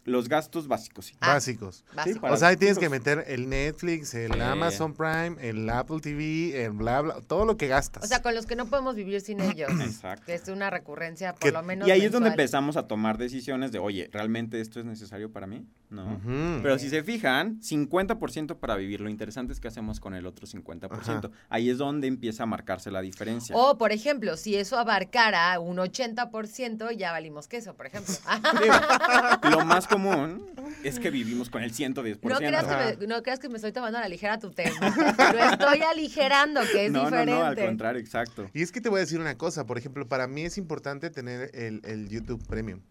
Los 0.05 0.27
gastos 0.29 0.67
básicos. 0.67 1.05
sí. 1.07 1.15
Ah, 1.19 1.33
Básicos. 1.33 1.83
Básico. 1.93 2.21
para 2.21 2.33
o 2.33 2.38
sea, 2.38 2.47
ahí 2.49 2.57
tienes 2.57 2.79
que 2.79 2.89
meter 2.89 3.23
el 3.27 3.47
Netflix, 3.49 4.13
el 4.15 4.33
Sí. 4.33 4.39
Amazon 4.39 4.93
Prime, 4.93 5.35
el 5.41 5.69
Apple 5.69 5.99
TV, 6.01 6.63
el 6.65 6.71
bla, 6.71 7.01
bla, 7.01 7.21
todo 7.21 7.45
lo 7.45 7.57
que 7.57 7.67
gastas. 7.67 8.03
O 8.03 8.07
sea, 8.07 8.21
con 8.21 8.33
los 8.33 8.45
que 8.45 8.55
no 8.55 8.65
podemos 8.67 8.95
vivir 8.95 9.21
sin 9.21 9.39
ellos. 9.41 9.69
Exacto. 9.81 10.25
Que 10.25 10.33
es 10.35 10.47
una 10.47 10.69
recurrencia, 10.69 11.33
por 11.33 11.39
Que- 11.41 11.51
lo 11.51 11.62
menos. 11.63 11.88
Y 11.88 11.91
ahí 11.91 12.01
es 12.05 12.12
donde 12.12 12.29
empezamos 12.29 12.75
a 12.77 12.88
tomar 12.88 13.17
decisiones 13.17 13.71
de, 13.71 13.79
oye, 13.79 14.09
¿realmente 14.12 14.62
esto 14.62 14.79
es 14.79 14.85
necesario 14.85 15.31
para 15.31 15.47
mí? 15.47 15.65
No. 15.89 16.19
Pero 16.62 16.77
si 16.79 16.89
se 16.89 17.03
fijan, 17.03 17.59
50% 17.62 18.57
para 18.59 18.75
vivir. 18.75 19.01
Lo 19.01 19.09
interesante 19.09 19.53
es 19.53 19.59
que 19.59 19.67
hacemos 19.67 19.99
con 19.99 20.13
el 20.13 20.25
otro 20.25 20.45
50%. 20.47 21.31
Ahí 21.49 21.69
es 21.69 21.77
donde 21.77 22.07
empieza 22.07 22.43
a 22.43 22.45
marcarse 22.45 22.91
la 22.91 23.01
diferencia. 23.01 23.55
O, 23.55 23.77
por 23.77 23.91
ejemplo, 23.91 24.38
si 24.38 24.55
eso 24.55 24.77
abarcara 24.77 25.59
un 25.59 25.77
80%, 25.77 26.91
ya 26.95 27.12
valimos 27.12 27.47
queso, 27.47 27.73
por 27.75 27.85
ejemplo. 27.88 28.13
Digo, 28.62 28.73
lo 29.59 29.65
más 29.65 29.88
común 29.89 30.45
es 30.84 30.99
que 30.99 31.10
vivimos 31.10 31.49
con 31.49 31.63
el 31.63 31.73
110%. 31.73 32.19
No 32.23 32.38
creas, 32.38 32.65
que 32.65 32.97
me, 32.97 33.08
no 33.08 33.21
creas 33.23 33.39
que 33.39 33.49
me 33.49 33.56
estoy 33.56 33.71
tomando 33.71 33.97
a 33.97 34.02
la 34.02 34.08
ligera 34.10 34.39
tu 34.39 34.52
tema. 34.52 34.95
Lo 35.34 35.43
estoy 35.52 35.82
aligerando, 35.82 36.62
que 36.71 36.86
es 36.86 36.91
no, 36.91 37.04
diferente. 37.06 37.32
no, 37.32 37.39
no, 37.39 37.45
al 37.45 37.56
contrario, 37.58 37.99
exacto. 38.02 38.49
Y 38.54 38.62
es 38.62 38.71
que 38.71 38.80
te 38.82 38.89
voy 38.89 38.97
a 38.97 39.02
decir 39.02 39.19
una 39.19 39.38
cosa, 39.38 39.65
por 39.65 39.78
ejemplo, 39.78 40.08
para 40.08 40.28
mí 40.28 40.43
es 40.43 40.58
importante 40.58 41.10
tener 41.10 41.52
el, 41.54 41.82
el 41.84 42.08
YouTube 42.10 42.45
Premium. 42.47 42.82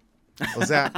O 0.56 0.66
sea, 0.66 0.92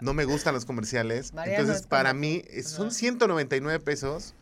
no 0.00 0.14
me 0.14 0.24
gustan 0.24 0.54
los 0.54 0.64
comerciales. 0.64 1.34
Mariano, 1.34 1.60
entonces, 1.60 1.82
es 1.82 1.86
para 1.86 2.10
como- 2.10 2.20
mí 2.20 2.42
eh, 2.48 2.62
son 2.62 2.86
Ajá. 2.88 2.94
199 2.96 3.80
pesos. 3.80 4.34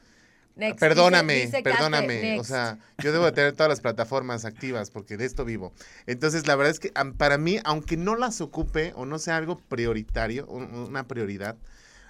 Next, 0.57 0.79
Perdóname, 0.79 1.33
dice- 1.35 1.47
dice 1.47 1.63
Kate, 1.65 1.77
perdóname. 1.77 2.39
O 2.39 2.45
sea, 2.45 2.79
yo 2.99 3.11
debo 3.13 3.25
de 3.25 3.33
tener 3.33 3.53
todas 3.55 3.69
las 3.69 3.81
plataformas 3.81 4.45
activas 4.45 4.91
porque 4.91 5.17
de 5.17 5.25
esto 5.25 5.45
vivo. 5.45 5.73
Entonces, 6.07 6.47
la 6.47 6.55
verdad 6.55 6.71
es 6.71 6.79
que 6.81 6.93
para 7.17 7.39
mí, 7.39 7.59
aunque 7.65 7.97
no 7.97 8.15
las 8.15 8.41
ocupe 8.41 8.93
o 8.95 9.05
no 9.05 9.19
sea 9.19 9.37
algo 9.37 9.59
prioritario, 9.59 10.47
un- 10.47 10.73
una 10.75 11.09
prioridad, 11.09 11.57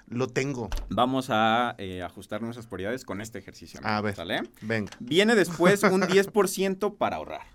lo 0.07 0.27
tengo. 0.27 0.69
Vamos 0.89 1.27
a 1.31 1.73
eh, 1.79 2.03
ajustar 2.03 2.41
nuestras 2.43 2.67
prioridades 2.67 3.03
con 3.05 3.21
este 3.21 3.39
ejercicio. 3.39 3.79
A 3.83 3.99
ver. 4.01 4.15
¿sale? 4.15 4.43
Venga. 4.61 4.91
Viene 4.99 5.33
después 5.33 5.81
un 5.81 6.01
10% 6.03 6.95
para 6.97 7.15
ahorrar. 7.15 7.54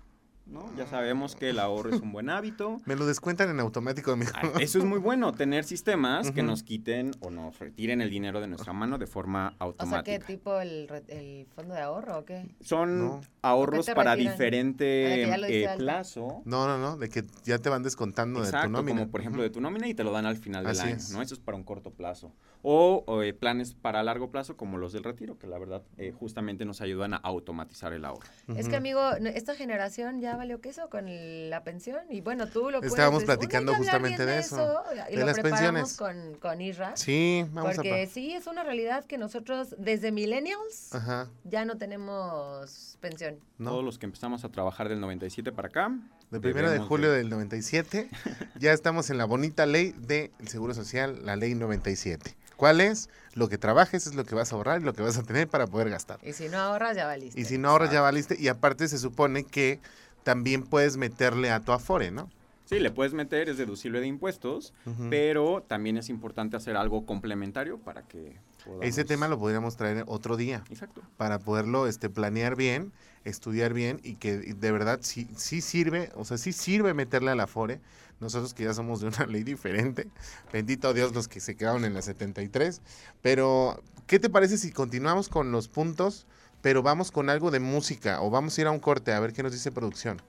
¿No? 0.51 0.69
Ya 0.77 0.85
sabemos 0.87 1.35
que 1.35 1.49
el 1.49 1.59
ahorro 1.59 1.95
es 1.95 2.01
un 2.01 2.11
buen 2.11 2.29
hábito. 2.29 2.77
Me 2.85 2.95
lo 2.95 3.05
descuentan 3.05 3.49
en 3.49 3.59
automático. 3.59 4.11
amigo. 4.11 4.31
Ah, 4.35 4.51
Eso 4.59 4.77
es 4.79 4.85
muy 4.85 4.99
bueno, 4.99 5.31
tener 5.31 5.63
sistemas 5.63 6.31
que 6.31 6.43
nos 6.43 6.63
quiten 6.63 7.11
o 7.21 7.29
nos 7.31 7.57
retiren 7.59 8.01
el 8.01 8.09
dinero 8.09 8.41
de 8.41 8.47
nuestra 8.47 8.73
mano 8.73 8.97
de 8.97 9.07
forma 9.07 9.47
O 9.47 9.49
sea, 9.49 10.03
¿qué 10.03 10.13
automática. 10.15 10.27
tipo 10.27 10.59
el, 10.59 10.87
el 11.07 11.47
fondo 11.55 11.73
de 11.73 11.81
ahorro 11.81 12.19
o 12.19 12.25
qué? 12.25 12.45
Son 12.59 12.99
No. 12.99 13.21
ahorros 13.41 13.87
para 13.87 14.11
retiran? 14.15 14.33
diferente 14.33 15.25
Ah, 15.31 15.37
eh, 15.47 15.69
plazo. 15.77 16.41
No, 16.45 16.67
no, 16.67 16.77
no, 16.77 16.97
de 16.97 17.09
que 17.09 17.23
ya 17.45 17.57
te 17.59 17.69
van 17.69 17.83
descontando 17.83 18.39
de 18.41 18.45
tu 18.45 18.49
Exacto, 18.49 18.69
nómina. 18.69 18.99
como 18.99 19.11
por 19.11 19.21
ejemplo 19.21 19.41
de 19.41 19.49
tu 19.49 19.61
nómina 19.61 19.87
y 19.87 19.93
te 19.93 20.03
lo 20.03 20.11
dan 20.11 20.25
al 20.25 20.37
final 20.37 20.63
del 20.63 20.71
Así 20.71 20.87
año, 20.87 20.95
es. 20.97 21.11
¿no? 21.11 21.21
Eso 21.21 21.33
es 21.33 21.39
para 21.39 21.57
un 21.57 21.63
corto 21.63 21.91
plazo. 21.91 22.33
O, 22.63 23.03
o, 23.07 23.23
eh, 23.23 23.33
planes 23.33 23.73
para 23.73 24.03
largo 24.03 24.29
plazo 24.29 24.55
como 24.55 24.77
los 24.77 24.93
del 24.93 25.03
retiro, 25.03 25.39
que 25.39 25.47
la 25.47 25.57
verdad 25.57 25.81
eh, 25.97 26.11
justamente 26.11 26.63
nos 26.63 26.79
ayudan 26.81 27.13
a 27.15 27.17
automatizar 27.17 27.91
el 27.93 28.05
ahorro. 28.05 28.27
Es 28.55 28.69
que, 28.69 28.75
amigo, 28.75 29.01
esta 29.33 29.55
generación 29.55 30.21
ya 30.21 30.35
valió 30.41 30.59
queso 30.59 30.89
con 30.89 31.07
el- 31.07 31.49
la 31.51 31.63
pensión. 31.63 31.99
Y 32.09 32.21
bueno, 32.21 32.47
tú 32.47 32.71
lo 32.71 32.79
puedes 32.79 32.93
Estábamos 32.93 33.19
decir, 33.21 33.29
"Uy, 33.29 33.31
hay 33.33 33.37
platicando 33.37 33.75
justamente 33.75 34.25
de 34.25 34.39
eso, 34.39 34.83
Y 35.07 35.13
de 35.13 35.19
lo 35.19 35.25
las 35.27 35.39
preparamos 35.39 35.97
pensiones. 35.97 35.97
con, 35.97 36.39
con 36.39 36.61
Isra. 36.61 36.97
Sí, 36.97 37.45
vamos 37.51 37.75
porque 37.75 38.03
a... 38.03 38.07
sí, 38.07 38.33
es 38.33 38.47
una 38.47 38.63
realidad 38.63 39.05
que 39.05 39.19
nosotros, 39.19 39.75
desde 39.77 40.11
millennials, 40.11 40.95
Ajá, 40.95 41.29
ya 41.43 41.63
no 41.65 41.77
tenemos 41.77 42.97
pensión. 43.01 43.39
no. 43.57 43.69
Todos 43.71 43.83
los 43.85 43.99
que 43.99 44.05
empezamos 44.07 44.43
a 44.43 44.49
trabajar 44.49 44.89
del 44.89 44.99
97 44.99 45.51
para 45.51 45.67
acá. 45.67 45.91
De 46.31 46.39
primero 46.39 46.71
de 46.71 46.79
julio 46.79 47.11
del 47.11 47.29
97, 47.29 48.09
ya 48.57 48.71
estamos 48.73 49.09
en 49.09 49.17
la 49.17 49.25
bonita 49.25 49.65
ley 49.65 49.93
del 49.97 50.31
Seguro 50.47 50.73
Social, 50.73 51.25
la 51.25 51.35
ley 51.35 51.53
97. 51.55 52.35
¿Cuál 52.55 52.79
es? 52.79 53.09
Lo 53.33 53.49
que 53.49 53.57
trabajes 53.57 54.05
es 54.07 54.13
lo 54.15 54.23
que 54.23 54.35
vas 54.35 54.53
a 54.53 54.55
ahorrar 54.55 54.81
y 54.81 54.83
lo 54.83 54.93
que 54.93 55.01
vas 55.01 55.17
a 55.17 55.23
tener 55.23 55.47
para 55.47 55.65
poder 55.67 55.89
gastar. 55.89 56.19
Y 56.21 56.33
si 56.33 56.47
no 56.47 56.59
ahorras, 56.59 56.95
ya 56.95 57.05
valiste. 57.07 57.39
Y 57.41 57.45
si 57.45 57.57
no 57.57 57.69
ahorras 57.69 57.91
ya 57.91 58.01
valiste. 58.01 58.35
Y 58.39 58.47
aparte 58.49 58.87
se 58.87 58.99
supone 58.99 59.43
que 59.45 59.79
también 60.23 60.63
puedes 60.63 60.97
meterle 60.97 61.51
a 61.51 61.61
tu 61.61 61.71
Afore, 61.71 62.11
¿no? 62.11 62.29
Sí, 62.71 62.79
le 62.79 62.89
puedes 62.89 63.13
meter, 63.13 63.49
es 63.49 63.57
deducible 63.57 63.99
de 63.99 64.07
impuestos, 64.07 64.73
pero 65.09 65.61
también 65.67 65.97
es 65.97 66.07
importante 66.07 66.55
hacer 66.55 66.77
algo 66.77 67.05
complementario 67.05 67.79
para 67.79 68.03
que 68.03 68.37
podamos... 68.63 68.85
Ese 68.85 69.03
tema 69.03 69.27
lo 69.27 69.37
podríamos 69.37 69.75
traer 69.75 70.05
otro 70.07 70.37
día 70.37 70.63
Exacto. 70.69 71.01
para 71.17 71.39
poderlo 71.39 71.85
este, 71.85 72.09
planear 72.09 72.55
bien, 72.55 72.93
estudiar 73.25 73.73
bien 73.73 73.99
y 74.03 74.15
que 74.15 74.37
de 74.37 74.71
verdad 74.71 74.99
sí, 75.01 75.27
sí 75.35 75.59
sirve, 75.59 76.13
o 76.15 76.23
sea, 76.23 76.37
sí 76.37 76.53
sirve 76.53 76.93
meterle 76.93 77.31
a 77.31 77.35
la 77.35 77.43
Afore. 77.43 77.81
Nosotros 78.21 78.53
que 78.53 78.63
ya 78.63 78.73
somos 78.73 79.01
de 79.01 79.07
una 79.07 79.25
ley 79.27 79.43
diferente, 79.43 80.07
bendito 80.53 80.93
Dios 80.93 81.13
los 81.13 81.27
que 81.27 81.41
se 81.41 81.57
quedaron 81.57 81.83
en 81.83 81.93
la 81.93 82.01
73. 82.01 82.81
Pero, 83.21 83.83
¿qué 84.07 84.17
te 84.17 84.29
parece 84.29 84.57
si 84.57 84.71
continuamos 84.71 85.27
con 85.27 85.51
los 85.51 85.67
puntos, 85.67 86.25
pero 86.61 86.81
vamos 86.83 87.11
con 87.11 87.29
algo 87.29 87.51
de 87.51 87.59
música 87.59 88.21
o 88.21 88.29
vamos 88.29 88.57
a 88.57 88.61
ir 88.61 88.67
a 88.67 88.71
un 88.71 88.79
corte 88.79 89.13
a 89.13 89.19
ver 89.19 89.33
qué 89.33 89.43
nos 89.43 89.51
dice 89.51 89.71
producción? 89.71 90.21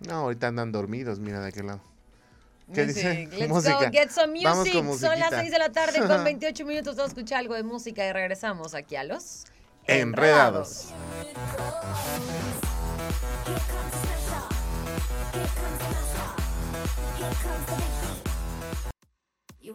No, 0.00 0.14
ahorita 0.14 0.48
andan 0.48 0.72
dormidos, 0.72 1.18
mira 1.18 1.40
de 1.40 1.48
aquel 1.48 1.66
lado. 1.68 1.80
¿Qué 2.74 2.84
dice? 2.86 3.28
Let's 3.32 3.48
Música. 3.48 3.74
go 3.84 3.90
get 3.92 4.10
some 4.10 4.42
Vamos 4.42 4.66
music. 4.66 4.74
con 4.84 4.98
Son 4.98 5.18
las 5.18 5.30
musiquita. 5.32 5.40
6 5.40 5.50
de 5.52 5.58
la 5.58 5.72
tarde 5.72 5.98
con 6.06 6.24
28 6.24 6.64
minutos. 6.66 6.96
Vamos 6.96 7.10
a 7.10 7.14
escuchar 7.14 7.38
algo 7.38 7.54
de 7.54 7.62
música 7.62 8.06
y 8.06 8.12
regresamos 8.12 8.74
aquí 8.74 8.96
a 8.96 9.04
los 9.04 9.44
Enredados. 9.86 10.92
You 19.60 19.74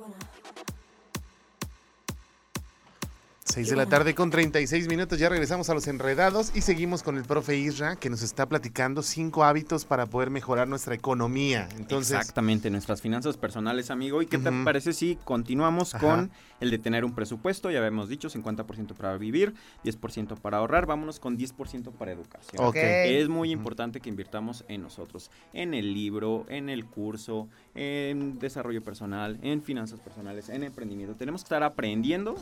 6 3.51 3.69
de 3.69 3.75
la 3.75 3.85
tarde 3.85 4.15
con 4.15 4.29
36 4.29 4.87
minutos, 4.87 5.19
ya 5.19 5.27
regresamos 5.27 5.69
a 5.69 5.73
los 5.73 5.85
enredados 5.87 6.53
y 6.55 6.61
seguimos 6.61 7.03
con 7.03 7.17
el 7.17 7.23
profe 7.23 7.57
Isra 7.57 7.97
que 7.97 8.09
nos 8.09 8.21
está 8.21 8.47
platicando 8.47 9.03
cinco 9.03 9.43
hábitos 9.43 9.83
para 9.83 10.05
poder 10.05 10.29
mejorar 10.29 10.69
nuestra 10.69 10.95
economía. 10.95 11.67
Entonces, 11.75 12.17
Exactamente, 12.17 12.69
nuestras 12.69 13.01
finanzas 13.01 13.35
personales, 13.35 13.91
amigo. 13.91 14.21
¿Y 14.21 14.27
qué 14.27 14.37
te 14.37 14.51
parece 14.63 14.93
si 14.93 15.17
continuamos 15.25 15.93
Ajá. 15.93 16.07
con 16.07 16.31
el 16.61 16.71
de 16.71 16.77
tener 16.79 17.03
un 17.03 17.13
presupuesto? 17.13 17.69
Ya 17.69 17.79
habíamos 17.79 18.07
dicho, 18.07 18.29
50% 18.29 18.93
para 18.95 19.17
vivir, 19.17 19.53
10% 19.83 20.37
para 20.37 20.59
ahorrar, 20.59 20.85
vámonos 20.85 21.19
con 21.19 21.37
10% 21.37 21.91
para 21.91 22.13
educación. 22.13 22.65
Ok. 22.65 22.77
Es 22.77 23.27
muy 23.27 23.51
importante 23.51 23.99
que 23.99 24.07
invirtamos 24.07 24.63
en 24.69 24.81
nosotros, 24.81 25.29
en 25.51 25.73
el 25.73 25.93
libro, 25.93 26.45
en 26.47 26.69
el 26.69 26.85
curso, 26.85 27.49
en 27.75 28.39
desarrollo 28.39 28.81
personal, 28.81 29.39
en 29.41 29.61
finanzas 29.61 29.99
personales, 29.99 30.47
en 30.47 30.63
emprendimiento. 30.63 31.15
Tenemos 31.15 31.41
que 31.41 31.47
estar 31.47 31.63
aprendiendo 31.63 32.37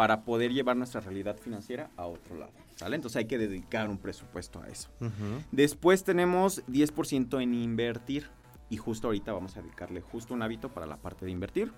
para 0.00 0.22
poder 0.22 0.50
llevar 0.50 0.78
nuestra 0.78 1.02
realidad 1.02 1.36
financiera 1.36 1.90
a 1.98 2.06
otro 2.06 2.34
lado. 2.34 2.52
¿Sale? 2.74 2.96
Entonces 2.96 3.18
hay 3.18 3.26
que 3.26 3.36
dedicar 3.36 3.90
un 3.90 3.98
presupuesto 3.98 4.62
a 4.62 4.66
eso. 4.66 4.88
Después 5.52 6.04
tenemos 6.04 6.64
10% 6.68 7.42
en 7.42 7.52
invertir. 7.52 8.30
Y 8.70 8.78
justo 8.78 9.08
ahorita 9.08 9.34
vamos 9.34 9.58
a 9.58 9.60
dedicarle 9.60 10.00
justo 10.00 10.32
un 10.32 10.40
hábito 10.40 10.70
para 10.70 10.86
la 10.86 10.96
parte 10.96 11.26
de 11.26 11.32
invertir. 11.32 11.70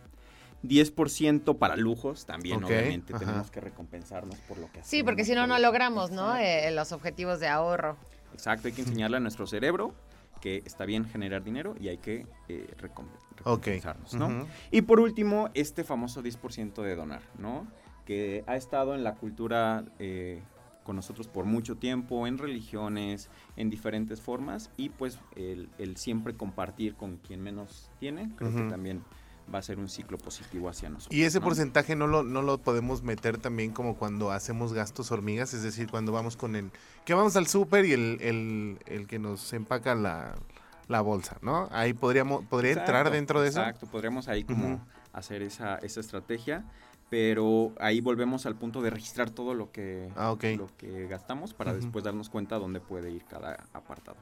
10% 0.63 1.59
para 1.59 1.75
lujos, 1.75 2.25
también 2.25 2.63
obviamente 2.63 3.13
ajá. 3.13 3.25
tenemos 3.25 3.51
que 3.51 3.61
recompensarnos 3.61 4.37
por 4.47 4.59
lo 4.59 4.67
que 4.67 4.79
hacemos. 4.79 4.87
Sí, 4.87 5.03
porque 5.03 5.25
si 5.25 5.35
no, 5.35 5.49
no 5.49 5.59
logramos. 5.59 6.13
Eh, 6.39 6.71
los 6.73 6.93
objetivos 6.93 7.41
de 7.41 7.49
ahorro. 7.49 7.97
Exacto, 8.33 8.69
hay 8.69 8.73
que 8.73 8.83
enseñarle 8.83 9.17
a 9.17 9.21
nuestro 9.21 9.49
cerebro 9.49 9.97
que 10.41 10.63
está 10.65 10.85
bien 10.85 11.07
generar 11.07 11.43
dinero 11.43 11.75
y 11.81 11.89
hay 11.89 11.99
que 11.99 12.25
eh, 12.49 12.73
recompensarnos, 12.79 14.15
¿no? 14.15 14.27
Ujú. 14.29 14.47
Y 14.71 14.83
por 14.83 15.01
último, 15.01 15.51
este 15.55 15.83
famoso 15.83 16.23
10% 16.23 16.83
de 16.83 16.95
donar, 16.95 17.23
¿no? 17.37 17.67
Que 18.05 18.45
ha 18.47 18.57
estado 18.57 18.95
en 18.95 19.05
la 19.05 19.15
cultura 19.15 19.85
eh, 19.99 20.43
con 20.83 20.97
nosotros 20.97 21.29
por 21.29 21.45
mucho 21.45 21.77
tiempo, 21.77 22.27
en 22.27 22.39
religiones, 22.39 23.31
en 23.57 23.71
diferentes 23.71 24.21
formas, 24.21 24.71
y 24.77 24.89
pues 24.89 25.19
el, 25.37 25.69
el 25.79 25.97
siempre 25.97 26.35
compartir 26.35 26.95
con 26.97 27.19
quien 27.19 27.41
menos 27.41 27.91
tiene, 28.01 28.31
creo 28.37 28.53
que 28.53 28.63
también 28.65 29.05
va 29.53 29.59
a 29.59 29.63
ser 29.63 29.79
un 29.79 29.89
ciclo 29.89 30.19
positivo 30.19 30.69
hacia 30.69 30.89
nosotros. 30.89 31.17
Y 31.17 31.23
ese 31.25 31.39
¿no? 31.39 31.45
porcentaje 31.45 31.95
no 31.95 32.07
lo, 32.07 32.23
no 32.23 32.43
lo 32.43 32.59
podemos 32.59 33.03
meter 33.03 33.39
también 33.39 33.73
como 33.73 33.97
cuando 33.97 34.31
hacemos 34.31 34.73
gastos 34.73 35.13
hormigas, 35.13 35.55
es 35.55 35.63
decir, 35.63 35.89
cuando 35.91 36.11
vamos 36.11 36.37
con 36.37 36.57
el... 36.57 36.71
que 37.05 37.15
vamos 37.15 37.37
al 37.37 37.47
súper 37.47 37.85
y 37.85 37.93
el, 37.93 38.19
el, 38.21 38.79
el 38.87 39.07
que 39.07 39.19
nos 39.19 39.53
empaca 39.53 39.95
la, 39.95 40.35
la 40.89 41.01
bolsa, 41.01 41.39
¿no? 41.43 41.69
Ahí 41.71 41.93
podríamos, 41.93 42.45
podría 42.47 42.73
entrar 42.73 43.11
dentro 43.11 43.41
de 43.41 43.49
eso. 43.49 43.61
Exacto, 43.61 43.87
podríamos 43.87 44.29
ahí 44.29 44.45
como 44.45 44.85
hacer 45.13 45.43
esa, 45.43 45.77
esa 45.77 46.01
estrategia, 46.01 46.65
pero 47.13 47.75
ahí 47.79 48.01
volvemos 48.01 48.47
al 48.47 48.57
punto 48.57 48.81
de 48.81 48.89
registrar 48.89 49.29
todo 49.29 49.53
lo 49.53 49.71
que, 49.71 50.09
Ah, 50.17 50.35
lo 50.57 50.71
que 50.79 51.07
gastamos 51.09 51.53
para 51.53 51.75
después 51.75 52.03
darnos 52.03 52.31
cuenta 52.31 52.59
dónde 52.59 52.81
puede 52.81 53.11
ir 53.11 53.27
cada 53.27 53.65
apartado. 53.75 54.17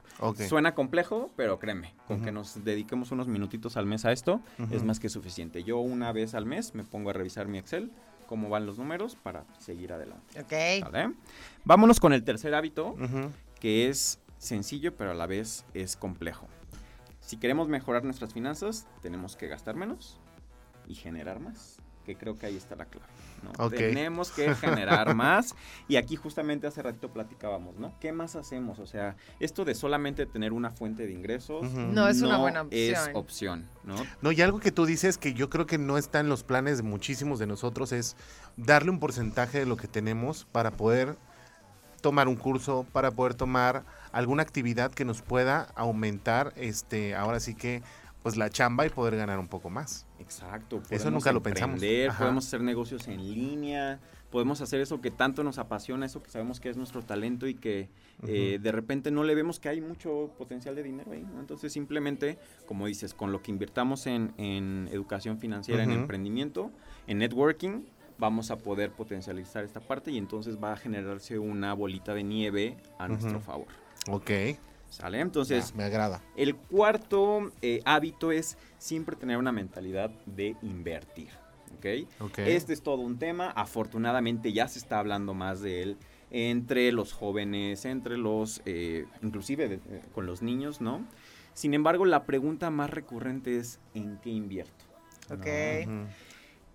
Suena 0.49 0.75
complejo, 0.75 1.31
pero 1.37 1.57
créeme, 1.57 1.93
con 2.05 2.21
que 2.21 2.33
nos 2.33 2.65
dediquemos 2.65 3.11
unos 3.11 3.29
minutitos 3.29 3.77
al 3.77 3.85
mes 3.85 4.03
a 4.03 4.11
esto, 4.11 4.41
es 4.71 4.83
más 4.83 4.99
que 4.99 5.07
suficiente. 5.07 5.63
Yo 5.63 5.77
una 5.79 6.11
vez 6.11 6.35
al 6.35 6.45
mes 6.45 6.75
me 6.75 6.83
pongo 6.83 7.11
a 7.11 7.13
revisar 7.13 7.47
mi 7.47 7.59
Excel, 7.59 7.93
cómo 8.27 8.49
van 8.49 8.65
los 8.65 8.77
números 8.77 9.15
para 9.15 9.45
seguir 9.57 9.93
adelante. 9.93 10.41
Ok. 10.41 10.91
¿Vale? 10.91 11.13
Vámonos 11.63 12.01
con 12.01 12.11
el 12.11 12.25
tercer 12.25 12.53
hábito, 12.53 12.97
que 13.61 13.87
es 13.87 14.19
sencillo, 14.37 14.97
pero 14.97 15.11
a 15.11 15.13
la 15.13 15.27
vez 15.27 15.63
es 15.73 15.95
complejo. 15.95 16.45
Si 17.21 17.37
queremos 17.37 17.69
mejorar 17.69 18.03
nuestras 18.03 18.33
finanzas, 18.33 18.85
tenemos 19.01 19.37
que 19.37 19.47
gastar 19.47 19.77
menos 19.77 20.19
y 20.89 20.95
generar 20.95 21.39
más, 21.39 21.77
que 22.11 22.19
creo 22.19 22.37
que 22.37 22.45
ahí 22.45 22.57
está 22.57 22.75
la 22.75 22.85
clave. 22.85 23.07
¿no? 23.43 23.69
Tenemos 23.69 24.31
que 24.31 24.53
generar 24.55 25.15
más 25.15 25.55
y 25.87 25.95
aquí 25.95 26.15
justamente 26.15 26.67
hace 26.67 26.81
ratito 26.81 27.11
platicábamos, 27.11 27.77
¿no? 27.77 27.93
¿Qué 27.99 28.11
más 28.11 28.35
hacemos? 28.35 28.79
O 28.79 28.85
sea, 28.85 29.15
esto 29.39 29.65
de 29.65 29.73
solamente 29.73 30.25
tener 30.25 30.53
una 30.53 30.69
fuente 30.69 31.07
de 31.07 31.13
ingresos. 31.13 31.71
No 31.73 32.07
es 32.07 32.21
una 32.21 32.37
buena 32.37 32.65
es 32.69 32.97
opción. 32.97 33.15
opción, 33.15 33.69
¿no? 33.83 33.95
No, 34.21 34.31
y 34.31 34.41
algo 34.41 34.59
que 34.59 34.71
tú 34.71 34.85
dices 34.85 35.17
que 35.17 35.33
yo 35.33 35.49
creo 35.49 35.65
que 35.65 35.77
no 35.77 35.97
está 35.97 36.19
en 36.19 36.29
los 36.29 36.43
planes 36.43 36.77
de 36.77 36.83
muchísimos 36.83 37.39
de 37.39 37.47
nosotros 37.47 37.91
es 37.91 38.15
darle 38.57 38.91
un 38.91 38.99
porcentaje 38.99 39.59
de 39.59 39.65
lo 39.65 39.77
que 39.77 39.87
tenemos 39.87 40.45
para 40.51 40.71
poder 40.71 41.17
tomar 42.01 42.27
un 42.27 42.35
curso, 42.35 42.85
para 42.91 43.11
poder 43.11 43.35
tomar 43.35 43.85
alguna 44.11 44.43
actividad 44.43 44.91
que 44.91 45.05
nos 45.05 45.21
pueda 45.21 45.69
aumentar, 45.75 46.53
este, 46.57 47.15
ahora 47.15 47.39
sí 47.39 47.55
que, 47.55 47.81
pues 48.23 48.37
la 48.37 48.49
chamba 48.49 48.85
y 48.85 48.89
poder 48.89 49.15
ganar 49.15 49.39
un 49.39 49.47
poco 49.47 49.69
más. 49.69 50.05
Exacto. 50.21 50.81
Eso 50.89 51.11
nunca 51.11 51.31
lo 51.31 51.41
pensamos. 51.41 51.79
Podemos 52.17 52.47
hacer 52.47 52.61
negocios 52.61 53.07
en 53.07 53.33
línea, 53.33 53.99
podemos 54.29 54.61
hacer 54.61 54.79
eso 54.81 55.01
que 55.01 55.11
tanto 55.11 55.43
nos 55.43 55.57
apasiona, 55.57 56.05
eso 56.05 56.23
que 56.23 56.29
sabemos 56.29 56.59
que 56.59 56.69
es 56.69 56.77
nuestro 56.77 57.03
talento 57.03 57.47
y 57.47 57.55
que 57.55 57.89
eh, 58.27 58.59
de 58.61 58.71
repente 58.71 59.11
no 59.11 59.23
le 59.23 59.35
vemos 59.35 59.59
que 59.59 59.69
hay 59.69 59.81
mucho 59.81 60.31
potencial 60.37 60.75
de 60.75 60.83
dinero 60.83 61.11
ahí. 61.11 61.23
¿no? 61.23 61.39
Entonces 61.39 61.73
simplemente, 61.73 62.37
como 62.65 62.87
dices, 62.87 63.13
con 63.13 63.31
lo 63.31 63.41
que 63.41 63.51
invirtamos 63.51 64.07
en, 64.07 64.33
en 64.37 64.89
educación 64.91 65.37
financiera, 65.37 65.83
en 65.83 65.91
emprendimiento, 65.91 66.71
en 67.07 67.19
networking, 67.19 67.83
vamos 68.17 68.51
a 68.51 68.57
poder 68.57 68.91
potencializar 68.91 69.63
esta 69.63 69.79
parte 69.79 70.11
y 70.11 70.17
entonces 70.17 70.57
va 70.63 70.73
a 70.73 70.77
generarse 70.77 71.39
una 71.39 71.73
bolita 71.73 72.13
de 72.13 72.23
nieve 72.23 72.77
a 72.99 73.07
nuestro 73.07 73.41
favor. 73.41 73.67
Ok, 74.07 74.29
¿Sale? 74.91 75.19
Entonces, 75.21 75.73
me 75.73 75.83
agrada. 75.85 76.21
el 76.35 76.55
cuarto 76.55 77.51
eh, 77.61 77.81
hábito 77.85 78.31
es 78.31 78.57
siempre 78.77 79.15
tener 79.15 79.37
una 79.37 79.51
mentalidad 79.51 80.11
de 80.25 80.55
invertir. 80.61 81.29
¿ok? 81.77 81.85
Ok. 82.19 82.39
Este 82.39 82.73
es 82.73 82.83
todo 82.83 82.97
un 83.01 83.17
tema. 83.17 83.49
Afortunadamente 83.51 84.53
ya 84.53 84.67
se 84.67 84.77
está 84.79 84.99
hablando 84.99 85.33
más 85.33 85.61
de 85.61 85.81
él 85.81 85.97
entre 86.29 86.91
los 86.91 87.13
jóvenes, 87.13 87.85
entre 87.85 88.17
los, 88.17 88.61
eh, 88.65 89.05
inclusive 89.23 89.67
de- 89.69 89.75
eh, 89.75 90.01
con 90.13 90.25
los 90.25 90.41
niños, 90.41 90.79
¿no? 90.81 91.05
Sin 91.53 91.73
embargo, 91.73 92.05
la 92.05 92.23
pregunta 92.25 92.69
más 92.69 92.89
recurrente 92.89 93.57
es 93.57 93.79
¿en 93.93 94.17
qué 94.17 94.29
invierto? 94.29 94.85
Ok. 95.29 95.45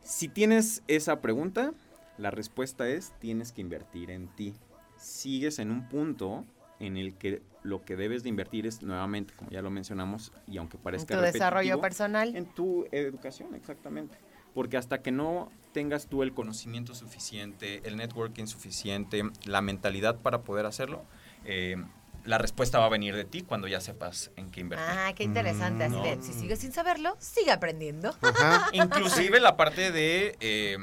Si 0.02 0.28
tienes 0.28 0.82
esa 0.88 1.20
pregunta, 1.20 1.72
la 2.18 2.30
respuesta 2.30 2.88
es 2.88 3.12
tienes 3.18 3.52
que 3.52 3.60
invertir 3.60 4.10
en 4.10 4.28
ti. 4.28 4.54
Sigues 4.96 5.58
en 5.58 5.70
un 5.70 5.88
punto 5.88 6.44
en 6.81 6.97
el 6.97 7.14
que 7.14 7.43
lo 7.62 7.85
que 7.85 7.97
debes 7.97 8.22
de 8.22 8.29
invertir 8.29 8.66
es 8.66 8.83
nuevamente, 8.83 9.35
como 9.35 9.51
ya 9.51 9.62
lo 9.62 9.70
mencionamos, 9.70 10.33
y 10.47 10.59
aunque 10.59 10.77
En 10.77 10.83
parezca 10.83 11.16
tu 11.16 11.20
desarrollo 11.22 11.81
personal. 11.81 12.37
en 12.37 12.47
tu 12.47 12.87
educación, 12.93 13.55
exactamente. 13.55 14.16
Porque 14.55 14.77
hasta 14.77 15.03
que 15.03 15.11
no 15.12 15.51
tengas 15.72 16.07
tú 16.07 16.22
el 16.22 16.33
conocimiento 16.33 16.95
suficiente, 16.95 17.83
el 17.85 17.97
networking 17.97 18.47
suficiente, 18.47 19.22
la 19.45 19.61
mentalidad 19.61 20.16
para 20.16 20.43
poder 20.43 20.64
hacerlo, 20.66 21.05
eh, 21.45 21.77
la 22.24 22.39
respuesta 22.39 22.79
va 22.79 22.87
a 22.87 22.89
venir 22.89 23.14
de 23.14 23.24
ti 23.24 23.43
cuando 23.43 23.68
ya 23.68 23.81
sepas 23.81 24.31
en 24.37 24.51
qué 24.51 24.61
invertir. 24.61 24.87
Ah, 24.89 25.12
qué 25.14 25.22
interesante. 25.24 25.85
Así 25.85 25.95
de, 26.03 26.16
No. 26.16 26.22
si 26.22 26.33
sigues 26.33 26.59
sin 26.59 26.72
saberlo, 26.72 27.16
sigue 27.20 27.53
aprendiendo. 27.53 28.16
Ajá. 28.20 28.66
Inclusive 28.72 29.39
la 29.41 29.57
parte 29.57 29.93
de 29.93 30.37
eh, 30.41 30.77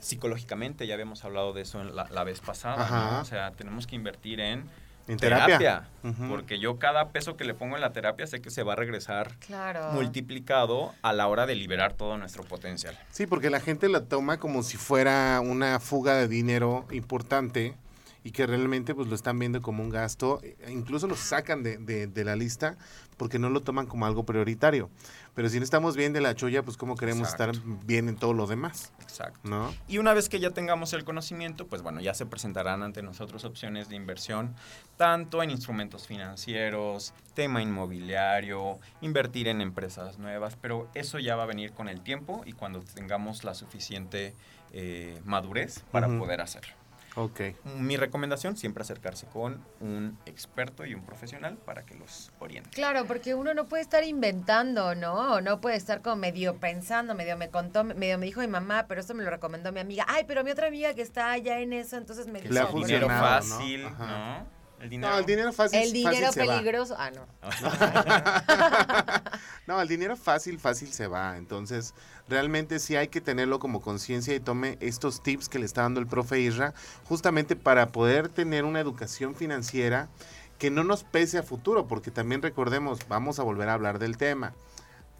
psicológicamente, 0.00 0.86
ya 0.86 0.94
habíamos 0.94 1.24
hablado 1.24 1.52
de 1.52 1.62
eso 1.62 1.80
en 1.80 1.94
la, 1.94 2.08
la 2.10 2.24
vez 2.24 2.40
pasada. 2.40 3.20
O 3.20 3.24
sea, 3.24 3.52
tenemos 3.52 3.86
que 3.86 3.94
invertir 3.96 4.40
en, 4.40 4.64
En 5.10 5.18
terapia. 5.18 5.88
Porque 6.28 6.58
yo 6.58 6.78
cada 6.78 7.08
peso 7.08 7.36
que 7.36 7.44
le 7.44 7.52
pongo 7.54 7.74
en 7.76 7.80
la 7.82 7.92
terapia 7.92 8.26
sé 8.26 8.40
que 8.40 8.50
se 8.50 8.62
va 8.62 8.74
a 8.74 8.76
regresar 8.76 9.32
Claro. 9.46 9.90
multiplicado 9.92 10.94
a 11.02 11.12
la 11.12 11.26
hora 11.26 11.46
de 11.46 11.54
liberar 11.54 11.94
todo 11.94 12.16
nuestro 12.16 12.44
potencial. 12.44 12.96
Sí, 13.10 13.26
porque 13.26 13.50
la 13.50 13.60
gente 13.60 13.88
la 13.88 14.02
toma 14.04 14.38
como 14.38 14.62
si 14.62 14.76
fuera 14.76 15.40
una 15.42 15.80
fuga 15.80 16.14
de 16.14 16.28
dinero 16.28 16.86
importante 16.92 17.74
y 18.24 18.32
que 18.32 18.46
realmente 18.46 18.94
pues 18.94 19.08
lo 19.08 19.14
están 19.14 19.38
viendo 19.38 19.62
como 19.62 19.82
un 19.82 19.90
gasto, 19.90 20.40
e 20.42 20.70
incluso 20.72 21.06
lo 21.06 21.16
sacan 21.16 21.62
de, 21.62 21.78
de- 21.78 22.06
de 22.06 22.24
la 22.24 22.36
lista 22.36 22.76
porque 23.16 23.38
no 23.38 23.50
lo 23.50 23.60
toman 23.62 23.86
como 23.86 24.06
algo 24.06 24.24
prioritario. 24.24 24.88
Pero 25.34 25.48
si 25.48 25.58
no 25.58 25.64
estamos 25.64 25.94
bien 25.96 26.12
de 26.12 26.20
la 26.20 26.34
cholla, 26.34 26.62
pues 26.62 26.76
cómo 26.76 26.96
queremos 26.96 27.28
Exacto. 27.32 27.52
estar 27.58 27.76
bien 27.86 28.08
en 28.08 28.16
todo 28.16 28.32
lo 28.32 28.46
demás, 28.46 28.92
Exacto. 29.00 29.38
¿no? 29.48 29.72
Y 29.88 29.98
una 29.98 30.12
vez 30.14 30.28
que 30.28 30.40
ya 30.40 30.50
tengamos 30.50 30.92
el 30.92 31.04
conocimiento, 31.04 31.66
pues 31.66 31.82
bueno, 31.82 32.00
ya 32.00 32.14
se 32.14 32.26
presentarán 32.26 32.82
ante 32.82 33.02
nosotros 33.02 33.44
opciones 33.44 33.88
de 33.88 33.96
inversión, 33.96 34.54
tanto 34.96 35.42
en 35.42 35.50
instrumentos 35.50 36.06
financieros, 36.06 37.12
tema 37.34 37.62
inmobiliario, 37.62 38.78
invertir 39.02 39.48
en 39.48 39.60
empresas 39.60 40.18
nuevas, 40.18 40.56
pero 40.60 40.88
eso 40.94 41.18
ya 41.18 41.36
va 41.36 41.44
a 41.44 41.46
venir 41.46 41.72
con 41.72 41.88
el 41.88 42.00
tiempo 42.00 42.42
y 42.46 42.52
cuando 42.52 42.80
tengamos 42.80 43.44
la 43.44 43.54
suficiente 43.54 44.34
eh, 44.72 45.20
madurez 45.24 45.80
para 45.90 46.06
poder 46.18 46.40
hacerlo. 46.40 46.72
Ok. 47.16 47.40
Mi 47.76 47.96
recomendación, 47.96 48.56
siempre 48.56 48.82
acercarse 48.82 49.26
con 49.26 49.64
un 49.80 50.16
experto 50.26 50.86
y 50.86 50.94
un 50.94 51.02
profesional 51.02 51.56
para 51.56 51.84
que 51.84 51.94
los 51.96 52.30
oriente. 52.38 52.70
Claro, 52.70 53.04
porque 53.06 53.34
uno 53.34 53.52
no 53.52 53.66
puede 53.66 53.82
estar 53.82 54.04
inventando, 54.04 54.94
¿no? 54.94 55.34
O 55.34 55.40
no 55.40 55.60
puede 55.60 55.76
estar 55.76 56.02
como 56.02 56.16
medio 56.16 56.56
pensando, 56.58 57.14
medio 57.14 57.36
me 57.36 57.50
contó, 57.50 57.82
medio 57.84 58.16
me 58.18 58.26
dijo 58.26 58.40
mi 58.40 58.46
mamá, 58.48 58.86
pero 58.88 59.00
esto 59.00 59.14
me 59.14 59.24
lo 59.24 59.30
recomendó 59.30 59.72
mi 59.72 59.80
amiga. 59.80 60.04
Ay, 60.08 60.24
pero 60.26 60.44
mi 60.44 60.50
otra 60.52 60.68
amiga 60.68 60.94
que 60.94 61.02
está 61.02 61.32
allá 61.32 61.58
en 61.60 61.72
eso, 61.72 61.96
entonces 61.96 62.26
me 62.26 62.34
Que 62.40 62.48
dijo. 62.48 62.54
le 62.54 62.60
ha 62.60 62.66
funcionado, 62.68 63.08
fácil. 63.20 63.82
¿no? 63.82 64.59
El 64.80 64.90
dinero. 64.90 65.12
No, 65.12 65.18
el 65.18 65.26
dinero 65.26 65.52
fácil, 65.52 65.78
El 65.80 65.92
dinero 65.92 66.26
fácil 66.26 66.32
se 66.32 66.46
va. 66.48 66.56
peligroso. 66.56 66.96
Ah, 66.98 67.10
no. 67.10 67.26
No, 69.66 69.80
el 69.80 69.86
dinero 69.86 70.16
fácil, 70.16 70.58
fácil 70.58 70.92
se 70.92 71.06
va. 71.06 71.36
Entonces, 71.36 71.94
realmente 72.28 72.80
sí 72.80 72.96
hay 72.96 73.06
que 73.08 73.20
tenerlo 73.20 73.60
como 73.60 73.80
conciencia 73.80 74.34
y 74.34 74.40
tome 74.40 74.76
estos 74.80 75.22
tips 75.22 75.48
que 75.48 75.60
le 75.60 75.66
está 75.66 75.82
dando 75.82 76.00
el 76.00 76.08
profe 76.08 76.40
Isra, 76.40 76.74
justamente 77.04 77.54
para 77.54 77.92
poder 77.92 78.28
tener 78.28 78.64
una 78.64 78.80
educación 78.80 79.36
financiera 79.36 80.08
que 80.58 80.70
no 80.70 80.82
nos 80.82 81.04
pese 81.04 81.38
a 81.38 81.42
futuro, 81.44 81.86
porque 81.86 82.10
también 82.10 82.42
recordemos, 82.42 83.06
vamos 83.08 83.38
a 83.38 83.44
volver 83.44 83.68
a 83.68 83.74
hablar 83.74 83.98
del 84.00 84.16
tema. 84.16 84.54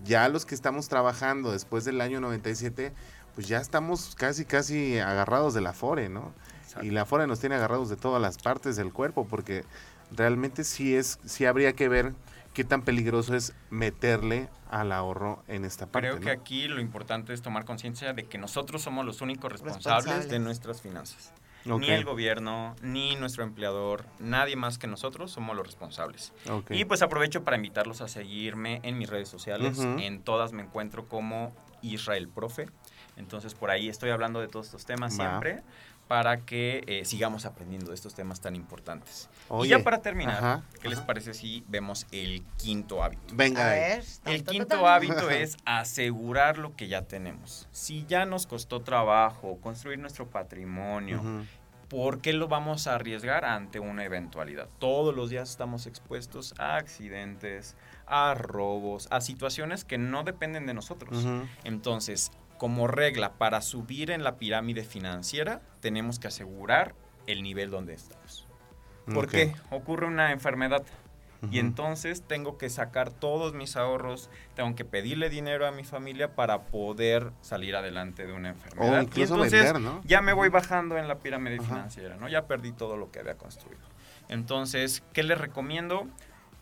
Ya 0.03 0.29
los 0.29 0.47
que 0.47 0.55
estamos 0.57 0.89
trabajando 0.89 1.53
después 1.53 1.85
del 1.85 2.01
año 2.01 2.21
97, 2.21 2.93
pues 3.35 3.47
ya 3.47 3.59
estamos 3.59 4.15
casi, 4.17 4.45
casi 4.45 4.99
agarrados 4.99 5.55
de 5.55 5.61
la 5.61 5.73
FORE, 5.73 6.09
¿no? 6.09 6.33
Exacto. 6.71 6.87
Y 6.87 6.91
la 6.91 7.05
FORE 7.05 7.27
nos 7.27 7.41
tiene 7.41 7.57
agarrados 7.57 7.89
de 7.89 7.97
todas 7.97 8.23
las 8.23 8.39
partes 8.39 8.77
del 8.77 8.93
cuerpo, 8.93 9.27
porque 9.29 9.65
realmente 10.13 10.63
sí 10.63 10.95
es, 10.95 11.19
sí 11.25 11.45
habría 11.45 11.73
que 11.73 11.89
ver 11.89 12.13
qué 12.55 12.63
tan 12.63 12.83
peligroso 12.83 13.35
es 13.35 13.55
meterle 13.71 14.49
al 14.71 14.93
ahorro 14.93 15.43
en 15.49 15.65
esta 15.65 15.87
parte. 15.87 16.09
Creo 16.09 16.21
que 16.21 16.31
aquí 16.31 16.69
lo 16.69 16.81
importante 16.81 17.33
es 17.33 17.43
tomar 17.43 17.65
conciencia 17.65 18.13
de 18.13 18.25
que 18.25 18.39
nosotros 18.39 18.83
somos 18.83 19.05
los 19.05 19.21
únicos 19.21 19.51
responsables, 19.51 20.29
de 20.29 20.39
nuestras 20.39 20.81
finanzas. 20.81 21.33
Ni 21.65 21.91
el 21.91 22.05
gobierno, 22.05 22.75
ni 22.83 23.17
nuestro 23.17 23.43
empleador, 23.45 24.07
nadie 24.19 24.57
más 24.57 24.79
que 24.79 24.87
nosotros 24.87 25.31
somos 25.33 25.57
los 25.57 25.67
responsables. 25.67 26.33
Y 26.71 26.85
pues 26.85 27.03
aprovecho 27.03 27.43
para 27.43 27.57
invitarlos 27.57 28.01
a 28.01 28.09
seguirme 28.09 28.81
en 28.85 28.97
mis 28.97 29.11
redes 29.11 29.29
sociales. 29.29 29.79
En 29.79 30.23
todas 30.23 30.53
me 30.53 30.63
encuentro 30.63 31.09
como 31.09 31.53
Israel 31.83 32.29
Profe. 32.29 32.69
Entonces 33.17 33.55
por 33.55 33.71
ahí 33.71 33.89
estoy 33.89 34.11
hablando 34.11 34.41
de 34.41 34.49
todos 34.49 34.67
estos 34.67 34.87
temas 34.87 35.13
Va. 35.13 35.17
siempre 35.17 35.63
para 36.11 36.39
que 36.39 36.83
eh, 36.89 37.05
sigamos 37.05 37.47
aprendiendo 37.47 37.91
de 37.91 37.95
estos 37.95 38.17
temas 38.17 38.41
tan 38.41 38.57
importantes. 38.57 39.29
Oye, 39.49 39.69
y 39.69 39.71
ya 39.71 39.85
para 39.85 40.03
terminar, 40.03 40.39
ajá, 40.39 40.65
¿qué 40.83 40.89
les 40.89 40.99
parece 40.99 41.35
si 41.35 41.63
vemos 41.69 42.05
el 42.11 42.43
quinto 42.57 43.05
hábito? 43.05 43.33
Venga, 43.33 43.65
A 43.65 43.75
ver. 43.75 44.05
El 44.25 44.43
quinto 44.43 44.67
tan. 44.81 44.87
hábito 44.87 45.31
es 45.31 45.57
asegurar 45.65 46.59
lo 46.59 46.75
que 46.75 46.89
ya 46.89 47.03
tenemos. 47.03 47.69
Si 47.71 48.07
ya 48.07 48.27
nos 48.27 48.49
costó 48.49 48.83
trabajo 48.83 49.59
construir 49.61 50.01
nuestro 50.01 50.29
patrimonio. 50.29 51.23
¿por 51.89 52.21
qué 52.21 52.33
lo 52.33 52.47
vamos 52.47 52.87
a 52.87 52.95
arriesgar 52.95 53.45
ante 53.45 53.81
una 53.81 54.05
eventualidad? 54.05 54.69
Todos 54.79 55.13
los 55.13 55.29
días 55.29 55.51
estamos 55.51 55.89
expuestos 55.89 56.55
a 56.57 56.77
accidentes, 56.77 57.75
a 58.07 58.35
robos, 58.35 59.09
a 59.11 59.21
situaciones 59.21 59.85
que 59.85 59.99
no 59.99 60.23
dependen 60.23 60.67
de 60.67 60.75
nosotros. 60.75 61.25
Ujú. 61.25 61.49
Entonces, 61.65 62.31
como 62.61 62.87
regla, 62.89 63.33
para 63.39 63.63
subir 63.63 64.11
en 64.11 64.23
la 64.23 64.37
pirámide 64.37 64.85
financiera, 64.85 65.63
tenemos 65.81 66.19
que 66.19 66.29
asegurar 66.29 66.95
el 67.27 67.43
nivel 67.43 67.71
donde 67.71 67.95
estamos. 67.95 68.47
¿Por 69.07 69.25
Ok. 69.25 69.31
qué? 69.31 69.55
Ocurre 69.71 70.07
una 70.07 70.31
enfermedad. 70.31 70.83
Y 71.51 71.59
entonces 71.59 72.21
tengo 72.21 72.59
que 72.59 72.69
sacar 72.69 73.11
todos 73.11 73.55
mis 73.55 73.77
ahorros, 73.77 74.29
tengo 74.55 74.75
que 74.75 74.85
pedirle 74.85 75.31
dinero 75.31 75.67
a 75.67 75.71
mi 75.71 75.85
familia 75.85 76.35
para 76.35 76.65
poder 76.65 77.33
salir 77.41 77.77
adelante 77.77 78.27
de 78.27 78.35
una 78.35 78.51
enfermedad. 78.51 78.93
O 78.99 79.01
Y 79.01 79.05
incluso 79.05 79.35
entonces 79.37 79.63
vender, 79.73 79.81
¿no? 79.81 80.03
ya 80.05 80.21
me 80.21 80.35
voy 80.35 80.51
bajando 80.51 80.99
en 80.99 81.09
la 81.09 81.15
pirámide 81.21 81.59
financiera, 81.59 82.17
¿no? 82.17 82.29
Ya 82.29 82.47
perdí 82.47 82.73
todo 82.73 82.99
lo 82.99 83.11
que 83.11 83.21
había 83.21 83.39
construido. 83.39 83.81
Entonces, 84.29 85.03
¿qué 85.15 85.23
les 85.23 85.39
recomiendo? 85.39 86.07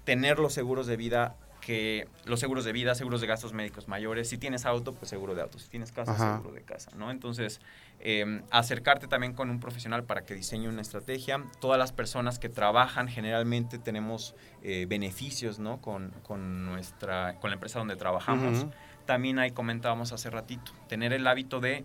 Tener 0.04 0.38
los 0.38 0.52
seguros 0.54 0.86
de 0.86 0.96
vida 0.96 1.34
que 1.60 2.08
los 2.24 2.40
seguros 2.40 2.64
de 2.64 2.72
vida, 2.72 2.94
seguros 2.94 3.20
de 3.20 3.26
gastos 3.26 3.52
médicos 3.52 3.88
mayores, 3.88 4.28
si 4.28 4.38
tienes 4.38 4.64
auto, 4.66 4.94
pues 4.94 5.08
seguro 5.10 5.34
de 5.34 5.42
auto, 5.42 5.58
si 5.58 5.68
tienes 5.68 5.92
casa, 5.92 6.12
Ajá. 6.12 6.36
seguro 6.36 6.54
de 6.54 6.62
casa, 6.62 6.90
¿no? 6.96 7.10
Entonces, 7.10 7.60
eh, 8.00 8.42
acercarte 8.50 9.06
también 9.08 9.34
con 9.34 9.50
un 9.50 9.60
profesional 9.60 10.04
para 10.04 10.24
que 10.24 10.34
diseñe 10.34 10.68
una 10.68 10.82
estrategia. 10.82 11.44
Todas 11.60 11.78
las 11.78 11.92
personas 11.92 12.38
que 12.38 12.48
trabajan 12.48 13.08
generalmente 13.08 13.78
tenemos 13.78 14.34
eh, 14.62 14.86
beneficios, 14.88 15.58
¿no? 15.58 15.80
Con, 15.80 16.12
con 16.22 16.64
nuestra, 16.64 17.36
con 17.40 17.50
la 17.50 17.54
empresa 17.54 17.78
donde 17.78 17.96
trabajamos. 17.96 18.66
También 19.04 19.38
ahí 19.38 19.50
comentábamos 19.52 20.12
hace 20.12 20.28
ratito, 20.30 20.72
tener 20.88 21.12
el 21.12 21.26
hábito 21.26 21.60
de 21.60 21.84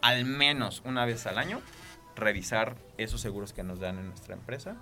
al 0.00 0.24
menos 0.24 0.82
una 0.84 1.04
vez 1.04 1.26
al 1.26 1.38
año 1.38 1.60
revisar 2.16 2.76
esos 2.98 3.20
seguros 3.20 3.52
que 3.52 3.62
nos 3.62 3.80
dan 3.80 3.98
en 3.98 4.08
nuestra 4.08 4.34
empresa. 4.34 4.76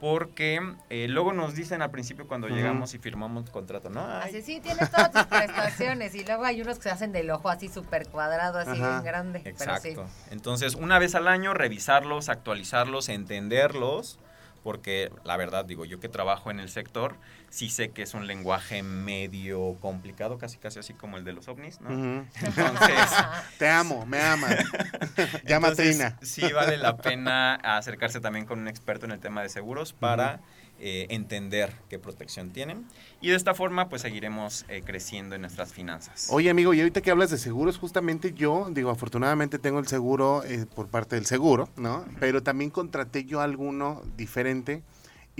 Porque 0.00 0.60
eh, 0.88 1.08
luego 1.08 1.32
nos 1.32 1.54
dicen 1.54 1.82
al 1.82 1.90
principio 1.90 2.26
cuando 2.26 2.48
llegamos 2.48 2.94
y 2.94 2.98
firmamos 2.98 3.46
el 3.46 3.50
contrato, 3.50 3.90
¿no? 3.90 4.00
Ay, 4.00 4.30
Así 4.30 4.42
sí, 4.42 4.60
tienes 4.60 4.90
todas 4.90 5.10
tus 5.10 5.24
prestaciones. 5.26 6.14
Y 6.14 6.24
luego 6.24 6.44
hay 6.44 6.62
unos 6.62 6.78
que 6.78 6.84
se 6.84 6.90
hacen 6.90 7.12
del 7.12 7.30
ojo 7.30 7.50
así 7.50 7.68
súper 7.68 8.08
cuadrado, 8.08 8.58
así 8.58 8.80
Ajá. 8.80 8.90
bien 8.92 9.04
grande. 9.04 9.42
Exacto. 9.44 9.80
Pero 9.82 10.06
sí. 10.06 10.12
Entonces, 10.30 10.74
una 10.74 10.98
vez 10.98 11.14
al 11.14 11.28
año, 11.28 11.52
revisarlos, 11.52 12.28
actualizarlos, 12.28 13.08
entenderlos, 13.08 14.18
porque 14.62 15.10
la 15.24 15.36
verdad, 15.36 15.64
digo, 15.64 15.84
yo 15.84 16.00
que 16.00 16.08
trabajo 16.08 16.50
en 16.50 16.60
el 16.60 16.68
sector, 16.68 17.16
sí 17.48 17.70
sé 17.70 17.90
que 17.90 18.02
es 18.02 18.14
un 18.14 18.26
lenguaje 18.26 18.82
medio 18.82 19.76
complicado, 19.80 20.38
casi 20.38 20.58
casi 20.58 20.78
así 20.78 20.94
como 20.94 21.16
el 21.16 21.24
de 21.24 21.32
los 21.32 21.48
ovnis, 21.48 21.80
¿no? 21.80 21.90
Entonces, 21.90 23.10
Te 23.58 23.68
amo, 23.68 24.06
me 24.06 24.20
amas. 24.20 24.56
Llama 25.46 25.72
Trina. 25.72 26.18
Sí 26.22 26.52
vale 26.52 26.76
la 26.76 26.96
pena 26.96 27.54
acercarse 27.54 28.20
también 28.20 28.46
con 28.46 28.58
un 28.58 28.68
experto 28.68 29.06
en 29.06 29.12
el 29.12 29.20
tema 29.20 29.42
de 29.42 29.48
seguros 29.48 29.92
para 29.92 30.40
eh, 30.82 31.06
entender 31.10 31.74
qué 31.88 31.98
protección 31.98 32.50
tienen. 32.50 32.86
Y 33.20 33.28
de 33.28 33.36
esta 33.36 33.54
forma, 33.54 33.90
pues 33.90 34.02
seguiremos 34.02 34.64
eh, 34.68 34.82
creciendo 34.84 35.34
en 35.34 35.42
nuestras 35.42 35.72
finanzas. 35.72 36.28
Oye, 36.30 36.48
amigo, 36.48 36.72
y 36.72 36.80
ahorita 36.80 37.02
que 37.02 37.10
hablas 37.10 37.30
de 37.30 37.36
seguros, 37.36 37.76
justamente 37.76 38.32
yo, 38.32 38.68
digo, 38.70 38.88
afortunadamente 38.90 39.58
tengo 39.58 39.78
el 39.78 39.86
seguro 39.86 40.42
eh, 40.44 40.64
por 40.74 40.88
parte 40.88 41.16
del 41.16 41.26
seguro, 41.26 41.68
¿no? 41.76 42.06
Pero 42.18 42.42
también 42.42 42.70
contraté 42.70 43.24
yo 43.24 43.42
alguno 43.42 44.02
diferente 44.16 44.82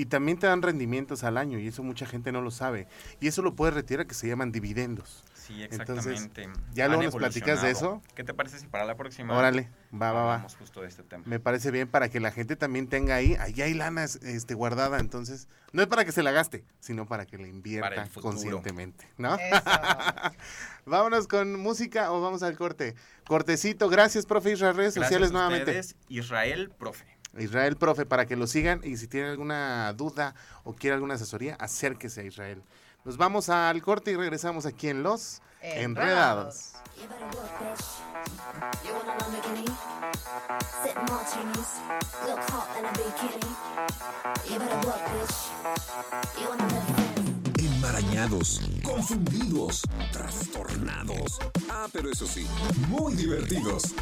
y 0.00 0.06
también 0.06 0.38
te 0.38 0.46
dan 0.46 0.62
rendimientos 0.62 1.24
al 1.24 1.36
año 1.36 1.58
y 1.58 1.68
eso 1.68 1.82
mucha 1.82 2.06
gente 2.06 2.32
no 2.32 2.40
lo 2.40 2.50
sabe. 2.50 2.88
Y 3.20 3.28
eso 3.28 3.42
lo 3.42 3.54
puedes 3.54 3.74
retirar 3.74 4.06
que 4.06 4.14
se 4.14 4.26
llaman 4.26 4.50
dividendos. 4.50 5.22
Sí, 5.34 5.62
Entonces, 5.62 6.14
exactamente. 6.14 6.58
¿ya 6.72 6.88
luego 6.88 7.02
nos 7.02 7.14
platicas 7.14 7.60
de 7.60 7.70
eso? 7.70 8.00
¿Qué 8.14 8.24
te 8.24 8.32
parece 8.32 8.58
si 8.60 8.66
para 8.66 8.86
la 8.86 8.96
próxima 8.96 9.36
Órale, 9.36 9.68
va, 9.92 10.12
va, 10.12 10.24
va. 10.24 10.46
justo 10.58 10.80
de 10.80 10.88
este 10.88 11.02
tema? 11.02 11.24
Me 11.26 11.38
parece 11.38 11.70
bien 11.70 11.86
para 11.86 12.08
que 12.08 12.18
la 12.18 12.30
gente 12.30 12.56
también 12.56 12.88
tenga 12.88 13.16
ahí, 13.16 13.36
ahí 13.38 13.60
hay 13.60 13.74
lana 13.74 14.04
este, 14.04 14.54
guardada, 14.54 15.00
entonces 15.00 15.48
no 15.72 15.82
es 15.82 15.88
para 15.88 16.06
que 16.06 16.12
se 16.12 16.22
la 16.22 16.30
gaste, 16.30 16.64
sino 16.78 17.06
para 17.06 17.26
que 17.26 17.36
la 17.36 17.48
invierta 17.48 18.08
conscientemente, 18.22 19.06
¿no? 19.18 19.34
Eso. 19.34 19.62
Vámonos 20.86 21.26
con 21.26 21.60
música 21.60 22.10
o 22.10 22.22
vamos 22.22 22.42
al 22.42 22.56
corte. 22.56 22.94
Cortecito, 23.26 23.90
gracias, 23.90 24.24
profe 24.24 24.52
Israel, 24.52 24.76
redes 24.76 24.94
Gracias 24.94 25.08
sociales 25.08 25.28
a 25.28 25.32
nuevamente. 25.32 25.80
Israel, 26.08 26.70
profe. 26.78 27.19
Israel, 27.38 27.76
profe, 27.76 28.06
para 28.06 28.26
que 28.26 28.36
lo 28.36 28.46
sigan 28.46 28.80
y 28.82 28.96
si 28.96 29.06
tiene 29.06 29.28
alguna 29.28 29.92
duda 29.92 30.34
o 30.64 30.74
quiere 30.74 30.94
alguna 30.94 31.14
asesoría, 31.14 31.54
acérquese 31.54 32.22
a 32.22 32.24
Israel. 32.24 32.62
Nos 33.04 33.16
vamos 33.16 33.48
al 33.48 33.80
corte 33.82 34.10
y 34.10 34.16
regresamos 34.16 34.66
aquí 34.66 34.88
en 34.88 35.02
Los 35.02 35.40
Enredados. 35.62 36.72
Enmarañados, 47.58 48.60
confundidos, 48.82 49.82
trastornados. 50.12 51.38
Ah, 51.70 51.86
pero 51.92 52.10
eso 52.10 52.26
sí, 52.26 52.46
muy 52.88 53.14
divertidos. 53.14 53.94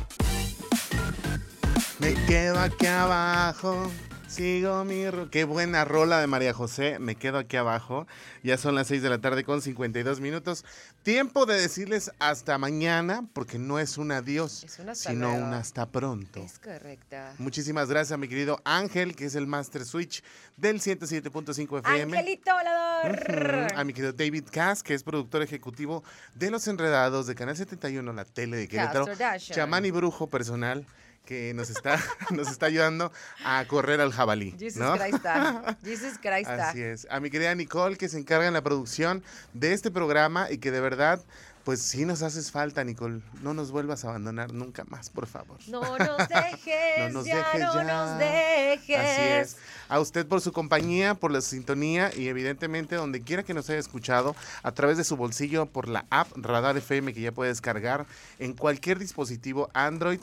Me 2.01 2.15
quedo 2.27 2.59
aquí 2.61 2.87
abajo. 2.87 3.91
Sigo 4.29 4.85
mi... 4.85 5.09
ro- 5.09 5.31
Qué 5.31 5.45
buena 5.45 5.85
rola 5.87 6.21
de 6.21 6.27
María 6.27 6.53
José. 6.53 6.99
Me 6.99 7.17
quedo 7.17 7.39
aquí 7.39 7.57
abajo. 7.57 8.07
Ya 8.43 8.59
son 8.59 8.75
las 8.75 8.87
6 8.89 9.03
de 9.03 9.09
la 9.09 9.19
tarde 9.19 9.43
con 9.43 9.63
52 9.63 10.21
minutos. 10.21 10.65
Tiempo 11.03 11.47
de 11.47 11.59
decirles 11.59 12.13
hasta 12.19 12.59
mañana, 12.59 13.25
porque 13.33 13.59
no 13.59 13.79
es 13.79 13.97
un 13.97 14.13
adiós, 14.13 14.65
Es 14.65 14.79
un 14.79 14.95
sino 14.95 15.31
luego. 15.31 15.47
un 15.47 15.55
hasta 15.55 15.87
pronto. 15.87 16.41
Es 16.41 16.59
correcta. 16.59 17.33
Muchísimas 17.39 17.89
gracias 17.89 18.13
a 18.13 18.17
mi 18.19 18.29
querido 18.29 18.61
Ángel, 18.65 19.17
que 19.17 19.25
es 19.25 19.35
el 19.35 19.47
Master 19.47 19.85
Switch 19.87 20.23
del 20.59 20.81
107.5 20.81 21.79
FM. 21.81 22.19
Angelito 22.19 22.53
volador. 22.53 23.73
A 23.75 23.83
mi 23.85 23.95
querido 23.95 24.13
David 24.13 24.45
Cass, 24.53 24.83
que 24.83 24.93
es 24.95 25.03
productor 25.03 25.41
ejecutivo 25.43 26.05
de 26.35 26.51
Los 26.51 26.69
Enredados 26.69 27.27
de 27.27 27.35
Canal 27.35 27.57
71, 27.57 28.13
la 28.13 28.25
tele 28.27 28.59
de 28.59 28.69
Querétaro. 28.69 29.07
Chamán 29.39 29.87
y 29.87 29.91
brujo 29.91 30.27
personal 30.29 30.85
que 31.29 31.53
nos 31.53 31.69
está, 31.69 32.03
nos 32.31 32.49
está 32.49 32.65
ayudando 32.67 33.13
a 33.45 33.63
correr 33.67 34.01
al 34.01 34.13
jabalí. 34.13 34.55
Jesus 34.59 34.81
¿no? 34.81 34.95
Christ. 34.95 35.17
está. 35.17 35.77
Jesus 35.85 36.19
Christ. 36.19 36.49
está. 36.49 36.71
Así 36.71 36.81
es. 36.81 37.07
A 37.11 37.21
mi 37.21 37.29
querida 37.29 37.55
Nicole, 37.55 37.99
que 37.99 38.09
se 38.09 38.19
encarga 38.19 38.47
en 38.47 38.55
la 38.55 38.63
producción 38.63 39.23
de 39.53 39.75
este 39.75 39.91
programa 39.91 40.51
y 40.51 40.57
que 40.57 40.71
de 40.71 40.81
verdad, 40.81 41.21
pues 41.65 41.83
sí 41.83 42.07
nos 42.07 42.23
haces 42.23 42.51
falta, 42.51 42.83
Nicole. 42.83 43.21
No 43.43 43.53
nos 43.53 43.73
vuelvas 43.73 44.07
a 44.07 44.09
abandonar 44.09 44.55
nunca 44.55 44.85
más, 44.85 45.11
por 45.11 45.27
favor. 45.27 45.59
No 45.69 45.99
nos 45.99 46.29
dejes, 46.31 46.99
No 46.99 47.11
nos 47.11 47.27
ya 47.27 47.37
dejes 47.37 47.61
no 47.61 47.75
ya. 47.75 47.85
nos 47.85 48.19
dejes. 48.19 48.99
Así 48.99 49.21
es. 49.21 49.57
A 49.91 50.01
usted 50.01 50.27
por 50.27 50.41
su 50.41 50.51
compañía, 50.53 51.13
por 51.15 51.31
la 51.31 51.43
sintonía 51.43 52.11
y 52.17 52.29
evidentemente 52.29 52.97
donde 52.97 53.21
quiera 53.21 53.43
que 53.43 53.53
nos 53.53 53.69
haya 53.69 53.81
escuchado, 53.81 54.35
a 54.63 54.73
través 54.73 54.97
de 54.97 55.05
su 55.05 55.15
bolsillo, 55.19 55.67
por 55.67 55.89
la 55.89 56.07
app 56.09 56.29
Radar 56.37 56.79
FM 56.79 57.13
que 57.13 57.21
ya 57.21 57.33
puede 57.33 57.51
descargar 57.51 58.07
en 58.39 58.55
cualquier 58.55 58.99
dispositivo 58.99 59.69
Android 59.75 60.21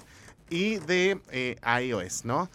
y 0.49 0.77
de 0.77 1.19
eh, 1.31 1.55
iOS, 1.81 2.25
¿no? 2.25 2.49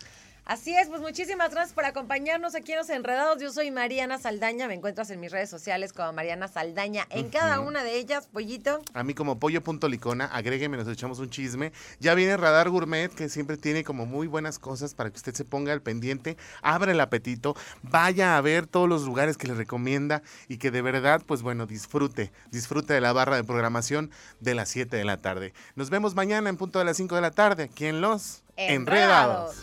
Así 0.50 0.74
es, 0.74 0.88
pues 0.88 1.00
muchísimas 1.00 1.52
gracias 1.52 1.72
por 1.74 1.84
acompañarnos 1.84 2.56
aquí 2.56 2.72
en 2.72 2.78
Los 2.78 2.90
Enredados. 2.90 3.40
Yo 3.40 3.52
soy 3.52 3.70
Mariana 3.70 4.18
Saldaña, 4.18 4.66
me 4.66 4.74
encuentras 4.74 5.08
en 5.10 5.20
mis 5.20 5.30
redes 5.30 5.48
sociales 5.48 5.92
como 5.92 6.12
Mariana 6.12 6.48
Saldaña. 6.48 7.06
En 7.10 7.28
cada 7.28 7.60
una 7.60 7.84
de 7.84 7.96
ellas, 7.96 8.26
pollito. 8.26 8.82
A 8.92 9.04
mí 9.04 9.14
como 9.14 9.38
pollo.licona, 9.38 10.24
agrégueme, 10.24 10.76
nos 10.76 10.88
echamos 10.88 11.20
un 11.20 11.30
chisme. 11.30 11.70
Ya 12.00 12.14
viene 12.16 12.36
Radar 12.36 12.68
Gourmet, 12.68 13.14
que 13.14 13.28
siempre 13.28 13.58
tiene 13.58 13.84
como 13.84 14.06
muy 14.06 14.26
buenas 14.26 14.58
cosas 14.58 14.96
para 14.96 15.10
que 15.10 15.18
usted 15.18 15.34
se 15.34 15.44
ponga 15.44 15.72
al 15.72 15.82
pendiente, 15.82 16.36
abra 16.62 16.90
el 16.90 17.00
apetito, 17.00 17.54
vaya 17.82 18.36
a 18.36 18.40
ver 18.40 18.66
todos 18.66 18.88
los 18.88 19.04
lugares 19.04 19.36
que 19.36 19.46
le 19.46 19.54
recomienda 19.54 20.20
y 20.48 20.58
que 20.58 20.72
de 20.72 20.82
verdad, 20.82 21.22
pues 21.24 21.42
bueno, 21.42 21.66
disfrute, 21.66 22.32
disfrute 22.50 22.92
de 22.92 23.00
la 23.00 23.12
barra 23.12 23.36
de 23.36 23.44
programación 23.44 24.10
de 24.40 24.56
las 24.56 24.68
7 24.70 24.96
de 24.96 25.04
la 25.04 25.18
tarde. 25.18 25.54
Nos 25.76 25.90
vemos 25.90 26.16
mañana 26.16 26.50
en 26.50 26.56
punto 26.56 26.80
de 26.80 26.86
las 26.86 26.96
5 26.96 27.14
de 27.14 27.20
la 27.20 27.30
tarde, 27.30 27.62
aquí 27.62 27.86
en 27.86 28.00
Los 28.00 28.42
enredados. 28.68 29.56